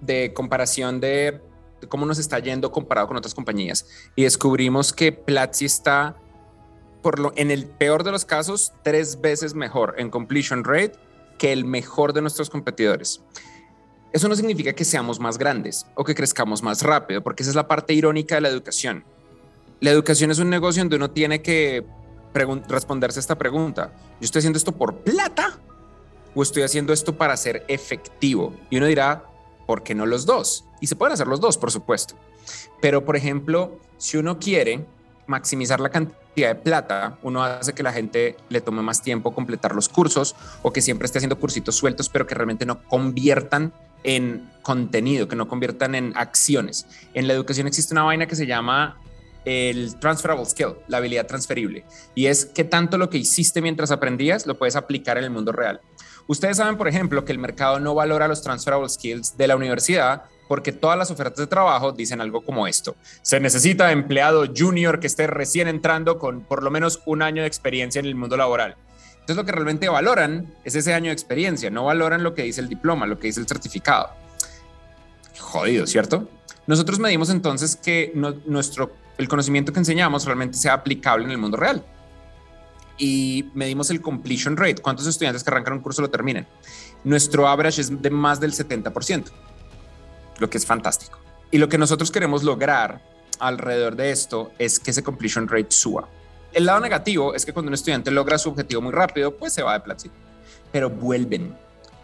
de 0.01 0.33
comparación 0.33 0.99
de 0.99 1.43
cómo 1.89 2.07
nos 2.07 2.19
está 2.19 2.39
yendo 2.39 2.73
comparado 2.73 3.09
con 3.09 3.17
otras 3.17 3.35
compañías 3.35 3.87
y 4.15 4.25
descubrimos 4.25 4.93
que 4.93 5.13
Platzi 5.13 5.67
está 5.67 6.17
por 7.03 7.19
lo, 7.19 7.33
en 7.37 7.51
el 7.51 7.67
peor 7.67 8.03
de 8.03 8.11
los 8.11 8.25
casos 8.25 8.73
tres 8.83 9.21
veces 9.21 9.55
mejor 9.55 9.95
en 9.99 10.11
completion 10.11 10.65
rate 10.65 10.95
que 11.39 11.53
el 11.53 11.65
mejor 11.65 12.13
de 12.13 12.23
nuestros 12.23 12.51
competidores. 12.51 13.23
Eso 14.13 14.29
no 14.29 14.35
significa 14.35 14.73
que 14.73 14.85
seamos 14.85 15.21
más 15.21 15.37
grandes 15.37 15.87
o 15.95 16.05
que 16.05 16.15
crezcamos 16.15 16.63
más 16.63 16.83
rápido, 16.83 17.23
porque 17.23 17.43
esa 17.43 17.51
es 17.51 17.57
la 17.57 17.69
parte 17.69 17.93
irónica 17.93 18.37
de 18.37 18.41
la 18.41 18.49
educación. 18.49 19.05
La 19.81 19.91
educación 19.91 20.31
es 20.31 20.39
un 20.39 20.49
negocio 20.49 20.83
donde 20.83 20.97
uno 20.97 21.11
tiene 21.11 21.43
que 21.43 21.85
responderse 22.33 23.21
esta 23.21 23.37
pregunta. 23.37 23.93
¿Yo 24.21 24.25
estoy 24.25 24.41
haciendo 24.41 24.57
esto 24.57 24.73
por 24.73 24.97
plata 24.97 25.59
o 26.35 26.43
estoy 26.43 26.63
haciendo 26.63 26.93
esto 26.93 27.17
para 27.17 27.37
ser 27.37 27.65
efectivo? 27.69 28.55
Y 28.71 28.79
uno 28.79 28.87
dirá, 28.87 29.25
¿por 29.67 29.83
qué 29.83 29.95
no 29.95 30.07
los 30.07 30.27
dos? 30.27 30.65
Y 30.81 30.87
se 30.87 30.97
pueden 30.97 31.13
hacer 31.13 31.27
los 31.27 31.41
dos, 31.41 31.59
por 31.59 31.71
supuesto. 31.71 32.15
Pero, 32.81 33.05
por 33.05 33.17
ejemplo, 33.17 33.79
si 33.99 34.17
uno 34.17 34.39
quiere 34.39 34.85
maximizar 35.27 35.81
la 35.81 35.91
cantidad 35.91 36.49
de 36.49 36.55
plata, 36.55 37.19
uno 37.23 37.43
hace 37.43 37.73
que 37.73 37.83
la 37.83 37.93
gente 37.93 38.37
le 38.49 38.61
tome 38.61 38.83
más 38.83 39.03
tiempo 39.03 39.35
completar 39.35 39.75
los 39.75 39.89
cursos 39.89 40.37
o 40.63 40.73
que 40.73 40.81
siempre 40.81 41.07
esté 41.07 41.19
haciendo 41.19 41.39
cursitos 41.39 41.77
sueltos, 41.77 42.09
pero 42.09 42.27
que 42.27 42.35
realmente 42.35 42.67
no 42.67 42.83
conviertan 42.85 43.73
en 44.05 44.51
contenido, 44.63 45.27
que 45.27 45.37
no 45.37 45.49
conviertan 45.49 45.95
en 45.95 46.13
acciones. 46.17 46.87
En 47.15 47.27
la 47.27 47.35
educación 47.35 47.67
existe 47.67 47.93
una 47.93 48.05
vaina 48.05 48.27
que 48.27 48.37
se 48.37 48.47
llama 48.47 49.01
el 49.45 49.99
transferable 49.99 50.45
skill, 50.45 50.75
la 50.89 50.99
habilidad 50.99 51.27
transferible, 51.27 51.85
y 52.15 52.27
es 52.27 52.47
que 52.47 52.65
tanto 52.65 52.99
lo 52.99 53.11
que 53.11 53.19
hiciste 53.19 53.63
mientras 53.63 53.93
aprendías 53.93 54.45
lo 54.45 54.59
puedes 54.59 54.75
aplicar 54.75 55.19
en 55.19 55.25
el 55.25 55.31
mundo 55.31 55.53
real. 55.53 55.81
Ustedes 56.29 56.57
saben, 56.57 56.77
por 56.77 56.89
ejemplo, 56.89 57.25
que 57.25 57.33
el 57.33 57.39
mercado 57.39 57.79
no 57.79 57.95
valora 57.95 58.27
los 58.27 58.43
transferable 58.43 58.89
skills 58.89 59.37
de 59.37 59.47
la 59.47 59.57
universidad 59.57 60.25
porque 60.49 60.73
todas 60.73 60.99
las 60.99 61.11
ofertas 61.11 61.39
de 61.39 61.47
trabajo 61.47 61.93
dicen 61.93 62.21
algo 62.21 62.41
como 62.41 62.67
esto. 62.67 62.97
Se 63.23 63.41
necesita 63.41 63.93
empleado 63.93 64.45
junior 64.57 65.01
que 65.01 65.07
esté 65.07 65.27
recién 65.27 65.69
entrando 65.69 66.19
con 66.19 66.43
por 66.43 66.63
lo 66.63 66.71
menos 66.71 67.01
un 67.07 67.23
año 67.23 67.43
de 67.43 67.49
experiencia 67.49 67.99
en 67.99 68.07
el 68.07 68.15
mundo 68.15 68.37
laboral. 68.37 68.77
Entonces 69.13 69.37
lo 69.37 69.45
que 69.45 69.53
realmente 69.53 69.89
valoran 69.89 70.55
es 70.65 70.77
ese 70.77 70.95
año 70.95 71.07
de 71.07 71.13
experiencia, 71.13 71.69
no 71.71 71.85
valoran 71.85 72.23
lo 72.23 72.35
que 72.35 72.43
dice 72.43 72.61
el 72.61 72.69
diploma, 72.69 73.07
lo 73.07 73.19
que 73.19 73.27
dice 73.27 73.41
el 73.41 73.49
certificado. 73.49 74.11
Jodido, 75.39 75.87
¿cierto? 75.87 76.29
Nosotros 76.67 76.99
medimos 76.99 77.31
entonces 77.31 77.77
que 77.77 78.13
nuestro, 78.15 78.93
el 79.19 79.29
conocimiento 79.29 79.73
que 79.73 79.81
enseñamos 79.81 80.25
realmente 80.25 80.59
sea 80.59 80.75
aplicable 80.75 81.25
en 81.25 81.33
el 81.33 81.39
mundo 81.39 81.57
real 81.57 81.85
y 82.99 83.51
medimos 83.55 83.91
el 83.91 84.01
completion 84.01 84.57
rate, 84.57 84.77
cuántos 84.77 85.07
estudiantes 85.07 85.45
que 85.45 85.51
arrancan 85.51 85.75
un 85.75 85.81
curso 85.81 86.03
lo 86.03 86.11
terminan. 86.11 86.47
Nuestro 87.05 87.49
average 87.49 87.81
es 87.81 88.03
de 88.03 88.11
más 88.11 88.41
del 88.41 88.53
70%, 88.53 89.27
lo 90.39 90.51
que 90.51 90.59
es 90.59 90.67
fantástico. 90.67 91.19
Y 91.51 91.59
lo 91.59 91.69
que 91.69 91.79
nosotros 91.79 92.11
queremos 92.11 92.43
lograr 92.43 93.01
alrededor 93.39 93.97
de 93.97 94.11
esto 94.11 94.53
es 94.59 94.81
que 94.81 94.91
ese 94.91 95.03
completion 95.03 95.49
rate 95.49 95.71
suba. 95.71 96.09
El 96.53 96.67
lado 96.67 96.81
negativo 96.81 97.35
es 97.35 97.45
que 97.45 97.53
cuando 97.53 97.69
un 97.69 97.75
estudiante 97.75 98.11
logra 98.11 98.39
su 98.39 98.49
objetivo 98.49 98.81
muy 98.81 98.93
rápido, 98.93 99.37
pues 99.37 99.53
se 99.53 99.63
va 99.63 99.75
de 99.75 99.81
Platzi, 99.81 100.11
pero 100.73 100.89
vuelven. 100.89 101.55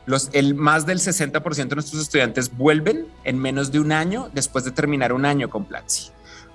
Los, 0.04 0.30
el 0.32 0.54
más 0.54 0.84
del 0.84 0.98
60% 0.98 1.68
de 1.68 1.74
nuestros 1.76 2.02
estudiantes 2.02 2.54
vuelven 2.54 3.06
en 3.24 3.38
menos 3.38 3.70
de 3.72 3.80
un 3.80 3.92
año 3.92 4.30
después 4.34 4.64
de 4.64 4.72
terminar 4.72 5.12
un 5.12 5.24
año 5.24 5.48
con 5.48 5.64
Platzi 5.64 6.10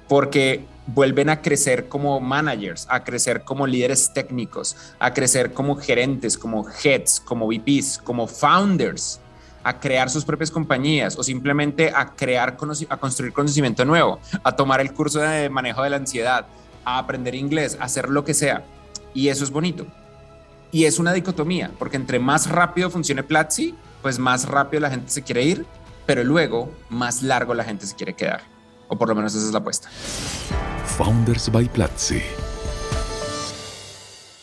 porque 0.08 0.66
vuelven 0.88 1.30
a 1.30 1.42
crecer 1.42 1.88
como 1.90 2.20
managers, 2.20 2.88
a 2.90 3.04
crecer 3.04 3.44
como 3.44 3.68
líderes 3.68 4.12
técnicos, 4.14 4.76
a 5.00 5.14
crecer 5.14 5.54
como 5.54 5.76
gerentes, 5.76 6.38
como 6.38 6.66
heads, 6.68 7.20
como 7.20 7.48
VPs, 7.48 8.00
como 8.04 8.28
founders, 8.28 9.20
a 9.64 9.80
crear 9.80 10.10
sus 10.10 10.24
propias 10.24 10.50
compañías 10.50 11.18
o 11.18 11.24
simplemente 11.24 11.92
a 11.94 12.16
crear, 12.16 12.58
a 12.90 12.98
construir 12.98 13.34
conocimiento 13.34 13.84
nuevo, 13.84 14.20
a 14.44 14.56
tomar 14.56 14.80
el 14.80 14.94
curso 14.94 15.20
de 15.20 15.50
manejo 15.50 15.84
de 15.84 15.90
la 15.90 15.98
ansiedad, 15.98 16.48
a 16.86 17.00
aprender 17.00 17.36
inglés, 17.36 17.78
a 17.80 17.84
hacer 17.84 18.08
lo 18.08 18.24
que 18.24 18.34
sea. 18.34 18.64
Y 19.14 19.28
eso 19.28 19.44
es 19.44 19.52
bonito. 19.52 19.86
Y 20.72 20.86
es 20.86 21.00
una 21.00 21.12
dicotomía, 21.12 21.72
porque 21.80 21.98
entre 21.98 22.20
más 22.20 22.50
rápido 22.50 22.90
funcione 22.90 23.24
Platzi, 23.24 23.76
pues 24.02 24.20
más 24.20 24.48
rápido 24.48 24.82
la 24.82 24.90
gente 24.90 25.12
se 25.12 25.24
quiere 25.24 25.44
ir, 25.44 25.66
pero 26.06 26.24
luego 26.24 26.72
más 26.90 27.22
largo 27.22 27.54
la 27.54 27.66
gente 27.66 27.86
se 27.86 27.96
quiere 27.96 28.14
quedar. 28.14 28.57
O 28.88 28.98
por 28.98 29.10
lo 29.10 29.16
menos 29.16 29.36
esa 29.36 29.46
es 29.46 29.52
la 29.52 29.60
apuesta. 29.60 29.90
Founders 30.98 31.52
by 31.52 31.68
Platzi. 31.70 32.22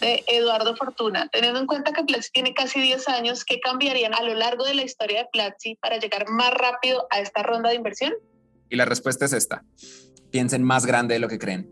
De 0.00 0.22
Eduardo 0.26 0.76
Fortuna, 0.76 1.28
teniendo 1.32 1.60
en 1.60 1.66
cuenta 1.66 1.92
que 1.92 2.04
Platzi 2.04 2.30
tiene 2.30 2.52
casi 2.52 2.80
10 2.80 3.08
años, 3.08 3.44
¿qué 3.44 3.58
cambiarían 3.58 4.14
a 4.14 4.22
lo 4.22 4.34
largo 4.34 4.64
de 4.64 4.74
la 4.74 4.82
historia 4.82 5.20
de 5.20 5.28
Platzi 5.32 5.76
para 5.76 5.98
llegar 5.98 6.28
más 6.28 6.52
rápido 6.52 7.06
a 7.10 7.20
esta 7.20 7.42
ronda 7.42 7.70
de 7.70 7.76
inversión? 7.76 8.12
Y 8.68 8.76
la 8.76 8.84
respuesta 8.84 9.24
es 9.24 9.32
esta. 9.32 9.64
Piensen 10.30 10.62
más 10.62 10.84
grande 10.84 11.14
de 11.14 11.20
lo 11.20 11.28
que 11.28 11.38
creen. 11.38 11.70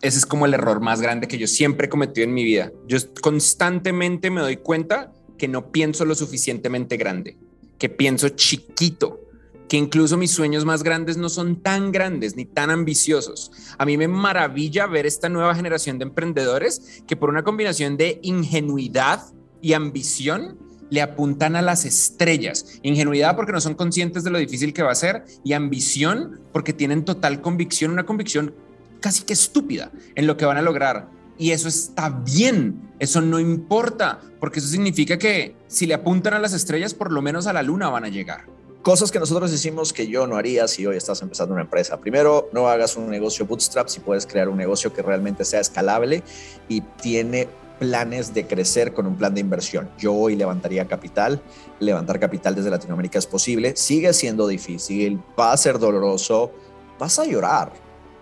Ese 0.00 0.18
es 0.18 0.26
como 0.26 0.46
el 0.46 0.54
error 0.54 0.80
más 0.80 1.00
grande 1.00 1.28
que 1.28 1.38
yo 1.38 1.46
siempre 1.46 1.86
he 1.86 1.90
cometido 1.90 2.24
en 2.24 2.34
mi 2.34 2.44
vida. 2.44 2.72
Yo 2.86 2.98
constantemente 3.20 4.30
me 4.30 4.40
doy 4.40 4.56
cuenta 4.56 5.12
que 5.38 5.48
no 5.48 5.70
pienso 5.70 6.04
lo 6.04 6.14
suficientemente 6.14 6.96
grande, 6.96 7.36
que 7.78 7.88
pienso 7.88 8.28
chiquito 8.30 9.20
que 9.68 9.76
incluso 9.76 10.16
mis 10.16 10.30
sueños 10.30 10.64
más 10.64 10.82
grandes 10.82 11.16
no 11.16 11.28
son 11.28 11.56
tan 11.56 11.92
grandes 11.92 12.36
ni 12.36 12.44
tan 12.44 12.70
ambiciosos. 12.70 13.50
A 13.78 13.84
mí 13.84 13.96
me 13.96 14.08
maravilla 14.08 14.86
ver 14.86 15.06
esta 15.06 15.28
nueva 15.28 15.54
generación 15.54 15.98
de 15.98 16.04
emprendedores 16.04 17.02
que 17.06 17.16
por 17.16 17.30
una 17.30 17.44
combinación 17.44 17.96
de 17.96 18.20
ingenuidad 18.22 19.22
y 19.60 19.72
ambición 19.72 20.58
le 20.90 21.02
apuntan 21.02 21.56
a 21.56 21.62
las 21.62 21.84
estrellas. 21.84 22.78
Ingenuidad 22.82 23.36
porque 23.36 23.52
no 23.52 23.60
son 23.60 23.74
conscientes 23.74 24.22
de 24.24 24.30
lo 24.30 24.38
difícil 24.38 24.72
que 24.72 24.82
va 24.82 24.92
a 24.92 24.96
ser 24.96 25.24
y 25.42 25.54
ambición 25.54 26.40
porque 26.52 26.72
tienen 26.72 27.04
total 27.04 27.40
convicción, 27.40 27.90
una 27.90 28.06
convicción 28.06 28.54
casi 29.00 29.24
que 29.24 29.32
estúpida 29.32 29.90
en 30.14 30.26
lo 30.26 30.36
que 30.36 30.44
van 30.44 30.56
a 30.56 30.62
lograr. 30.62 31.08
Y 31.36 31.50
eso 31.50 31.68
está 31.68 32.10
bien, 32.10 32.92
eso 33.00 33.20
no 33.20 33.40
importa, 33.40 34.20
porque 34.38 34.60
eso 34.60 34.68
significa 34.68 35.18
que 35.18 35.56
si 35.66 35.86
le 35.86 35.94
apuntan 35.94 36.34
a 36.34 36.38
las 36.38 36.52
estrellas, 36.52 36.94
por 36.94 37.10
lo 37.10 37.22
menos 37.22 37.46
a 37.48 37.52
la 37.52 37.62
luna 37.62 37.90
van 37.90 38.04
a 38.04 38.08
llegar. 38.08 38.46
Cosas 38.84 39.10
que 39.10 39.18
nosotros 39.18 39.50
hicimos 39.50 39.94
que 39.94 40.08
yo 40.08 40.26
no 40.26 40.36
haría 40.36 40.68
si 40.68 40.86
hoy 40.86 40.98
estás 40.98 41.22
empezando 41.22 41.54
una 41.54 41.62
empresa. 41.62 41.98
Primero, 41.98 42.50
no 42.52 42.68
hagas 42.68 42.98
un 42.98 43.08
negocio 43.08 43.46
bootstrap 43.46 43.88
si 43.88 44.00
puedes 44.00 44.26
crear 44.26 44.50
un 44.50 44.58
negocio 44.58 44.92
que 44.92 45.00
realmente 45.00 45.46
sea 45.46 45.60
escalable 45.60 46.22
y 46.68 46.82
tiene 46.82 47.48
planes 47.78 48.34
de 48.34 48.46
crecer 48.46 48.92
con 48.92 49.06
un 49.06 49.16
plan 49.16 49.32
de 49.32 49.40
inversión. 49.40 49.88
Yo 49.96 50.12
hoy 50.12 50.36
levantaría 50.36 50.86
capital, 50.86 51.40
levantar 51.80 52.20
capital 52.20 52.54
desde 52.54 52.68
Latinoamérica 52.68 53.18
es 53.18 53.26
posible, 53.26 53.74
sigue 53.74 54.12
siendo 54.12 54.46
difícil, 54.46 55.18
va 55.40 55.52
a 55.52 55.56
ser 55.56 55.78
doloroso, 55.78 56.52
vas 56.98 57.18
a 57.18 57.24
llorar, 57.24 57.72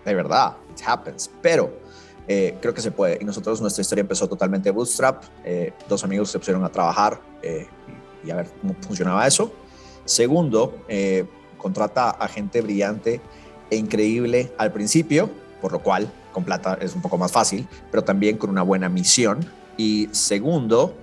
de 0.05 0.15
verdad, 0.15 0.55
it 0.71 0.81
happens, 0.85 1.29
pero 1.41 1.73
eh, 2.25 2.55
creo 2.61 2.73
que 2.73 2.79
se 2.79 2.91
puede. 2.91 3.17
Y 3.19 3.25
nosotros, 3.25 3.59
nuestra 3.59 3.81
historia 3.81 4.03
empezó 4.03 4.29
totalmente 4.29 4.71
bootstrap. 4.71 5.25
Eh, 5.43 5.73
dos 5.89 6.05
amigos 6.05 6.31
se 6.31 6.39
pusieron 6.39 6.63
a 6.63 6.69
trabajar 6.69 7.19
eh, 7.41 7.67
y, 8.23 8.31
a 8.31 8.37
ver 8.37 8.49
cómo 8.61 8.77
funcionaba 8.79 9.27
eso. 9.27 9.51
Segundo, 10.05 10.83
eh, 10.87 11.25
contrata 11.57 12.09
a 12.09 12.27
gente 12.27 12.61
brillante 12.61 13.21
e 13.69 13.77
increíble 13.77 14.51
al 14.57 14.71
principio, 14.71 15.29
por 15.61 15.71
lo 15.71 15.79
cual 15.79 16.11
con 16.33 16.43
plata 16.43 16.77
es 16.81 16.93
un 16.93 17.01
poco 17.01 17.17
más 17.17 17.31
fácil, 17.31 17.67
pero 17.89 18.03
también 18.03 18.37
con 18.37 18.49
una 18.49 18.63
buena 18.63 18.89
misión. 18.89 19.49
Y 19.77 20.09
segundo, 20.11 20.95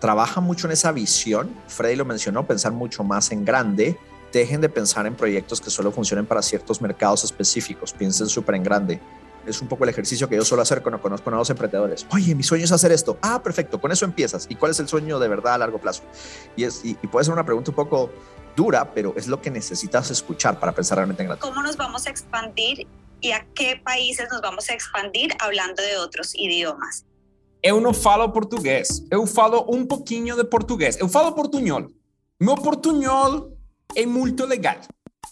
trabaja 0.00 0.40
mucho 0.40 0.66
en 0.66 0.72
esa 0.72 0.92
visión. 0.92 1.50
Freddy 1.66 1.96
lo 1.96 2.04
mencionó, 2.04 2.46
pensar 2.46 2.72
mucho 2.72 3.04
más 3.04 3.30
en 3.32 3.44
grande. 3.44 3.98
Dejen 4.32 4.60
de 4.60 4.68
pensar 4.68 5.06
en 5.06 5.14
proyectos 5.14 5.60
que 5.60 5.70
solo 5.70 5.90
funcionen 5.92 6.26
para 6.26 6.42
ciertos 6.42 6.80
mercados 6.80 7.24
específicos. 7.24 7.92
Piensen 7.92 8.28
súper 8.28 8.54
en 8.54 8.62
grande. 8.62 9.00
Es 9.46 9.62
un 9.62 9.68
poco 9.68 9.84
el 9.84 9.90
ejercicio 9.90 10.28
que 10.28 10.34
yo 10.36 10.44
suelo 10.44 10.62
hacer 10.62 10.82
cuando 10.82 11.00
conozco 11.00 11.30
a 11.30 11.32
nuevos 11.32 11.48
emprendedores. 11.50 12.06
Oye, 12.10 12.34
mi 12.34 12.42
sueño 12.42 12.64
es 12.64 12.72
hacer 12.72 12.90
esto. 12.90 13.16
Ah, 13.22 13.40
perfecto, 13.42 13.80
con 13.80 13.92
eso 13.92 14.04
empiezas. 14.04 14.46
¿Y 14.48 14.56
cuál 14.56 14.72
es 14.72 14.80
el 14.80 14.88
sueño 14.88 15.20
de 15.20 15.28
verdad 15.28 15.54
a 15.54 15.58
largo 15.58 15.78
plazo? 15.78 16.02
Y, 16.56 16.64
es, 16.64 16.84
y, 16.84 16.96
y 17.00 17.06
puede 17.06 17.24
ser 17.24 17.32
una 17.32 17.44
pregunta 17.44 17.70
un 17.70 17.76
poco 17.76 18.10
dura, 18.56 18.92
pero 18.92 19.14
es 19.16 19.28
lo 19.28 19.40
que 19.40 19.50
necesitas 19.50 20.10
escuchar 20.10 20.58
para 20.58 20.72
pensar 20.72 20.96
realmente 20.96 21.22
en 21.22 21.28
grande. 21.28 21.42
¿Cómo 21.42 21.62
nos 21.62 21.76
vamos 21.76 22.06
a 22.06 22.10
expandir 22.10 22.86
y 23.20 23.32
a 23.32 23.46
qué 23.54 23.80
países 23.84 24.28
nos 24.32 24.40
vamos 24.40 24.68
a 24.70 24.74
expandir 24.74 25.36
hablando 25.38 25.82
de 25.82 25.98
otros 25.98 26.34
idiomas? 26.34 27.04
Eu 27.62 27.80
não 27.80 27.92
falo 27.92 28.32
português. 28.32 29.04
Eu 29.10 29.26
falo 29.26 29.66
um 29.68 29.84
pouquinho 29.86 30.36
de 30.36 30.44
português. 30.44 30.96
Eu 30.98 31.08
falo 31.08 31.32
portunhol. 31.34 31.88
Meu 32.40 32.54
portunhol 32.54 33.56
é 33.94 34.06
muito 34.06 34.44
legal, 34.46 34.76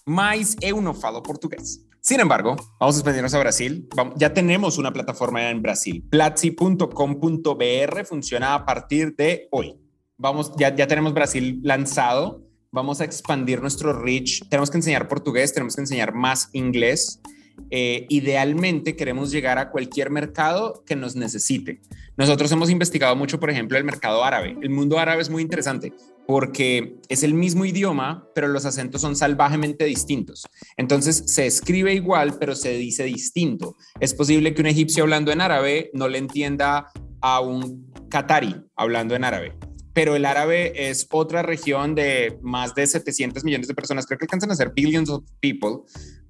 mas 0.07 0.57
eu 0.61 0.81
não 0.81 0.95
falo 0.95 1.23
português. 1.23 1.81
Sin 2.01 2.21
embargo, 2.21 2.57
vamos 2.79 2.97
a 2.97 2.99
expandirnos 2.99 3.35
a 3.35 3.39
Brasil. 3.39 3.89
Vamos, 3.95 4.15
ya 4.19 4.35
tenemos 4.35 4.79
una 4.79 4.93
plataforma 4.93 5.49
en 5.49 5.63
Brasil. 5.63 6.05
Platzi.com.br 6.11 8.05
funciona 8.05 8.55
a 8.55 8.65
partir 8.67 9.15
de 9.17 9.49
hoy. 9.51 9.79
Vamos, 10.19 10.53
ya, 10.57 10.75
ya 10.75 10.87
tenemos 10.87 11.15
Brasil 11.15 11.61
lanzado. 11.63 12.43
Vamos 12.75 13.01
a 13.01 13.05
expandir 13.05 13.61
nuestro 13.61 13.93
reach. 13.93 14.49
Tenemos 14.49 14.69
que 14.69 14.79
enseñar 14.79 15.07
portugués, 15.07 15.55
tenemos 15.55 15.77
que 15.77 15.83
enseñar 15.83 16.13
más 16.13 16.49
inglés. 16.53 17.21
Eh, 17.71 18.05
idealmente 18.09 18.97
queremos 18.97 19.31
llegar 19.31 19.59
a 19.59 19.71
cualquier 19.71 20.11
mercado 20.11 20.83
que 20.85 20.97
nos 20.97 21.15
necesite. 21.15 21.81
Nosotros 22.17 22.51
hemos 22.51 22.71
investigado 22.71 23.15
mucho, 23.15 23.39
por 23.39 23.49
ejemplo, 23.49 23.79
el 23.79 23.85
mercado 23.85 24.25
árabe. 24.25 24.57
El 24.61 24.71
mundo 24.71 24.99
árabe 24.99 25.23
es 25.23 25.31
muy 25.31 25.41
interesante 25.41 25.93
porque 26.27 26.97
es 27.09 27.23
el 27.23 27.33
mismo 27.33 27.65
idioma, 27.65 28.27
pero 28.35 28.49
los 28.49 28.65
acentos 28.65 29.01
son 29.03 29.15
salvajemente 29.15 29.85
distintos. 29.85 30.45
Entonces 30.77 31.23
se 31.29 31.47
escribe 31.47 31.95
igual, 31.95 32.39
pero 32.41 32.57
se 32.57 32.77
dice 32.77 33.05
distinto. 33.05 33.77
Es 34.01 34.15
posible 34.15 34.53
que 34.53 34.63
un 34.63 34.67
egipcio 34.67 35.05
hablando 35.05 35.31
en 35.31 35.43
árabe 35.43 35.91
no 35.93 36.09
le 36.09 36.19
entienda 36.19 36.89
a 37.21 37.39
un 37.39 37.93
qatari 38.11 38.57
hablando 38.75 39.15
en 39.15 39.23
árabe 39.23 39.57
pero 39.95 40.17
el 40.17 40.27
árabe 40.27 40.91
es 40.91 41.07
otra 41.11 41.43
región 41.43 41.95
de 41.95 42.39
más 42.43 42.75
de 42.75 42.87
700 42.87 43.45
millones 43.45 43.69
de 43.69 43.75
personas, 43.75 44.07
creo 44.07 44.19
que 44.19 44.25
alcanzan 44.25 44.51
a 44.51 44.57
ser 44.57 44.73
billions 44.75 45.09
of 45.09 45.25
people 45.41 45.85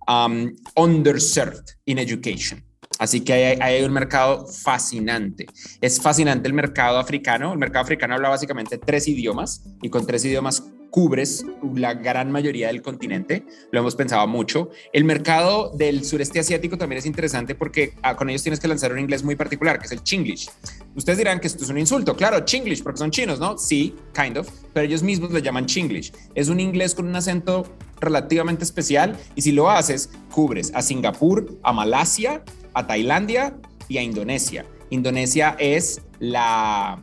um, 0.07 0.55
underserved 0.77 1.65
in 1.87 1.99
education. 1.99 2.63
Así 3.01 3.23
que 3.23 3.33
hay, 3.33 3.59
hay, 3.61 3.83
un 3.83 3.93
mercado 3.93 4.47
fascinante. 4.47 5.47
Es 5.81 6.01
fascinante 6.01 6.47
el 6.47 6.55
mercado 6.55 6.99
africano. 6.99 7.53
El 7.53 7.59
mercado 7.59 7.83
africano 7.83 8.15
habla 8.15 8.29
básicamente 8.29 8.79
tres 8.79 9.09
idiomas 9.09 9.65
y 9.83 9.91
con 9.91 10.07
tres 10.07 10.25
idiomas 10.25 10.63
cubres 10.95 11.45
la 11.75 11.95
gran 11.95 12.31
mayoría 12.31 12.69
del 12.69 12.81
continente, 12.81 13.45
lo 13.73 13.81
hemos 13.81 13.97
pensado 13.97 14.29
mucho. 14.29 14.71
El 14.93 15.03
mercado 15.03 15.73
del 15.75 16.05
sureste 16.05 16.39
asiático 16.39 16.79
también 16.79 17.01
es 17.01 17.07
interesante 17.07 17.57
porque 17.57 17.95
ah, 18.03 18.15
con 18.15 18.31
ellos 18.31 18.45
tienes 18.45 18.61
que 18.61 18.69
lanzar 18.69 18.93
un 18.93 19.01
inglés 19.01 19.25
muy 19.25 19.35
particular, 19.35 19.81
que 19.81 19.87
es 19.87 19.91
el 19.91 20.05
Chinglish. 20.05 20.49
Ustedes 20.95 21.19
dirán 21.19 21.41
que 21.41 21.49
esto 21.49 21.65
es 21.65 21.71
un 21.71 21.79
insulto, 21.79 22.15
claro, 22.15 22.45
Chinglish, 22.45 22.85
porque 22.85 22.99
son 22.99 23.11
chinos, 23.11 23.41
¿no? 23.41 23.59
Sí, 23.59 23.97
kind 24.15 24.39
of, 24.39 24.49
pero 24.73 24.87
ellos 24.87 25.03
mismos 25.03 25.33
lo 25.33 25.41
llaman 25.41 25.67
Chinglish. 25.67 26.13
Es 26.37 26.49
un 26.49 26.61
inglés 26.61 26.95
con 26.95 27.09
un 27.09 27.17
acento 27.17 27.67
relativamente 27.99 28.63
especial 28.63 29.17
y 29.35 29.43
si 29.43 29.51
lo 29.51 29.69
haces, 29.69 30.11
cubres 30.31 30.71
a 30.77 30.83
Singapur, 30.83 31.59
a 31.65 31.73
Malasia, 31.73 32.45
a 32.73 32.87
Tailandia 32.87 33.57
y 33.89 33.99
a 33.99 34.03
Indonesia. 34.03 34.65
Indonesia 34.91 35.57
es 35.59 36.03
la, 36.21 37.03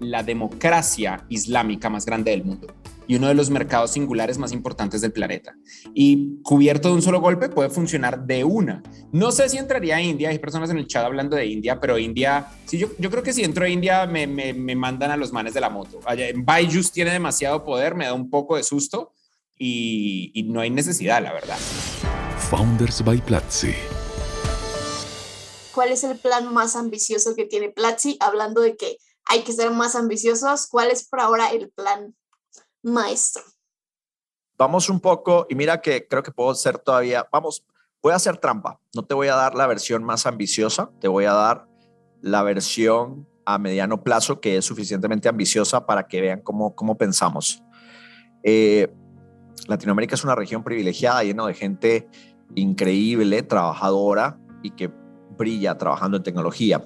la 0.00 0.22
democracia 0.22 1.24
islámica 1.30 1.88
más 1.88 2.04
grande 2.04 2.32
del 2.32 2.44
mundo 2.44 2.66
y 3.12 3.16
uno 3.16 3.28
de 3.28 3.34
los 3.34 3.50
mercados 3.50 3.90
singulares 3.90 4.38
más 4.38 4.52
importantes 4.52 5.02
del 5.02 5.12
planeta. 5.12 5.54
Y 5.92 6.40
cubierto 6.42 6.88
de 6.88 6.94
un 6.94 7.02
solo 7.02 7.20
golpe 7.20 7.50
puede 7.50 7.68
funcionar 7.68 8.24
de 8.24 8.42
una. 8.42 8.82
No 9.12 9.30
sé 9.32 9.50
si 9.50 9.58
entraría 9.58 9.96
a 9.96 10.00
India, 10.00 10.30
hay 10.30 10.38
personas 10.38 10.70
en 10.70 10.78
el 10.78 10.86
chat 10.86 11.04
hablando 11.04 11.36
de 11.36 11.44
India, 11.44 11.78
pero 11.78 11.98
India, 11.98 12.48
sí, 12.64 12.78
yo, 12.78 12.88
yo 12.98 13.10
creo 13.10 13.22
que 13.22 13.34
si 13.34 13.44
entro 13.44 13.66
a 13.66 13.68
India 13.68 14.06
me, 14.06 14.26
me, 14.26 14.54
me 14.54 14.74
mandan 14.74 15.10
a 15.10 15.18
los 15.18 15.30
manes 15.30 15.52
de 15.52 15.60
la 15.60 15.68
moto. 15.68 16.00
Allá 16.06 16.26
en 16.26 16.46
Byju's 16.46 16.90
tiene 16.90 17.10
demasiado 17.10 17.62
poder, 17.64 17.94
me 17.94 18.06
da 18.06 18.14
un 18.14 18.30
poco 18.30 18.56
de 18.56 18.62
susto 18.62 19.12
y, 19.58 20.30
y 20.32 20.44
no 20.44 20.60
hay 20.60 20.70
necesidad, 20.70 21.22
la 21.22 21.34
verdad. 21.34 21.58
Founders 22.48 23.04
by 23.04 23.18
Platzi. 23.26 23.74
¿Cuál 25.74 25.92
es 25.92 26.02
el 26.02 26.16
plan 26.16 26.50
más 26.50 26.76
ambicioso 26.76 27.34
que 27.36 27.44
tiene 27.44 27.68
Platzi? 27.68 28.16
Hablando 28.20 28.62
de 28.62 28.74
que 28.74 28.96
hay 29.26 29.42
que 29.42 29.52
ser 29.52 29.70
más 29.70 29.96
ambiciosos, 29.96 30.66
¿cuál 30.66 30.90
es 30.90 31.06
por 31.06 31.20
ahora 31.20 31.50
el 31.50 31.70
plan 31.70 32.14
maestro? 32.82 33.42
Vamos 34.58 34.88
un 34.88 35.00
poco, 35.00 35.46
y 35.48 35.54
mira 35.54 35.80
que 35.80 36.06
creo 36.06 36.22
que 36.22 36.30
puedo 36.30 36.54
ser 36.54 36.78
todavía, 36.78 37.26
vamos, 37.32 37.64
voy 38.02 38.12
a 38.12 38.16
hacer 38.16 38.36
trampa. 38.36 38.80
No 38.94 39.04
te 39.04 39.14
voy 39.14 39.28
a 39.28 39.34
dar 39.34 39.54
la 39.54 39.66
versión 39.66 40.04
más 40.04 40.26
ambiciosa, 40.26 40.90
te 41.00 41.08
voy 41.08 41.24
a 41.24 41.32
dar 41.32 41.66
la 42.20 42.42
versión 42.42 43.28
a 43.44 43.58
mediano 43.58 44.02
plazo 44.04 44.40
que 44.40 44.56
es 44.56 44.64
suficientemente 44.64 45.28
ambiciosa 45.28 45.86
para 45.86 46.06
que 46.06 46.20
vean 46.20 46.40
cómo, 46.42 46.74
cómo 46.74 46.96
pensamos. 46.96 47.62
Eh, 48.44 48.92
Latinoamérica 49.68 50.14
es 50.14 50.24
una 50.24 50.34
región 50.34 50.62
privilegiada, 50.62 51.22
llena 51.22 51.46
de 51.46 51.54
gente 51.54 52.08
increíble, 52.54 53.42
trabajadora 53.42 54.38
y 54.62 54.70
que 54.70 54.90
brilla 55.36 55.76
trabajando 55.78 56.16
en 56.16 56.22
tecnología. 56.22 56.84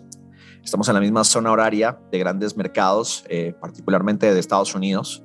Estamos 0.63 0.89
en 0.89 0.95
la 0.95 1.01
misma 1.01 1.25
zona 1.25 1.53
horaria 1.53 1.99
de 2.11 2.19
grandes 2.19 2.57
mercados, 2.57 3.25
eh, 3.29 3.55
particularmente 3.61 4.33
de 4.33 4.41
Estados 4.41 4.75
Unidos, 4.75 5.23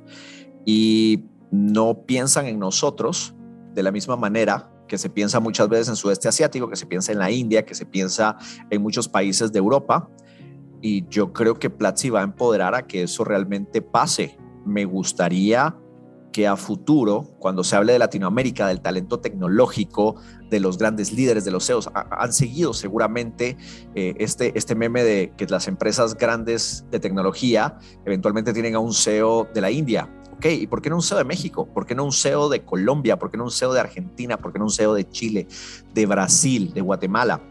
y 0.66 1.26
no 1.52 2.06
piensan 2.06 2.48
en 2.48 2.60
nosotros 2.60 3.36
de 3.74 3.84
la 3.84 3.92
misma 3.92 4.16
manera 4.16 4.72
que 4.88 4.98
se 4.98 5.10
piensa 5.10 5.40
muchas 5.40 5.70
veces 5.70 5.88
en 5.88 5.96
sudeste 5.96 6.28
asiático, 6.28 6.70
que 6.70 6.76
se 6.76 6.86
piensa 6.86 7.14
en 7.14 7.20
la 7.20 7.32
India, 7.32 7.66
que 7.66 7.76
se 7.76 7.86
piensa 7.86 8.38
en 8.70 8.82
muchos 8.82 9.08
países 9.08 9.52
de 9.54 9.60
Europa. 9.60 10.10
Y 10.82 11.08
yo 11.08 11.32
creo 11.32 11.56
que 11.56 11.70
Platzi 11.70 12.10
va 12.10 12.20
a 12.20 12.24
empoderar 12.24 12.76
a 12.76 12.88
que 12.88 13.04
eso 13.04 13.24
realmente 13.24 13.82
pase. 13.82 14.38
Me 14.66 14.84
gustaría 14.84 15.78
que 16.34 16.48
a 16.48 16.56
futuro, 16.58 17.36
cuando 17.40 17.64
se 17.64 17.76
hable 17.76 17.94
de 17.94 18.00
Latinoamérica, 18.00 18.68
del 18.68 18.82
talento 18.82 19.20
tecnológico, 19.20 20.16
de 20.50 20.60
los 20.60 20.78
grandes 20.78 21.14
líderes, 21.14 21.46
de 21.46 21.52
los 21.52 21.66
CEOs, 21.66 21.90
han 21.94 22.34
seguido 22.34 22.74
seguramente 22.74 23.58
eh, 23.96 24.16
este, 24.18 24.58
este 24.58 24.76
meme 24.76 25.04
de 25.04 25.34
que 25.38 25.46
las 25.48 25.68
empresas 25.68 26.18
grandes 26.18 26.86
de 26.92 27.00
tecnología 27.00 27.78
eventualmente 28.06 28.54
tienen 28.54 28.76
a 28.76 28.80
un 28.80 28.94
CEO 28.94 29.48
de 29.54 29.62
la 29.62 29.72
India. 29.72 30.10
Ok, 30.42 30.48
¿y 30.48 30.66
por 30.66 30.82
qué 30.82 30.90
no 30.90 30.96
un 30.96 31.04
CEO 31.04 31.20
de 31.20 31.24
México? 31.24 31.68
¿Por 31.68 31.86
qué 31.86 31.94
no 31.94 32.04
un 32.04 32.12
CEO 32.12 32.50
de 32.50 32.64
Colombia? 32.64 33.20
¿Por 33.20 33.30
qué 33.30 33.38
no 33.38 33.44
un 33.44 33.52
CEO 33.52 33.74
de 33.74 33.80
Argentina? 33.80 34.38
¿Por 34.38 34.52
qué 34.52 34.58
no 34.58 34.66
un 34.66 34.72
CEO 34.72 34.96
de 34.96 35.08
Chile, 35.08 35.46
de 35.94 36.08
Brasil, 36.08 36.74
de 36.74 36.82
Guatemala? 36.82 37.42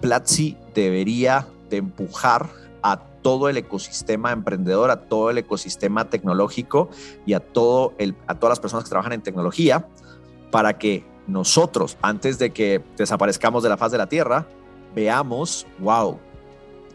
Platzi 0.00 0.56
debería 0.74 1.46
de 1.70 1.76
empujar 1.76 2.48
a 2.82 2.96
todo 2.98 3.48
el 3.48 3.56
ecosistema 3.56 4.32
emprendedor, 4.32 4.90
a 4.90 5.02
todo 5.02 5.30
el 5.30 5.38
ecosistema 5.38 6.10
tecnológico 6.10 6.90
y 7.24 7.34
a, 7.34 7.38
todo 7.38 7.94
el, 7.98 8.16
a 8.26 8.34
todas 8.34 8.50
las 8.50 8.58
personas 8.58 8.82
que 8.82 8.90
trabajan 8.90 9.12
en 9.12 9.22
tecnología 9.22 9.86
para 10.50 10.78
que 10.78 11.04
nosotros, 11.28 11.98
antes 12.02 12.36
de 12.40 12.52
que 12.52 12.82
desaparezcamos 12.96 13.62
de 13.62 13.68
la 13.68 13.76
faz 13.76 13.92
de 13.92 13.98
la 13.98 14.08
Tierra, 14.08 14.48
veamos, 14.92 15.68
wow, 15.78 16.18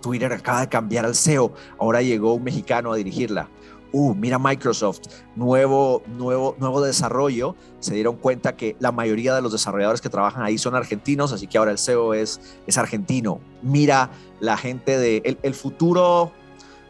Twitter 0.01 0.33
acaba 0.33 0.59
de 0.59 0.67
cambiar 0.67 1.05
al 1.05 1.15
CEO, 1.15 1.53
ahora 1.79 2.01
llegó 2.01 2.33
un 2.33 2.43
mexicano 2.43 2.91
a 2.91 2.97
dirigirla. 2.97 3.47
Uh, 3.93 4.13
mira 4.13 4.38
Microsoft, 4.38 5.01
nuevo, 5.35 6.03
nuevo, 6.07 6.55
nuevo 6.59 6.81
desarrollo. 6.81 7.55
Se 7.79 7.93
dieron 7.93 8.17
cuenta 8.17 8.55
que 8.55 8.75
la 8.79 8.91
mayoría 8.91 9.33
de 9.33 9.41
los 9.41 9.51
desarrolladores 9.51 10.01
que 10.01 10.09
trabajan 10.09 10.43
ahí 10.43 10.57
son 10.57 10.75
argentinos, 10.75 11.31
así 11.31 11.47
que 11.47 11.57
ahora 11.57 11.71
el 11.71 11.77
CEO 11.77 12.13
es, 12.13 12.41
es 12.67 12.77
argentino. 12.77 13.39
Mira 13.61 14.11
la 14.39 14.57
gente 14.57 14.97
de 14.97 15.39
el, 15.41 15.53
futuro 15.53 16.31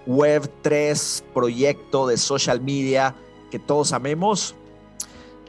Web 0.05 0.49
3 0.61 1.25
proyecto 1.33 2.07
de 2.07 2.17
social 2.17 2.61
media 2.61 3.15
que 3.51 3.59
todos 3.59 3.93
amemos, 3.93 4.55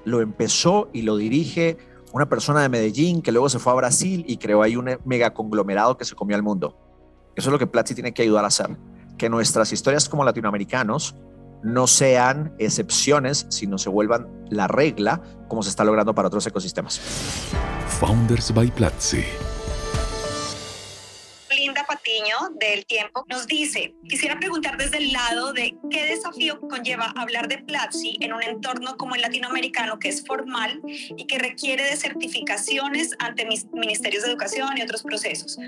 lo 0.05 0.21
empezó 0.21 0.89
y 0.93 1.03
lo 1.03 1.17
dirige 1.17 1.79
una 2.13 2.29
persona 2.29 2.63
de 2.63 2.69
Medellín 2.69 3.23
que 3.23 3.33
luego 3.33 3.49
se 3.49 3.59
fue 3.59 3.73
a 3.73 3.77
Brasil 3.77 4.25
y 4.27 4.37
creó 4.37 4.63
ahí 4.63 4.77
un 4.77 4.99
mega 5.05 5.33
conglomerado 5.35 5.97
que 5.97 6.05
se 6.05 6.15
comió 6.15 6.37
al 6.37 6.43
mundo. 6.43 6.77
Eso 7.37 7.51
es 7.51 7.53
lo 7.53 7.59
que 7.59 7.67
Platzi 7.67 7.95
tiene 7.95 8.13
que 8.13 8.23
ayudar 8.23 8.45
a 8.45 8.49
hacer. 8.49 8.77
Que 9.17 9.29
nuestras 9.29 9.73
historias 9.73 10.09
como 10.09 10.25
latinoamericanos 10.25 11.15
no 11.63 11.87
sean 11.87 12.55
excepciones, 12.59 13.47
sino 13.49 13.79
se 13.79 13.89
vuelvan 13.89 14.29
la 14.51 14.69
regla, 14.69 15.23
como 15.49 15.63
se 15.63 15.71
está 15.71 15.85
logrando 15.85 16.15
para 16.15 16.29
otros 16.29 16.47
ecosistemas. 16.47 17.01
Founders 18.01 18.53
by 18.53 18.71
Platzi. 18.71 19.25
Patiño 21.89 22.37
del 22.61 22.85
Tiempo 22.85 23.25
nos 23.29 23.47
dice, 23.47 23.95
quisiera 24.07 24.39
preguntar 24.39 24.77
desde 24.77 24.99
el 24.99 25.11
lado 25.11 25.55
de 25.55 25.75
qué 25.91 26.05
desafío 26.05 26.61
conlleva 26.61 27.15
hablar 27.17 27.49
de 27.49 27.59
Platzi 27.59 28.19
en 28.21 28.35
un 28.35 28.43
entorno 28.43 28.97
como 28.99 29.15
el 29.15 29.23
latinoamericano 29.23 29.99
que 29.99 30.11
es 30.11 30.25
formal 30.27 30.83
y 30.85 31.27
que 31.27 31.39
requiere 31.39 31.85
de 31.85 31.97
certificaciones 31.97 33.15
ante 33.19 33.47
mis 33.47 33.67
ministerios 33.73 34.23
de 34.23 34.31
educación 34.31 34.77
y 34.77 34.83
otros 34.83 35.03
procesos. 35.03 35.59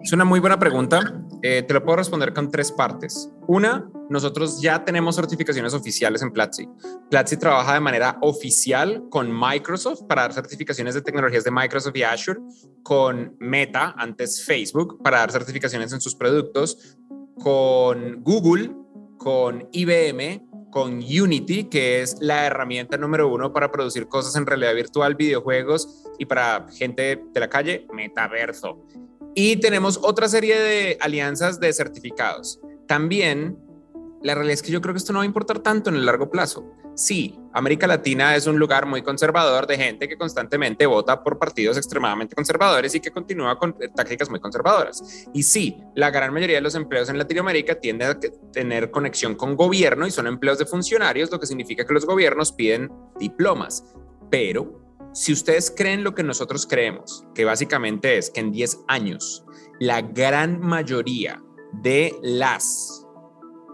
Es 0.00 0.12
una 0.12 0.24
muy 0.24 0.38
buena 0.38 0.58
pregunta. 0.58 1.24
Eh, 1.42 1.62
te 1.62 1.74
lo 1.74 1.84
puedo 1.84 1.96
responder 1.96 2.32
con 2.32 2.50
tres 2.50 2.70
partes. 2.70 3.30
Una, 3.48 3.90
nosotros 4.08 4.60
ya 4.62 4.84
tenemos 4.84 5.16
certificaciones 5.16 5.74
oficiales 5.74 6.22
en 6.22 6.30
Platzi. 6.30 6.68
Platzi 7.10 7.36
trabaja 7.36 7.74
de 7.74 7.80
manera 7.80 8.16
oficial 8.22 9.04
con 9.10 9.28
Microsoft 9.36 10.04
para 10.08 10.22
dar 10.22 10.32
certificaciones 10.32 10.94
de 10.94 11.02
tecnologías 11.02 11.42
de 11.42 11.50
Microsoft 11.50 11.96
y 11.96 12.04
Azure, 12.04 12.40
con 12.84 13.36
Meta, 13.40 13.94
antes 13.98 14.44
Facebook, 14.44 15.02
para 15.02 15.18
dar 15.18 15.32
certificaciones 15.32 15.92
en 15.92 16.00
sus 16.00 16.14
productos, 16.14 16.96
con 17.42 18.22
Google, 18.22 18.72
con 19.18 19.68
IBM, 19.72 20.48
con 20.70 20.98
Unity, 20.98 21.64
que 21.64 22.02
es 22.02 22.16
la 22.20 22.46
herramienta 22.46 22.96
número 22.96 23.28
uno 23.28 23.52
para 23.52 23.72
producir 23.72 24.06
cosas 24.06 24.36
en 24.36 24.46
realidad 24.46 24.74
virtual, 24.74 25.16
videojuegos 25.16 26.04
y 26.18 26.26
para 26.26 26.66
gente 26.70 27.24
de 27.32 27.40
la 27.40 27.48
calle, 27.48 27.86
metaverso. 27.92 28.86
Y 29.40 29.58
tenemos 29.58 30.00
otra 30.02 30.26
serie 30.26 30.58
de 30.58 30.98
alianzas 31.00 31.60
de 31.60 31.72
certificados. 31.72 32.58
También, 32.88 33.56
la 34.20 34.34
realidad 34.34 34.54
es 34.54 34.62
que 34.62 34.72
yo 34.72 34.80
creo 34.80 34.92
que 34.92 34.98
esto 34.98 35.12
no 35.12 35.20
va 35.20 35.22
a 35.22 35.26
importar 35.26 35.60
tanto 35.60 35.90
en 35.90 35.94
el 35.94 36.04
largo 36.04 36.28
plazo. 36.28 36.68
Sí, 36.96 37.38
América 37.52 37.86
Latina 37.86 38.34
es 38.34 38.48
un 38.48 38.58
lugar 38.58 38.86
muy 38.86 39.00
conservador 39.02 39.68
de 39.68 39.76
gente 39.76 40.08
que 40.08 40.18
constantemente 40.18 40.86
vota 40.86 41.22
por 41.22 41.38
partidos 41.38 41.76
extremadamente 41.76 42.34
conservadores 42.34 42.96
y 42.96 43.00
que 43.00 43.12
continúa 43.12 43.56
con 43.56 43.76
tácticas 43.94 44.28
muy 44.28 44.40
conservadoras. 44.40 45.28
Y 45.32 45.44
sí, 45.44 45.76
la 45.94 46.10
gran 46.10 46.34
mayoría 46.34 46.56
de 46.56 46.62
los 46.62 46.74
empleos 46.74 47.08
en 47.08 47.16
Latinoamérica 47.16 47.76
tienden 47.76 48.08
a 48.08 48.18
tener 48.52 48.90
conexión 48.90 49.36
con 49.36 49.54
gobierno 49.54 50.04
y 50.08 50.10
son 50.10 50.26
empleos 50.26 50.58
de 50.58 50.66
funcionarios, 50.66 51.30
lo 51.30 51.38
que 51.38 51.46
significa 51.46 51.86
que 51.86 51.94
los 51.94 52.06
gobiernos 52.06 52.50
piden 52.50 52.90
diplomas. 53.20 53.84
Pero 54.32 54.87
si 55.18 55.32
ustedes 55.32 55.72
creen 55.76 56.04
lo 56.04 56.14
que 56.14 56.22
nosotros 56.22 56.64
creemos, 56.64 57.24
que 57.34 57.44
básicamente 57.44 58.18
es 58.18 58.30
que 58.30 58.38
en 58.38 58.52
10 58.52 58.84
años 58.86 59.44
la 59.80 60.00
gran 60.00 60.60
mayoría 60.60 61.42
de 61.72 62.14
las 62.22 63.04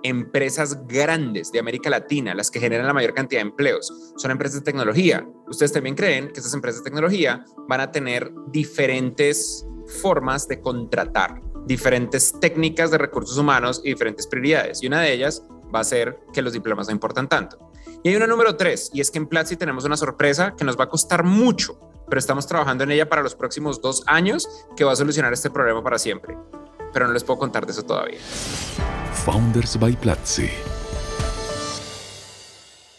empresas 0.05 0.87
grandes 0.87 1.53
de 1.53 1.59
América 1.59 1.91
Latina, 1.91 2.35
las 2.35 2.51
que 2.51 2.61
generan 2.61 2.87
la 2.87 2.95
mayor 2.95 3.13
cantidad 3.13 3.43
de 3.43 3.49
empleos, 3.49 4.15
son 4.17 4.31
empresas 4.31 4.61
de 4.61 4.65
tecnología. 4.65 5.29
Ustedes 5.47 5.73
también 5.73 5.95
creen 5.95 6.29
que 6.29 6.41
esas 6.41 6.55
empresas 6.55 6.83
de 6.83 6.89
tecnología 6.89 7.45
van 7.69 7.81
a 7.83 7.93
tener 7.93 8.33
diferentes 8.51 9.67
formas 10.01 10.49
de 10.49 10.63
contratar, 10.63 11.43
diferentes 11.67 12.41
técnicas 12.41 12.91
de 12.91 12.97
recursos 12.97 13.37
humanos 13.37 13.83
y 13.85 13.91
diferentes 13.91 14.27
prioridades. 14.27 14.83
Y 14.83 14.87
una 14.87 15.03
de 15.03 15.13
ellas 15.13 15.43
va 15.75 15.81
a 15.81 15.85
ser 15.85 16.19
que 16.33 16.41
los 16.41 16.55
diplomas 16.55 16.87
no 16.87 16.95
importan 16.95 17.29
tanto. 17.29 17.71
Y 18.07 18.11
hay 18.11 18.17
una 18.17 18.27
número 18.27 18.55
tres, 18.55 18.91
y 18.93 19.01
es 19.01 19.11
que 19.11 19.17
en 19.17 19.27
Platzi 19.27 19.57
tenemos 19.57 19.87
una 19.87 19.97
sorpresa 19.97 20.55
que 20.59 20.65
nos 20.67 20.79
va 20.79 20.85
a 20.85 20.89
costar 20.91 21.25
mucho, 21.25 21.81
pero 22.07 22.19
estamos 22.19 22.47
trabajando 22.47 22.85
en 22.85 22.91
ella 22.91 23.09
para 23.09 23.23
los 23.23 23.35
próximos 23.35 23.81
dos 23.81 24.03
años 24.07 24.47
que 24.77 24.85
va 24.85 24.93
a 24.93 24.97
solucionar 24.97 25.33
este 25.33 25.49
problema 25.49 25.83
para 25.83 25.99
siempre. 25.99 26.37
Pero 26.93 27.07
no 27.07 27.15
les 27.15 27.25
puedo 27.25 27.39
contar 27.39 27.65
de 27.65 27.73
eso 27.73 27.83
todavía. 27.83 28.19
Founders 29.25 29.81
by 29.81 29.97
Platzi. 29.97 30.51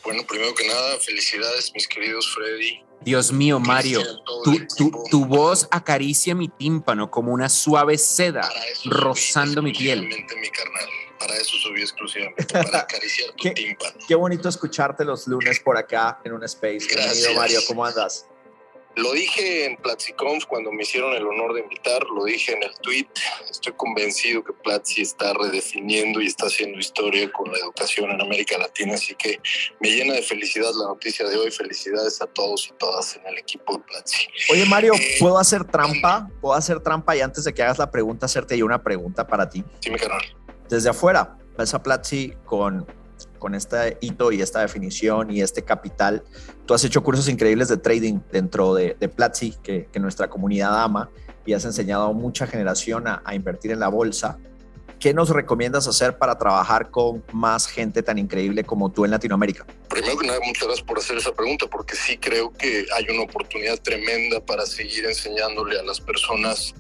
Bueno, 0.04 0.24
primero 0.28 0.56
que 0.56 0.68
nada, 0.68 0.98
felicidades, 1.00 1.72
mis 1.76 1.88
queridos 1.88 2.28
Freddy. 2.34 2.84
Dios 3.02 3.32
mío, 3.32 3.60
Mario, 3.60 4.02
tu, 4.44 4.58
tu, 4.76 5.04
tu, 5.12 5.26
voz 5.26 5.68
acaricia 5.70 6.34
mi 6.34 6.48
tímpano 6.48 7.12
como 7.12 7.32
una 7.32 7.48
suave 7.48 8.00
seda 8.00 8.50
rozando 8.86 9.62
mi 9.62 9.72
piel. 9.72 10.02
Mi 10.02 10.50
carnal. 10.50 11.05
Para 11.26 11.40
eso 11.40 11.58
subí 11.58 11.82
exclusivamente, 11.82 12.46
para 12.46 12.80
acariciar 12.82 13.32
tu 13.32 13.44
qué, 13.44 13.52
tímpano. 13.52 13.98
Qué 14.08 14.14
bonito 14.14 14.48
escucharte 14.48 15.04
los 15.04 15.28
lunes 15.28 15.60
por 15.60 15.76
acá 15.76 16.20
en 16.24 16.34
un 16.34 16.44
space. 16.44 16.86
Bienvenido, 16.88 17.34
Mario, 17.34 17.62
¿cómo 17.68 17.84
andas? 17.84 18.28
Lo 18.96 19.12
dije 19.12 19.66
en 19.66 19.76
PlatziConf 19.78 20.46
cuando 20.46 20.72
me 20.72 20.84
hicieron 20.84 21.14
el 21.14 21.26
honor 21.26 21.56
de 21.56 21.62
invitar, 21.62 22.04
lo 22.04 22.26
dije 22.26 22.54
en 22.54 22.62
el 22.62 22.76
tweet. 22.80 23.08
Estoy 23.50 23.74
convencido 23.74 24.44
que 24.44 24.54
Platzi 24.54 25.02
está 25.02 25.34
redefiniendo 25.34 26.22
y 26.22 26.28
está 26.28 26.46
haciendo 26.46 26.78
historia 26.78 27.30
con 27.32 27.52
la 27.52 27.58
educación 27.58 28.12
en 28.12 28.22
América 28.22 28.60
Latina, 28.60 28.94
así 28.94 29.16
que 29.16 29.40
me 29.80 29.90
llena 29.90 30.14
de 30.14 30.22
felicidad 30.22 30.70
la 30.76 30.90
noticia 30.90 31.28
de 31.28 31.38
hoy. 31.38 31.50
Felicidades 31.50 32.22
a 32.22 32.28
todos 32.28 32.68
y 32.68 32.74
todas 32.78 33.16
en 33.16 33.26
el 33.26 33.40
equipo 33.40 33.78
de 33.78 33.84
Platzi. 33.84 34.28
Oye, 34.52 34.66
Mario, 34.66 34.94
¿puedo 35.20 35.40
hacer 35.40 35.66
trampa? 35.66 36.30
¿Puedo 36.40 36.54
hacer 36.54 36.80
trampa 36.82 37.18
y 37.18 37.22
antes 37.22 37.44
de 37.46 37.54
que 37.54 37.64
hagas 37.64 37.80
la 37.80 37.90
pregunta, 37.90 38.28
hacerte 38.28 38.56
yo 38.56 38.66
una 38.66 38.84
pregunta 38.84 39.26
para 39.26 39.50
ti? 39.50 39.64
Sí, 39.82 39.90
mi 39.90 39.98
canal. 39.98 40.22
Desde 40.70 40.90
afuera, 40.90 41.38
ves 41.58 41.74
a 41.74 41.82
Platzi 41.82 42.34
con 42.46 42.86
con 43.40 43.54
este 43.54 43.98
hito 44.02 44.32
y 44.32 44.42
esta 44.42 44.62
definición 44.62 45.30
y 45.30 45.42
este 45.42 45.62
capital. 45.62 46.24
Tú 46.66 46.74
has 46.74 46.84
hecho 46.84 47.04
cursos 47.04 47.30
increíbles 47.30 47.68
de 47.68 47.78
trading 47.78 48.20
dentro 48.32 48.74
de, 48.74 48.98
de 49.00 49.08
Platzi, 49.08 49.54
que, 49.62 49.88
nuestra 50.00 50.28
comunidad 50.30 50.84
ama, 50.84 51.12
y 51.46 51.54
has 51.54 51.64
enseñado 51.64 52.06
a 52.06 52.12
mucha 52.12 52.48
generación 52.48 53.06
a 53.08 53.36
invertir 53.36 53.72
en 53.72 53.80
la 53.80 53.88
bolsa. 53.88 54.40
¿Qué 55.00 55.14
nos 55.14 55.30
recomiendas 55.30 55.88
hacer 55.88 56.18
para 56.18 56.38
trabajar 56.38 56.90
con 56.90 57.24
más 57.32 57.68
gente 57.68 58.02
tan 58.02 58.18
increíble 58.18 58.64
como 58.64 58.92
tú 58.92 59.06
en 59.06 59.12
Latinoamérica? 59.12 59.66
Primero 59.90 60.18
que 60.18 60.28
nada, 60.28 60.40
muchas 60.46 60.64
gracias 60.64 60.86
por 60.86 60.98
hacer 60.98 61.18
esa 61.18 61.32
pregunta, 61.34 61.68
porque 61.68 61.96
sí 61.96 62.18
creo 62.18 62.52
que 62.52 62.86
hay 62.96 63.06
una 63.10 63.24
oportunidad 63.24 63.78
tremenda 63.80 64.40
para 64.40 64.66
seguir 64.66 65.06
enseñándole 65.06 65.80
a 65.80 65.84
las 65.84 66.02
personas 66.02 66.74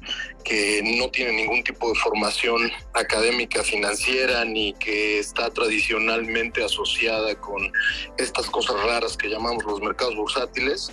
que 0.43 0.81
no 0.97 1.09
tienen 1.09 1.35
ningún 1.35 1.63
tipo 1.63 1.89
de 1.89 1.95
formación 1.99 2.71
académica, 2.93 3.63
financiera, 3.63 4.45
ni 4.45 4.73
que 4.73 5.19
está 5.19 5.49
tradicionalmente 5.49 6.63
asociada 6.63 7.35
con 7.35 7.71
estas 8.17 8.49
cosas 8.49 8.75
raras 8.83 9.17
que 9.17 9.27
llamamos 9.27 9.63
los 9.65 9.81
mercados 9.81 10.15
bursátiles. 10.15 10.91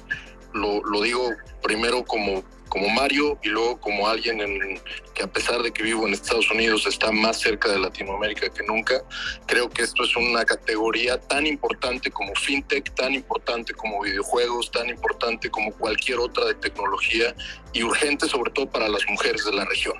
Lo, 0.54 0.82
lo 0.84 1.02
digo 1.02 1.30
primero 1.62 2.04
como 2.04 2.42
como 2.72 2.88
Mario 2.88 3.38
y 3.42 3.50
luego 3.50 3.78
como 3.78 4.08
alguien 4.08 4.40
en, 4.40 4.80
que 5.12 5.22
a 5.22 5.26
pesar 5.26 5.62
de 5.62 5.72
que 5.74 5.82
vivo 5.82 6.06
en 6.06 6.14
Estados 6.14 6.50
Unidos 6.50 6.86
está 6.86 7.12
más 7.12 7.38
cerca 7.38 7.68
de 7.70 7.78
Latinoamérica 7.78 8.48
que 8.48 8.62
nunca, 8.62 9.02
creo 9.44 9.68
que 9.68 9.82
esto 9.82 10.02
es 10.04 10.16
una 10.16 10.42
categoría 10.46 11.20
tan 11.20 11.46
importante 11.46 12.10
como 12.10 12.34
fintech, 12.34 12.94
tan 12.94 13.12
importante 13.12 13.74
como 13.74 14.00
videojuegos, 14.00 14.70
tan 14.70 14.88
importante 14.88 15.50
como 15.50 15.70
cualquier 15.74 16.18
otra 16.18 16.46
de 16.46 16.54
tecnología 16.54 17.34
y 17.74 17.82
urgente 17.82 18.26
sobre 18.26 18.50
todo 18.50 18.70
para 18.70 18.88
las 18.88 19.06
mujeres 19.06 19.44
de 19.44 19.52
la 19.52 19.66
región. 19.66 19.98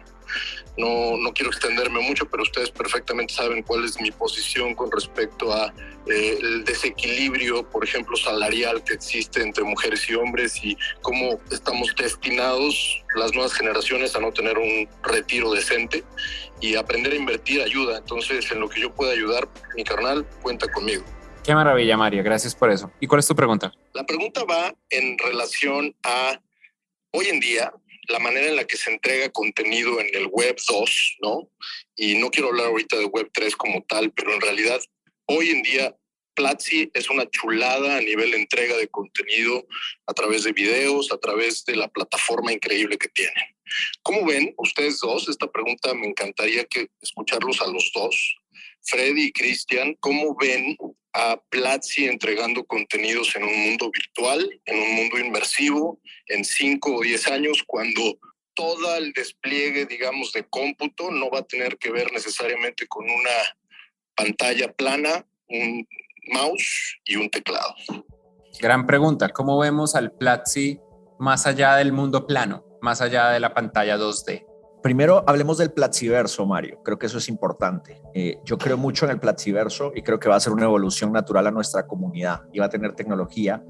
No, 0.78 1.18
no 1.18 1.34
quiero 1.34 1.50
extenderme 1.50 2.00
mucho, 2.00 2.24
pero 2.30 2.42
ustedes 2.42 2.70
perfectamente 2.70 3.34
saben 3.34 3.62
cuál 3.62 3.84
es 3.84 4.00
mi 4.00 4.10
posición 4.12 4.74
con 4.74 4.90
respecto 4.90 5.52
a 5.52 5.74
eh, 6.06 6.38
el 6.40 6.64
desequilibrio, 6.64 7.68
por 7.70 7.84
ejemplo, 7.84 8.16
salarial 8.16 8.82
que 8.82 8.94
existe 8.94 9.40
entre 9.40 9.62
mujeres 9.64 10.08
y 10.08 10.14
hombres 10.14 10.62
y 10.62 10.76
cómo 11.00 11.40
estamos 11.50 11.94
destinados 11.96 13.02
las 13.14 13.32
nuevas 13.34 13.52
generaciones 13.54 14.16
a 14.16 14.20
no 14.20 14.32
tener 14.32 14.58
un 14.58 14.88
retiro 15.02 15.52
decente 15.52 16.02
y 16.60 16.74
aprender 16.76 17.12
a 17.12 17.16
invertir 17.16 17.62
ayuda. 17.62 17.98
Entonces, 17.98 18.50
en 18.50 18.60
lo 18.60 18.68
que 18.68 18.80
yo 18.80 18.92
pueda 18.94 19.12
ayudar, 19.12 19.48
mi 19.76 19.84
carnal 19.84 20.26
cuenta 20.42 20.66
conmigo. 20.70 21.04
Qué 21.44 21.54
maravilla, 21.54 21.96
Mario. 21.96 22.22
Gracias 22.22 22.54
por 22.54 22.70
eso. 22.70 22.92
¿Y 23.00 23.06
cuál 23.06 23.18
es 23.18 23.26
tu 23.26 23.34
pregunta? 23.34 23.72
La 23.92 24.04
pregunta 24.04 24.44
va 24.44 24.74
en 24.90 25.18
relación 25.18 25.94
a 26.04 26.40
hoy 27.12 27.26
en 27.26 27.40
día 27.40 27.72
la 28.08 28.18
manera 28.18 28.46
en 28.46 28.56
la 28.56 28.64
que 28.64 28.76
se 28.76 28.90
entrega 28.90 29.28
contenido 29.30 30.00
en 30.00 30.08
el 30.14 30.26
Web 30.26 30.56
2, 30.68 31.18
¿no? 31.22 31.48
Y 31.94 32.16
no 32.16 32.30
quiero 32.30 32.48
hablar 32.48 32.66
ahorita 32.66 32.96
de 32.96 33.04
Web 33.06 33.30
3 33.32 33.56
como 33.56 33.82
tal, 33.82 34.10
pero 34.12 34.34
en 34.34 34.40
realidad 34.40 34.80
hoy 35.32 35.50
en 35.50 35.62
día 35.62 35.96
Platzi 36.34 36.90
es 36.94 37.10
una 37.10 37.28
chulada 37.28 37.96
a 37.96 38.00
nivel 38.00 38.34
entrega 38.34 38.76
de 38.76 38.88
contenido 38.88 39.66
a 40.06 40.14
través 40.14 40.44
de 40.44 40.52
videos, 40.52 41.12
a 41.12 41.18
través 41.18 41.64
de 41.64 41.76
la 41.76 41.88
plataforma 41.88 42.52
increíble 42.52 42.98
que 42.98 43.08
tienen. 43.08 43.44
¿Cómo 44.02 44.26
ven 44.26 44.54
ustedes 44.58 44.98
dos? 45.00 45.28
Esta 45.28 45.50
pregunta 45.50 45.94
me 45.94 46.06
encantaría 46.06 46.64
que 46.64 46.88
escucharlos 47.00 47.60
a 47.60 47.66
los 47.66 47.90
dos. 47.94 48.36
Freddy 48.82 49.26
y 49.26 49.32
Cristian, 49.32 49.94
¿cómo 50.00 50.36
ven 50.36 50.76
a 51.12 51.40
Platzi 51.50 52.06
entregando 52.06 52.64
contenidos 52.64 53.34
en 53.36 53.44
un 53.44 53.56
mundo 53.66 53.90
virtual, 53.90 54.60
en 54.64 54.78
un 54.78 54.94
mundo 54.94 55.18
inmersivo, 55.18 56.00
en 56.26 56.44
5 56.44 56.94
o 56.96 57.02
10 57.02 57.26
años, 57.28 57.62
cuando 57.66 58.18
todo 58.54 58.96
el 58.96 59.12
despliegue, 59.12 59.86
digamos, 59.86 60.32
de 60.32 60.44
cómputo 60.48 61.10
no 61.10 61.30
va 61.30 61.40
a 61.40 61.46
tener 61.46 61.78
que 61.78 61.90
ver 61.90 62.12
necesariamente 62.12 62.86
con 62.86 63.08
una 63.08 63.56
pantalla 64.16 64.72
plana, 64.72 65.26
un 65.48 65.86
mouse 66.32 67.00
y 67.04 67.16
un 67.16 67.28
teclado. 67.30 67.74
Gran 68.60 68.86
pregunta. 68.86 69.28
¿Cómo 69.28 69.58
vemos 69.58 69.94
al 69.94 70.12
Platzi 70.12 70.78
más 71.18 71.46
allá 71.46 71.76
del 71.76 71.92
mundo 71.92 72.26
plano, 72.26 72.64
más 72.80 73.00
allá 73.00 73.30
de 73.30 73.40
la 73.40 73.54
pantalla 73.54 73.96
2D? 73.96 74.46
Primero 74.82 75.22
hablemos 75.28 75.58
del 75.58 75.72
Platziverso, 75.72 76.44
Mario. 76.44 76.82
Creo 76.82 76.98
que 76.98 77.06
eso 77.06 77.18
es 77.18 77.28
importante. 77.28 78.02
Eh, 78.14 78.38
yo 78.44 78.58
creo 78.58 78.76
mucho 78.76 79.04
en 79.04 79.12
el 79.12 79.20
Platziverso 79.20 79.92
y 79.94 80.02
creo 80.02 80.18
que 80.18 80.28
va 80.28 80.34
a 80.34 80.40
ser 80.40 80.52
una 80.52 80.64
evolución 80.64 81.12
natural 81.12 81.46
a 81.46 81.50
nuestra 81.52 81.86
comunidad. 81.86 82.40
Y 82.52 82.58
va 82.58 82.66
a 82.66 82.68
tener 82.68 82.92
tecnología, 82.94 83.62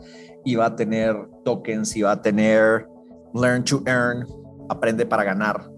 y 0.43 0.55
va 0.55 0.67
a 0.67 0.77
tener 0.77 1.15
tokens, 1.45 1.95
y 1.97 2.03
va 2.03 2.13
a 2.13 2.23
tener 2.23 2.87
learn 3.35 3.63
to 3.63 3.83
earn, 3.87 4.27
aprende 4.71 5.05
para 5.05 5.25
ganar. 5.25 5.72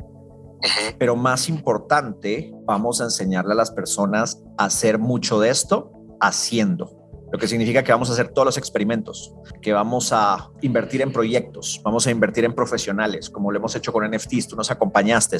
Pero 0.98 1.16
más 1.16 1.48
importante, 1.48 2.52
vamos 2.64 3.00
a 3.00 3.04
enseñarle 3.04 3.52
a 3.52 3.56
las 3.56 3.70
personas 3.70 4.42
a 4.58 4.66
hacer 4.66 4.98
mucho 4.98 5.40
de 5.40 5.50
esto 5.50 5.92
haciendo 6.20 7.04
lo 7.34 7.40
que 7.40 7.48
significa 7.48 7.82
que 7.82 7.90
vamos 7.90 8.10
a 8.10 8.12
hacer 8.12 8.28
todos 8.28 8.46
los 8.46 8.58
experimentos, 8.58 9.34
que 9.60 9.72
vamos 9.72 10.12
a 10.12 10.52
invertir 10.62 11.02
en 11.02 11.12
proyectos, 11.12 11.80
vamos 11.82 12.06
a 12.06 12.12
invertir 12.12 12.44
en 12.44 12.54
profesionales, 12.54 13.28
como 13.28 13.50
lo 13.50 13.58
hemos 13.58 13.74
hecho 13.74 13.92
con 13.92 14.08
NFTs, 14.08 14.46
tú 14.46 14.54
nos 14.54 14.70
acompañaste, 14.70 15.38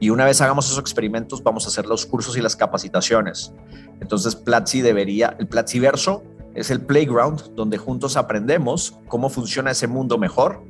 y 0.00 0.10
una 0.10 0.24
vez 0.24 0.40
hagamos 0.40 0.66
esos 0.66 0.80
experimentos, 0.80 1.44
vamos 1.44 1.64
a 1.64 1.68
hacer 1.68 1.86
los 1.86 2.04
cursos 2.04 2.36
y 2.36 2.40
las 2.40 2.56
capacitaciones. 2.56 3.52
Entonces, 4.00 4.34
Platzi 4.34 4.80
debería, 4.80 5.36
el 5.38 5.46
Platzi 5.46 5.78
verso 5.78 6.24
es 6.56 6.72
el 6.72 6.80
playground 6.80 7.54
donde 7.54 7.78
juntos 7.78 8.16
aprendemos 8.16 8.98
cómo 9.06 9.28
funciona 9.28 9.70
ese 9.70 9.86
mundo 9.86 10.18
mejor 10.18 10.64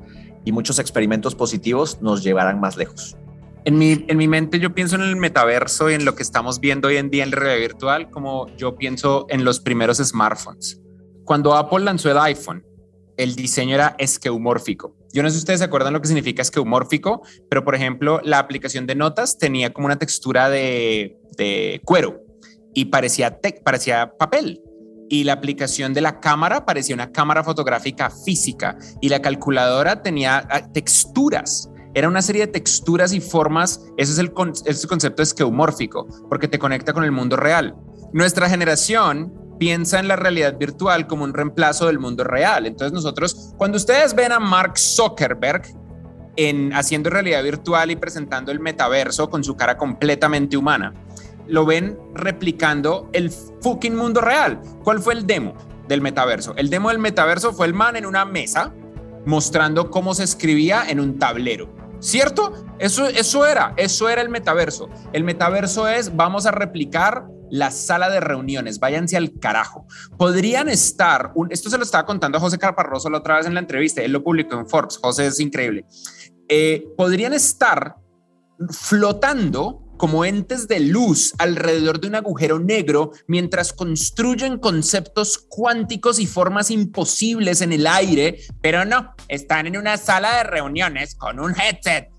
y 0.44 0.52
muchos 0.52 0.78
experimentos 0.78 1.34
positivos 1.34 2.02
nos 2.02 2.22
llevarán 2.22 2.60
más 2.60 2.76
lejos. 2.76 3.16
En 3.66 3.78
mi, 3.78 4.04
en 4.06 4.16
mi 4.16 4.28
mente 4.28 4.60
yo 4.60 4.72
pienso 4.72 4.94
en 4.94 5.02
el 5.02 5.16
metaverso 5.16 5.90
y 5.90 5.94
en 5.94 6.04
lo 6.04 6.14
que 6.14 6.22
estamos 6.22 6.60
viendo 6.60 6.86
hoy 6.86 6.98
en 6.98 7.10
día 7.10 7.24
en 7.24 7.32
la 7.32 7.36
realidad 7.36 7.62
virtual, 7.62 8.10
como 8.10 8.46
yo 8.56 8.76
pienso 8.76 9.26
en 9.28 9.44
los 9.44 9.58
primeros 9.58 9.98
smartphones. 9.98 10.80
Cuando 11.24 11.52
Apple 11.52 11.80
lanzó 11.80 12.08
el 12.08 12.18
iPhone, 12.18 12.64
el 13.16 13.34
diseño 13.34 13.74
era 13.74 13.96
esqueumórfico. 13.98 14.94
Yo 15.12 15.24
no 15.24 15.28
sé 15.30 15.34
si 15.34 15.38
ustedes 15.40 15.58
se 15.58 15.64
acuerdan 15.64 15.92
lo 15.94 16.00
que 16.00 16.06
significa 16.06 16.42
esqueumórfico, 16.42 17.22
pero 17.50 17.64
por 17.64 17.74
ejemplo, 17.74 18.20
la 18.22 18.38
aplicación 18.38 18.86
de 18.86 18.94
notas 18.94 19.36
tenía 19.36 19.72
como 19.72 19.86
una 19.86 19.98
textura 19.98 20.48
de, 20.48 21.18
de 21.36 21.80
cuero 21.84 22.22
y 22.72 22.84
parecía, 22.84 23.40
parecía 23.64 24.12
papel. 24.16 24.62
Y 25.08 25.24
la 25.24 25.32
aplicación 25.32 25.92
de 25.92 26.02
la 26.02 26.20
cámara 26.20 26.64
parecía 26.66 26.94
una 26.94 27.10
cámara 27.10 27.42
fotográfica 27.42 28.10
física 28.10 28.78
y 29.00 29.08
la 29.08 29.20
calculadora 29.20 30.02
tenía 30.02 30.46
ah, 30.48 30.70
texturas 30.72 31.68
era 31.96 32.08
una 32.08 32.20
serie 32.20 32.44
de 32.44 32.52
texturas 32.52 33.14
y 33.14 33.22
formas. 33.22 33.86
Ese 33.96 34.12
es 34.12 34.18
el, 34.18 34.30
ese 34.66 34.86
concepto 34.86 35.22
esqueumórfico, 35.22 36.06
porque 36.28 36.46
te 36.46 36.58
conecta 36.58 36.92
con 36.92 37.04
el 37.04 37.10
mundo 37.10 37.36
real. 37.36 37.74
Nuestra 38.12 38.50
generación 38.50 39.32
piensa 39.58 39.98
en 39.98 40.06
la 40.06 40.16
realidad 40.16 40.58
virtual 40.58 41.06
como 41.06 41.24
un 41.24 41.32
reemplazo 41.32 41.86
del 41.86 41.98
mundo 41.98 42.22
real. 42.22 42.66
Entonces 42.66 42.92
nosotros, 42.92 43.54
cuando 43.56 43.78
ustedes 43.78 44.14
ven 44.14 44.30
a 44.32 44.38
Mark 44.38 44.76
Zuckerberg 44.76 45.62
en 46.36 46.70
haciendo 46.74 47.08
realidad 47.08 47.42
virtual 47.42 47.90
y 47.90 47.96
presentando 47.96 48.52
el 48.52 48.60
metaverso 48.60 49.30
con 49.30 49.42
su 49.42 49.56
cara 49.56 49.78
completamente 49.78 50.58
humana, 50.58 50.92
lo 51.46 51.64
ven 51.64 51.98
replicando 52.12 53.08
el 53.14 53.30
fucking 53.30 53.96
mundo 53.96 54.20
real. 54.20 54.60
¿Cuál 54.84 55.00
fue 55.00 55.14
el 55.14 55.26
demo 55.26 55.54
del 55.88 56.02
metaverso? 56.02 56.54
El 56.56 56.68
demo 56.68 56.90
del 56.90 56.98
metaverso 56.98 57.54
fue 57.54 57.66
el 57.66 57.72
man 57.72 57.96
en 57.96 58.04
una 58.04 58.26
mesa 58.26 58.74
mostrando 59.24 59.90
cómo 59.90 60.14
se 60.14 60.24
escribía 60.24 60.84
en 60.88 61.00
un 61.00 61.18
tablero. 61.18 61.85
¿Cierto? 62.00 62.52
Eso, 62.78 63.06
eso 63.06 63.46
era, 63.46 63.74
eso 63.76 64.08
era 64.08 64.22
el 64.22 64.28
metaverso. 64.28 64.88
El 65.12 65.24
metaverso 65.24 65.88
es, 65.88 66.14
vamos 66.14 66.46
a 66.46 66.50
replicar 66.50 67.26
la 67.50 67.70
sala 67.70 68.10
de 68.10 68.20
reuniones, 68.20 68.78
váyanse 68.78 69.16
al 69.16 69.38
carajo. 69.38 69.86
Podrían 70.18 70.68
estar, 70.68 71.32
esto 71.50 71.70
se 71.70 71.78
lo 71.78 71.84
estaba 71.84 72.04
contando 72.04 72.38
a 72.38 72.40
José 72.40 72.58
Carparroso 72.58 73.08
la 73.10 73.18
otra 73.18 73.36
vez 73.36 73.46
en 73.46 73.54
la 73.54 73.60
entrevista, 73.60 74.02
él 74.02 74.12
lo 74.12 74.22
publicó 74.22 74.56
en 74.56 74.68
Forbes, 74.68 74.98
José 74.98 75.26
es 75.26 75.40
increíble. 75.40 75.84
Eh, 76.48 76.86
podrían 76.96 77.32
estar 77.32 77.96
flotando 78.70 79.85
como 79.96 80.24
entes 80.24 80.68
de 80.68 80.80
luz 80.80 81.34
alrededor 81.38 82.00
de 82.00 82.08
un 82.08 82.14
agujero 82.14 82.58
negro 82.58 83.12
mientras 83.26 83.72
construyen 83.72 84.58
conceptos 84.58 85.38
cuánticos 85.38 86.18
y 86.18 86.26
formas 86.26 86.70
imposibles 86.70 87.60
en 87.60 87.72
el 87.72 87.86
aire, 87.86 88.40
pero 88.60 88.84
no, 88.84 89.14
están 89.28 89.66
en 89.66 89.76
una 89.76 89.96
sala 89.96 90.36
de 90.38 90.44
reuniones 90.44 91.14
con 91.14 91.40
un 91.40 91.54
headset 91.58 92.10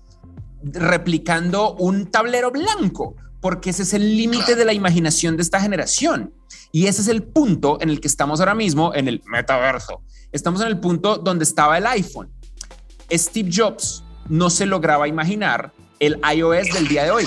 replicando 0.62 1.74
un 1.74 2.10
tablero 2.10 2.50
blanco, 2.50 3.16
porque 3.40 3.70
ese 3.70 3.84
es 3.84 3.94
el 3.94 4.16
límite 4.16 4.56
de 4.56 4.64
la 4.64 4.72
imaginación 4.72 5.36
de 5.36 5.42
esta 5.42 5.60
generación. 5.60 6.34
Y 6.72 6.86
ese 6.86 7.02
es 7.02 7.08
el 7.08 7.22
punto 7.22 7.78
en 7.80 7.90
el 7.90 8.00
que 8.00 8.08
estamos 8.08 8.40
ahora 8.40 8.54
mismo 8.54 8.94
en 8.94 9.08
el 9.08 9.22
metaverso. 9.26 10.02
Estamos 10.32 10.60
en 10.60 10.66
el 10.68 10.78
punto 10.78 11.16
donde 11.16 11.44
estaba 11.44 11.78
el 11.78 11.86
iPhone. 11.86 12.30
Steve 13.10 13.50
Jobs 13.52 14.04
no 14.28 14.50
se 14.50 14.66
lograba 14.66 15.08
imaginar 15.08 15.72
el 16.00 16.20
iOS 16.34 16.72
del 16.74 16.88
día 16.88 17.04
de 17.04 17.10
hoy. 17.10 17.26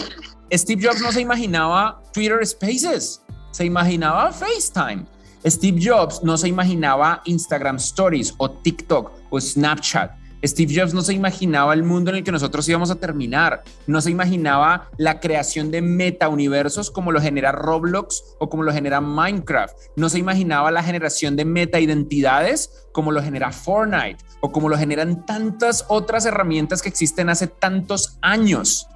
Steve 0.54 0.86
Jobs 0.86 1.02
no 1.02 1.14
se 1.14 1.22
imaginaba 1.22 2.02
Twitter 2.12 2.46
Spaces, 2.46 3.22
se 3.52 3.64
imaginaba 3.64 4.34
FaceTime. 4.34 5.06
Steve 5.46 5.80
Jobs 5.82 6.22
no 6.24 6.38
se 6.38 6.50
imaginaba 6.50 7.22
Instagram 7.24 7.78
Stories 7.78 8.34
o 8.38 8.52
TikTok 8.52 9.12
o 9.30 9.40
Snapchat. 9.40 10.12
Steve 10.44 10.74
Jobs 10.76 10.94
no 10.94 11.04
se 11.04 11.14
imaginaba 11.14 11.74
el 11.74 11.84
mundo 11.84 12.12
en 12.12 12.18
el 12.18 12.24
que 12.26 12.34
nosotros 12.34 12.68
íbamos 12.68 12.92
a 12.92 12.96
terminar, 12.96 13.64
no 13.88 14.02
se 14.02 14.12
imaginaba 14.12 14.90
la 14.98 15.22
creación 15.22 15.72
de 15.72 15.82
meta-universos 15.82 16.92
como 16.92 17.14
lo 17.14 17.22
genera 17.22 17.54
Roblox 17.54 18.22
o 18.40 18.50
como 18.50 18.64
lo 18.64 18.74
genera 18.74 19.00
Minecraft, 19.00 19.74
no 19.96 20.10
se 20.10 20.20
imaginaba 20.20 20.70
la 20.72 20.84
generación 20.84 21.38
de 21.38 21.46
meta-identidades 21.46 22.88
como 22.92 23.14
lo 23.14 23.24
genera 23.24 23.54
Fortnite 23.54 24.18
o 24.42 24.52
como 24.52 24.68
lo 24.68 24.78
generan 24.78 25.26
tantas 25.26 25.86
otras 25.88 26.26
herramientas 26.26 26.82
que 26.82 26.90
existen 26.90 27.30
hace 27.30 27.48
tantos 27.48 28.18
años 28.22 28.88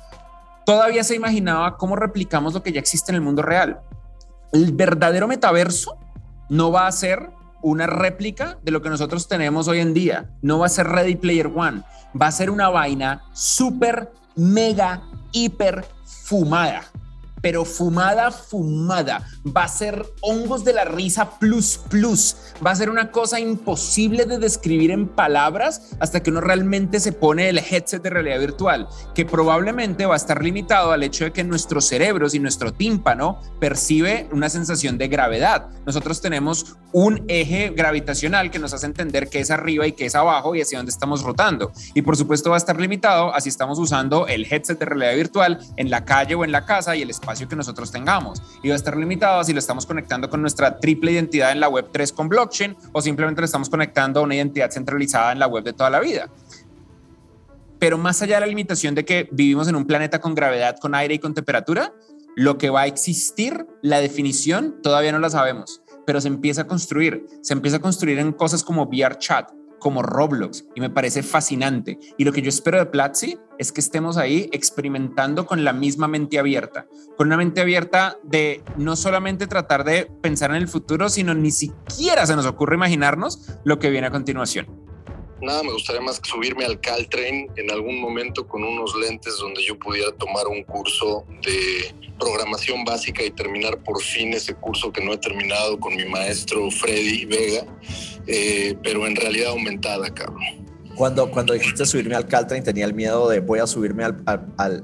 todavía 0.66 1.04
se 1.04 1.16
imaginaba 1.16 1.78
cómo 1.78 1.96
replicamos 1.96 2.54
lo 2.54 2.64
que 2.64 2.72
ya 2.72 2.80
existe 2.80 3.12
en 3.12 3.16
el 3.16 3.22
mundo 3.22 3.42
real. 3.42 3.80
El 4.52 4.72
verdadero 4.74 5.28
metaverso 5.28 5.98
no 6.50 6.72
va 6.72 6.88
a 6.88 6.92
ser 6.92 7.30
una 7.62 7.88
réplica 7.88 8.58
de 8.62 8.72
lo 8.72 8.82
que 8.82 8.90
nosotros 8.90 9.28
tenemos 9.28 9.68
hoy 9.68 9.80
en 9.80 9.94
día. 9.94 10.30
No 10.42 10.60
va 10.60 10.68
a 10.68 10.70
ser 10.70 10.88
Ready 10.88 11.16
Player 11.16 11.48
One. 11.48 11.84
Va 12.20 12.28
a 12.28 12.32
ser 12.32 12.50
una 12.50 12.70
vaina 12.70 13.24
súper, 13.34 14.12
mega, 14.36 15.02
hiper 15.32 15.86
fumada 16.06 16.84
pero 17.46 17.64
fumada, 17.64 18.32
fumada. 18.32 19.22
Va 19.56 19.66
a 19.66 19.68
ser 19.68 20.04
hongos 20.22 20.64
de 20.64 20.74
la 20.74 20.84
risa 20.84 21.38
plus 21.38 21.80
plus. 21.92 22.36
Va 22.66 22.72
a 22.72 22.76
ser 22.76 22.90
una 22.90 23.12
cosa 23.12 23.40
imposible 23.40 24.26
de 24.26 24.40
describir 24.40 24.90
en 24.90 25.08
palabras 25.08 25.92
hasta 26.00 26.24
que 26.24 26.32
uno 26.32 26.42
realmente 26.42 27.00
se 27.00 27.12
pone 27.12 27.48
el 27.48 27.60
headset 27.60 28.02
de 28.02 28.10
realidad 28.10 28.40
virtual, 28.40 28.88
que 29.14 29.26
probablemente 29.26 30.08
va 30.08 30.16
a 30.16 30.18
estar 30.18 30.44
limitado 30.44 30.92
al 30.92 31.04
hecho 31.04 31.26
de 31.26 31.34
que 31.34 31.44
nuestros 31.44 31.86
cerebros 31.86 32.34
y 32.34 32.40
nuestro 32.40 32.74
tímpano 32.74 33.40
percibe 33.60 34.28
una 34.32 34.50
sensación 34.50 34.98
de 34.98 35.08
gravedad. 35.08 35.68
Nosotros 35.86 36.22
tenemos 36.22 36.78
un 36.94 37.26
eje 37.28 37.74
gravitacional 37.76 38.50
que 38.50 38.58
nos 38.58 38.74
hace 38.74 38.88
entender 38.88 39.30
que 39.30 39.40
es 39.40 39.52
arriba 39.52 39.86
y 39.86 39.92
que 39.92 40.08
es 40.08 40.16
abajo 40.16 40.56
y 40.56 40.62
hacia 40.62 40.80
dónde 40.80 40.92
estamos 40.92 41.22
rotando. 41.22 41.72
Y 41.94 42.02
por 42.02 42.18
supuesto 42.18 42.50
va 42.50 42.56
a 42.56 42.58
estar 42.58 42.82
limitado 42.82 43.36
a 43.36 43.40
si 43.40 43.50
estamos 43.50 43.78
usando 43.78 44.26
el 44.26 44.52
headset 44.52 44.80
de 44.80 44.86
realidad 44.86 45.16
virtual 45.16 45.60
en 45.78 45.92
la 45.92 46.06
calle 46.06 46.34
o 46.34 46.44
en 46.44 46.52
la 46.52 46.66
casa 46.66 46.96
y 46.96 47.04
el 47.04 47.12
espacio 47.12 47.35
que 47.48 47.56
nosotros 47.56 47.92
tengamos. 47.92 48.42
Y 48.64 48.70
va 48.70 48.74
a 48.74 48.78
estar 48.78 48.96
limitado 48.96 49.44
si 49.44 49.54
lo 49.54 49.60
estamos 49.60 49.86
conectando 49.86 50.30
con 50.30 50.42
nuestra 50.42 50.80
triple 50.80 51.12
identidad 51.12 51.52
en 51.52 51.60
la 51.60 51.68
web 51.68 51.90
3 51.92 52.14
con 52.14 52.30
blockchain 52.30 52.76
o 52.94 53.02
simplemente 53.02 53.42
lo 53.42 53.46
estamos 53.46 53.70
conectando 53.70 54.22
a 54.22 54.24
una 54.24 54.36
identidad 54.36 54.72
centralizada 54.72 55.32
en 55.34 55.40
la 55.40 55.48
web 55.48 55.64
de 55.64 55.74
toda 55.74 55.90
la 55.90 56.00
vida. 56.00 56.30
Pero 57.78 57.98
más 57.98 58.22
allá 58.22 58.36
de 58.36 58.42
la 58.42 58.48
limitación 58.48 58.96
de 58.96 59.04
que 59.04 59.28
vivimos 59.32 59.68
en 59.68 59.76
un 59.76 59.86
planeta 59.86 60.20
con 60.20 60.34
gravedad, 60.34 60.78
con 60.80 60.96
aire 60.96 61.16
y 61.16 61.20
con 61.20 61.34
temperatura, 61.34 61.94
lo 62.36 62.58
que 62.58 62.70
va 62.70 62.82
a 62.82 62.88
existir, 62.88 63.68
la 63.82 64.00
definición, 64.00 64.82
todavía 64.82 65.12
no 65.12 65.20
la 65.20 65.30
sabemos, 65.30 65.82
pero 66.06 66.22
se 66.22 66.28
empieza 66.28 66.62
a 66.62 66.68
construir. 66.68 67.26
Se 67.42 67.54
empieza 67.54 67.78
a 67.78 67.82
construir 67.82 68.20
en 68.20 68.32
cosas 68.32 68.64
como 68.64 68.84
VR 68.84 69.18
Chat, 69.18 69.52
como 69.80 70.02
Roblox 70.02 70.66
y 70.76 70.82
me 70.82 70.90
parece 70.90 71.24
fascinante. 71.24 71.98
Y 72.18 72.24
lo 72.24 72.32
que 72.32 72.42
yo 72.42 72.50
espero 72.50 72.78
de 72.78 72.86
Platzi 72.86 73.38
es 73.58 73.72
que 73.72 73.82
estemos 73.82 74.18
ahí 74.18 74.50
experimentando 74.52 75.46
con 75.46 75.64
la 75.64 75.74
misma 75.74 76.08
mente 76.08 76.40
abierta, 76.40 76.88
con 77.18 77.28
una 77.28 77.38
mente 77.38 77.62
abierta 77.62 78.18
de 78.24 78.64
no 78.78 78.96
solamente 78.96 79.48
tratar 79.48 79.84
de 79.84 80.10
pensar 80.22 80.52
en 80.52 80.58
el 80.58 80.68
futuro, 80.68 81.10
sino 81.10 81.34
ni 81.34 81.52
siquiera 81.52 82.26
se 82.26 82.36
nos 82.36 82.46
ocurre 82.46 82.76
imaginarnos 82.76 83.58
lo 83.64 83.80
que 83.80 83.90
viene 83.90 84.08
a 84.08 84.12
continuación. 84.12 84.86
Nada, 85.42 85.64
me 85.64 85.74
gustaría 85.74 86.02
más 86.02 86.20
que 86.20 86.30
subirme 86.30 86.64
al 86.66 86.80
Caltrain 86.80 87.52
en 87.58 87.72
algún 87.72 88.00
momento 88.00 88.48
con 88.48 88.64
unos 88.64 88.96
lentes 88.96 89.38
donde 89.38 89.64
yo 89.64 89.78
pudiera 89.78 90.12
tomar 90.14 90.48
un 90.48 90.64
curso 90.64 91.26
de 91.44 91.94
programación 92.18 92.86
básica 92.86 93.22
y 93.22 93.32
terminar 93.32 93.84
por 93.84 94.02
fin 94.02 94.34
ese 94.34 94.56
curso 94.56 94.92
que 94.92 95.04
no 95.04 95.14
he 95.14 95.18
terminado 95.18 95.80
con 95.80 95.96
mi 95.96 96.06
maestro 96.06 96.72
Freddy 96.72 97.26
Vega, 97.26 97.66
eh, 98.28 98.76
pero 98.84 99.06
en 99.08 99.16
realidad 99.16 99.52
aumentada, 99.52 100.14
cabrón. 100.14 100.44
Cuando, 100.96 101.30
cuando 101.30 101.54
dijiste 101.54 101.86
subirme 101.86 102.16
al 102.16 102.26
Caltrain 102.26 102.64
tenía 102.64 102.86
el 102.86 102.94
miedo 102.94 103.30
de 103.30 103.42
voy 103.42 103.60
a 103.60 103.68
subirme 103.68 104.06
al, 104.06 104.24
al 104.26 104.46
al 104.58 104.84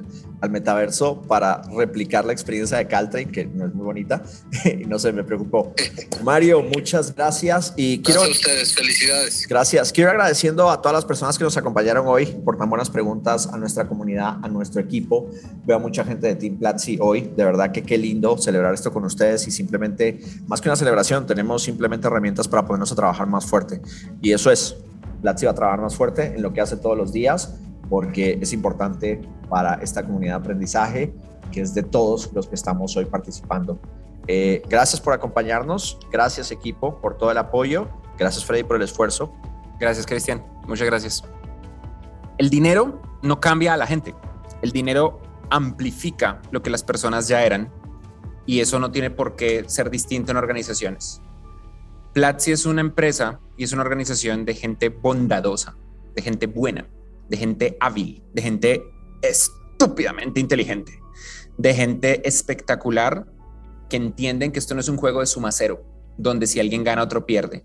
metaverso 0.49 1.21
para 1.21 1.61
replicar 1.75 2.25
la 2.25 2.33
experiencia 2.33 2.77
de 2.77 2.87
Caltrain, 2.87 3.31
que 3.31 3.45
no 3.45 3.65
es 3.65 3.73
muy 3.73 3.85
bonita, 3.85 4.23
y 4.65 4.85
no 4.85 4.97
sé, 4.97 5.11
me 5.11 5.23
preocupó. 5.23 5.73
Mario, 6.23 6.63
muchas 6.63 7.15
gracias 7.15 7.73
y 7.75 8.01
quiero... 8.01 8.21
Gracias 8.21 8.37
a 8.37 8.49
ustedes, 8.49 8.75
felicidades. 8.75 9.47
Gracias. 9.47 9.91
Quiero 9.91 10.11
agradeciendo 10.11 10.69
a 10.69 10.81
todas 10.81 10.95
las 10.95 11.05
personas 11.05 11.37
que 11.37 11.43
nos 11.43 11.55
acompañaron 11.57 12.07
hoy 12.07 12.25
por 12.25 12.57
tan 12.57 12.69
buenas 12.69 12.89
preguntas, 12.89 13.47
a 13.47 13.57
nuestra 13.57 13.87
comunidad, 13.87 14.37
a 14.41 14.47
nuestro 14.47 14.81
equipo. 14.81 15.29
Veo 15.65 15.77
a 15.77 15.79
mucha 15.79 16.03
gente 16.03 16.27
de 16.27 16.35
Team 16.35 16.57
Platzi 16.57 16.97
hoy, 16.99 17.31
de 17.35 17.43
verdad 17.43 17.71
que 17.71 17.83
qué 17.83 17.97
lindo 17.97 18.37
celebrar 18.37 18.73
esto 18.73 18.91
con 18.91 19.03
ustedes 19.05 19.47
y 19.47 19.51
simplemente, 19.51 20.19
más 20.47 20.61
que 20.61 20.69
una 20.69 20.75
celebración, 20.75 21.25
tenemos 21.25 21.63
simplemente 21.63 22.07
herramientas 22.07 22.47
para 22.47 22.65
ponernos 22.65 22.91
a 22.91 22.95
trabajar 22.95 23.27
más 23.27 23.45
fuerte. 23.45 23.81
Y 24.21 24.31
eso 24.31 24.51
es, 24.51 24.75
Platzi 25.21 25.45
va 25.45 25.51
a 25.51 25.55
trabajar 25.55 25.81
más 25.81 25.95
fuerte 25.95 26.33
en 26.35 26.41
lo 26.41 26.53
que 26.53 26.61
hace 26.61 26.77
todos 26.77 26.97
los 26.97 27.11
días 27.11 27.53
porque 27.91 28.39
es 28.41 28.53
importante 28.53 29.19
para 29.49 29.73
esta 29.73 30.01
comunidad 30.05 30.35
de 30.35 30.39
aprendizaje 30.39 31.13
que 31.51 31.59
es 31.59 31.73
de 31.73 31.83
todos 31.83 32.31
los 32.31 32.47
que 32.47 32.55
estamos 32.55 32.95
hoy 32.95 33.03
participando. 33.03 33.81
Eh, 34.27 34.61
gracias 34.69 35.01
por 35.01 35.11
acompañarnos, 35.11 35.99
gracias 36.09 36.51
equipo 36.51 37.01
por 37.01 37.17
todo 37.17 37.31
el 37.31 37.37
apoyo, 37.37 37.89
gracias 38.17 38.45
Freddy 38.45 38.63
por 38.63 38.77
el 38.77 38.83
esfuerzo. 38.83 39.33
Gracias 39.77 40.05
Cristian, 40.05 40.41
muchas 40.69 40.87
gracias. 40.87 41.23
El 42.37 42.49
dinero 42.49 43.01
no 43.23 43.41
cambia 43.41 43.73
a 43.73 43.77
la 43.77 43.85
gente, 43.85 44.15
el 44.61 44.71
dinero 44.71 45.19
amplifica 45.49 46.41
lo 46.49 46.63
que 46.63 46.69
las 46.69 46.83
personas 46.83 47.27
ya 47.27 47.43
eran 47.43 47.69
y 48.45 48.61
eso 48.61 48.79
no 48.79 48.91
tiene 48.91 49.11
por 49.11 49.35
qué 49.35 49.65
ser 49.67 49.89
distinto 49.89 50.31
en 50.31 50.37
organizaciones. 50.37 51.21
Platzi 52.13 52.53
es 52.53 52.65
una 52.65 52.79
empresa 52.79 53.41
y 53.57 53.65
es 53.65 53.73
una 53.73 53.81
organización 53.81 54.45
de 54.45 54.53
gente 54.53 54.87
bondadosa, 54.87 55.75
de 56.15 56.21
gente 56.21 56.47
buena, 56.47 56.87
de 57.31 57.37
gente 57.37 57.77
hábil, 57.79 58.21
de 58.33 58.41
gente 58.41 58.83
estúpidamente 59.21 60.41
inteligente, 60.41 61.01
de 61.57 61.73
gente 61.73 62.27
espectacular 62.27 63.25
que 63.89 63.95
entienden 63.95 64.51
que 64.51 64.59
esto 64.59 64.75
no 64.75 64.81
es 64.81 64.89
un 64.89 64.97
juego 64.97 65.21
de 65.21 65.27
suma 65.27 65.53
cero, 65.53 65.81
donde 66.17 66.45
si 66.45 66.59
alguien 66.59 66.83
gana, 66.83 67.01
otro 67.01 67.25
pierde. 67.25 67.63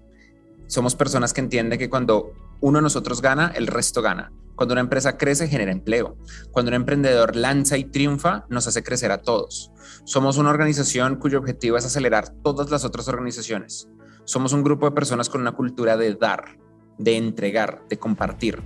Somos 0.69 0.95
personas 0.95 1.33
que 1.33 1.41
entienden 1.41 1.81
que 1.81 1.91
cuando 1.91 2.33
uno 2.61 2.79
de 2.79 2.83
nosotros 2.83 3.21
gana, 3.21 3.53
el 3.57 3.67
resto 3.67 4.03
gana. 4.03 4.33
Cuando 4.55 4.73
una 4.73 4.83
empresa 4.83 5.19
crece, 5.19 5.49
genera 5.49 5.73
empleo. 5.73 6.17
Cuando 6.53 6.69
un 6.71 6.77
emprendedor 6.77 7.35
lanza 7.35 7.77
y 7.77 7.85
triunfa, 7.85 8.47
nos 8.49 8.69
hace 8.69 8.85
crecer 8.85 9.11
a 9.11 9.23
todos. 9.23 9.73
Somos 10.05 10.39
una 10.39 10.51
organización 10.51 11.17
cuyo 11.17 11.41
objetivo 11.41 11.77
es 11.77 11.85
acelerar 11.85 12.29
todas 12.45 12.71
las 12.71 12.85
otras 12.85 13.09
organizaciones. 13.09 13.89
Somos 14.25 14.53
un 14.53 14.63
grupo 14.63 14.87
de 14.87 14.95
personas 14.95 15.29
con 15.29 15.41
una 15.41 15.53
cultura 15.53 15.97
de 15.97 16.15
dar, 16.15 16.57
de 16.99 17.17
entregar, 17.17 17.83
de 17.89 17.99
compartir, 17.99 18.63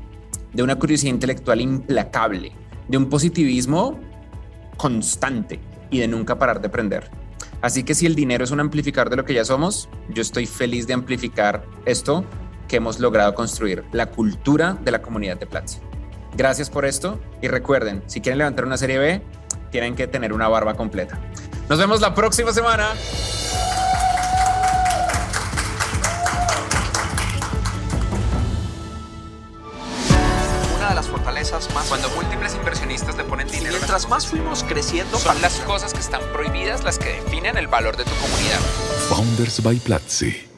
de 0.52 0.62
una 0.62 0.76
curiosidad 0.76 1.12
intelectual 1.12 1.60
implacable, 1.60 2.52
de 2.88 2.96
un 2.96 3.08
positivismo 3.08 3.98
constante 4.76 5.60
y 5.90 5.98
de 5.98 6.08
nunca 6.08 6.38
parar 6.38 6.60
de 6.60 6.68
aprender. 6.68 7.10
Así 7.62 7.84
que 7.84 7.94
si 7.94 8.06
el 8.06 8.14
dinero 8.14 8.44
es 8.44 8.50
un 8.50 8.60
amplificador 8.60 9.10
de 9.10 9.16
lo 9.16 9.24
que 9.24 9.34
ya 9.34 9.44
somos, 9.44 9.88
yo 10.08 10.22
estoy 10.22 10.46
feliz 10.46 10.86
de 10.86 10.94
amplificar 10.94 11.64
esto 11.84 12.24
que 12.68 12.76
hemos 12.76 13.00
logrado 13.00 13.34
construir, 13.34 13.84
la 13.92 14.06
cultura 14.06 14.78
de 14.82 14.90
la 14.90 15.02
comunidad 15.02 15.38
de 15.38 15.46
Platzi. 15.46 15.78
Gracias 16.36 16.70
por 16.70 16.84
esto 16.84 17.20
y 17.42 17.48
recuerden, 17.48 18.02
si 18.06 18.20
quieren 18.20 18.38
levantar 18.38 18.64
una 18.64 18.76
serie 18.76 18.98
B, 18.98 19.22
tienen 19.70 19.94
que 19.94 20.06
tener 20.06 20.32
una 20.32 20.48
barba 20.48 20.74
completa. 20.74 21.18
Nos 21.68 21.78
vemos 21.78 22.00
la 22.00 22.14
próxima 22.14 22.52
semana. 22.52 22.94
Fortalezas 31.10 31.72
más 31.74 31.88
cuando 31.88 32.08
múltiples 32.10 32.54
inversionistas 32.54 33.16
le 33.16 33.24
ponen 33.24 33.48
dinero. 33.48 33.74
Mientras 33.76 34.08
más 34.08 34.26
fuimos 34.26 34.64
creciendo, 34.64 35.18
son 35.18 35.40
las 35.42 35.58
cosas 35.60 35.92
que 35.92 36.00
están 36.00 36.22
prohibidas 36.32 36.84
las 36.84 36.98
que 36.98 37.20
definen 37.20 37.56
el 37.58 37.66
valor 37.66 37.96
de 37.96 38.04
tu 38.04 38.14
comunidad. 38.16 38.60
Founders 39.08 39.62
by 39.62 39.76
Platzi. 39.76 40.49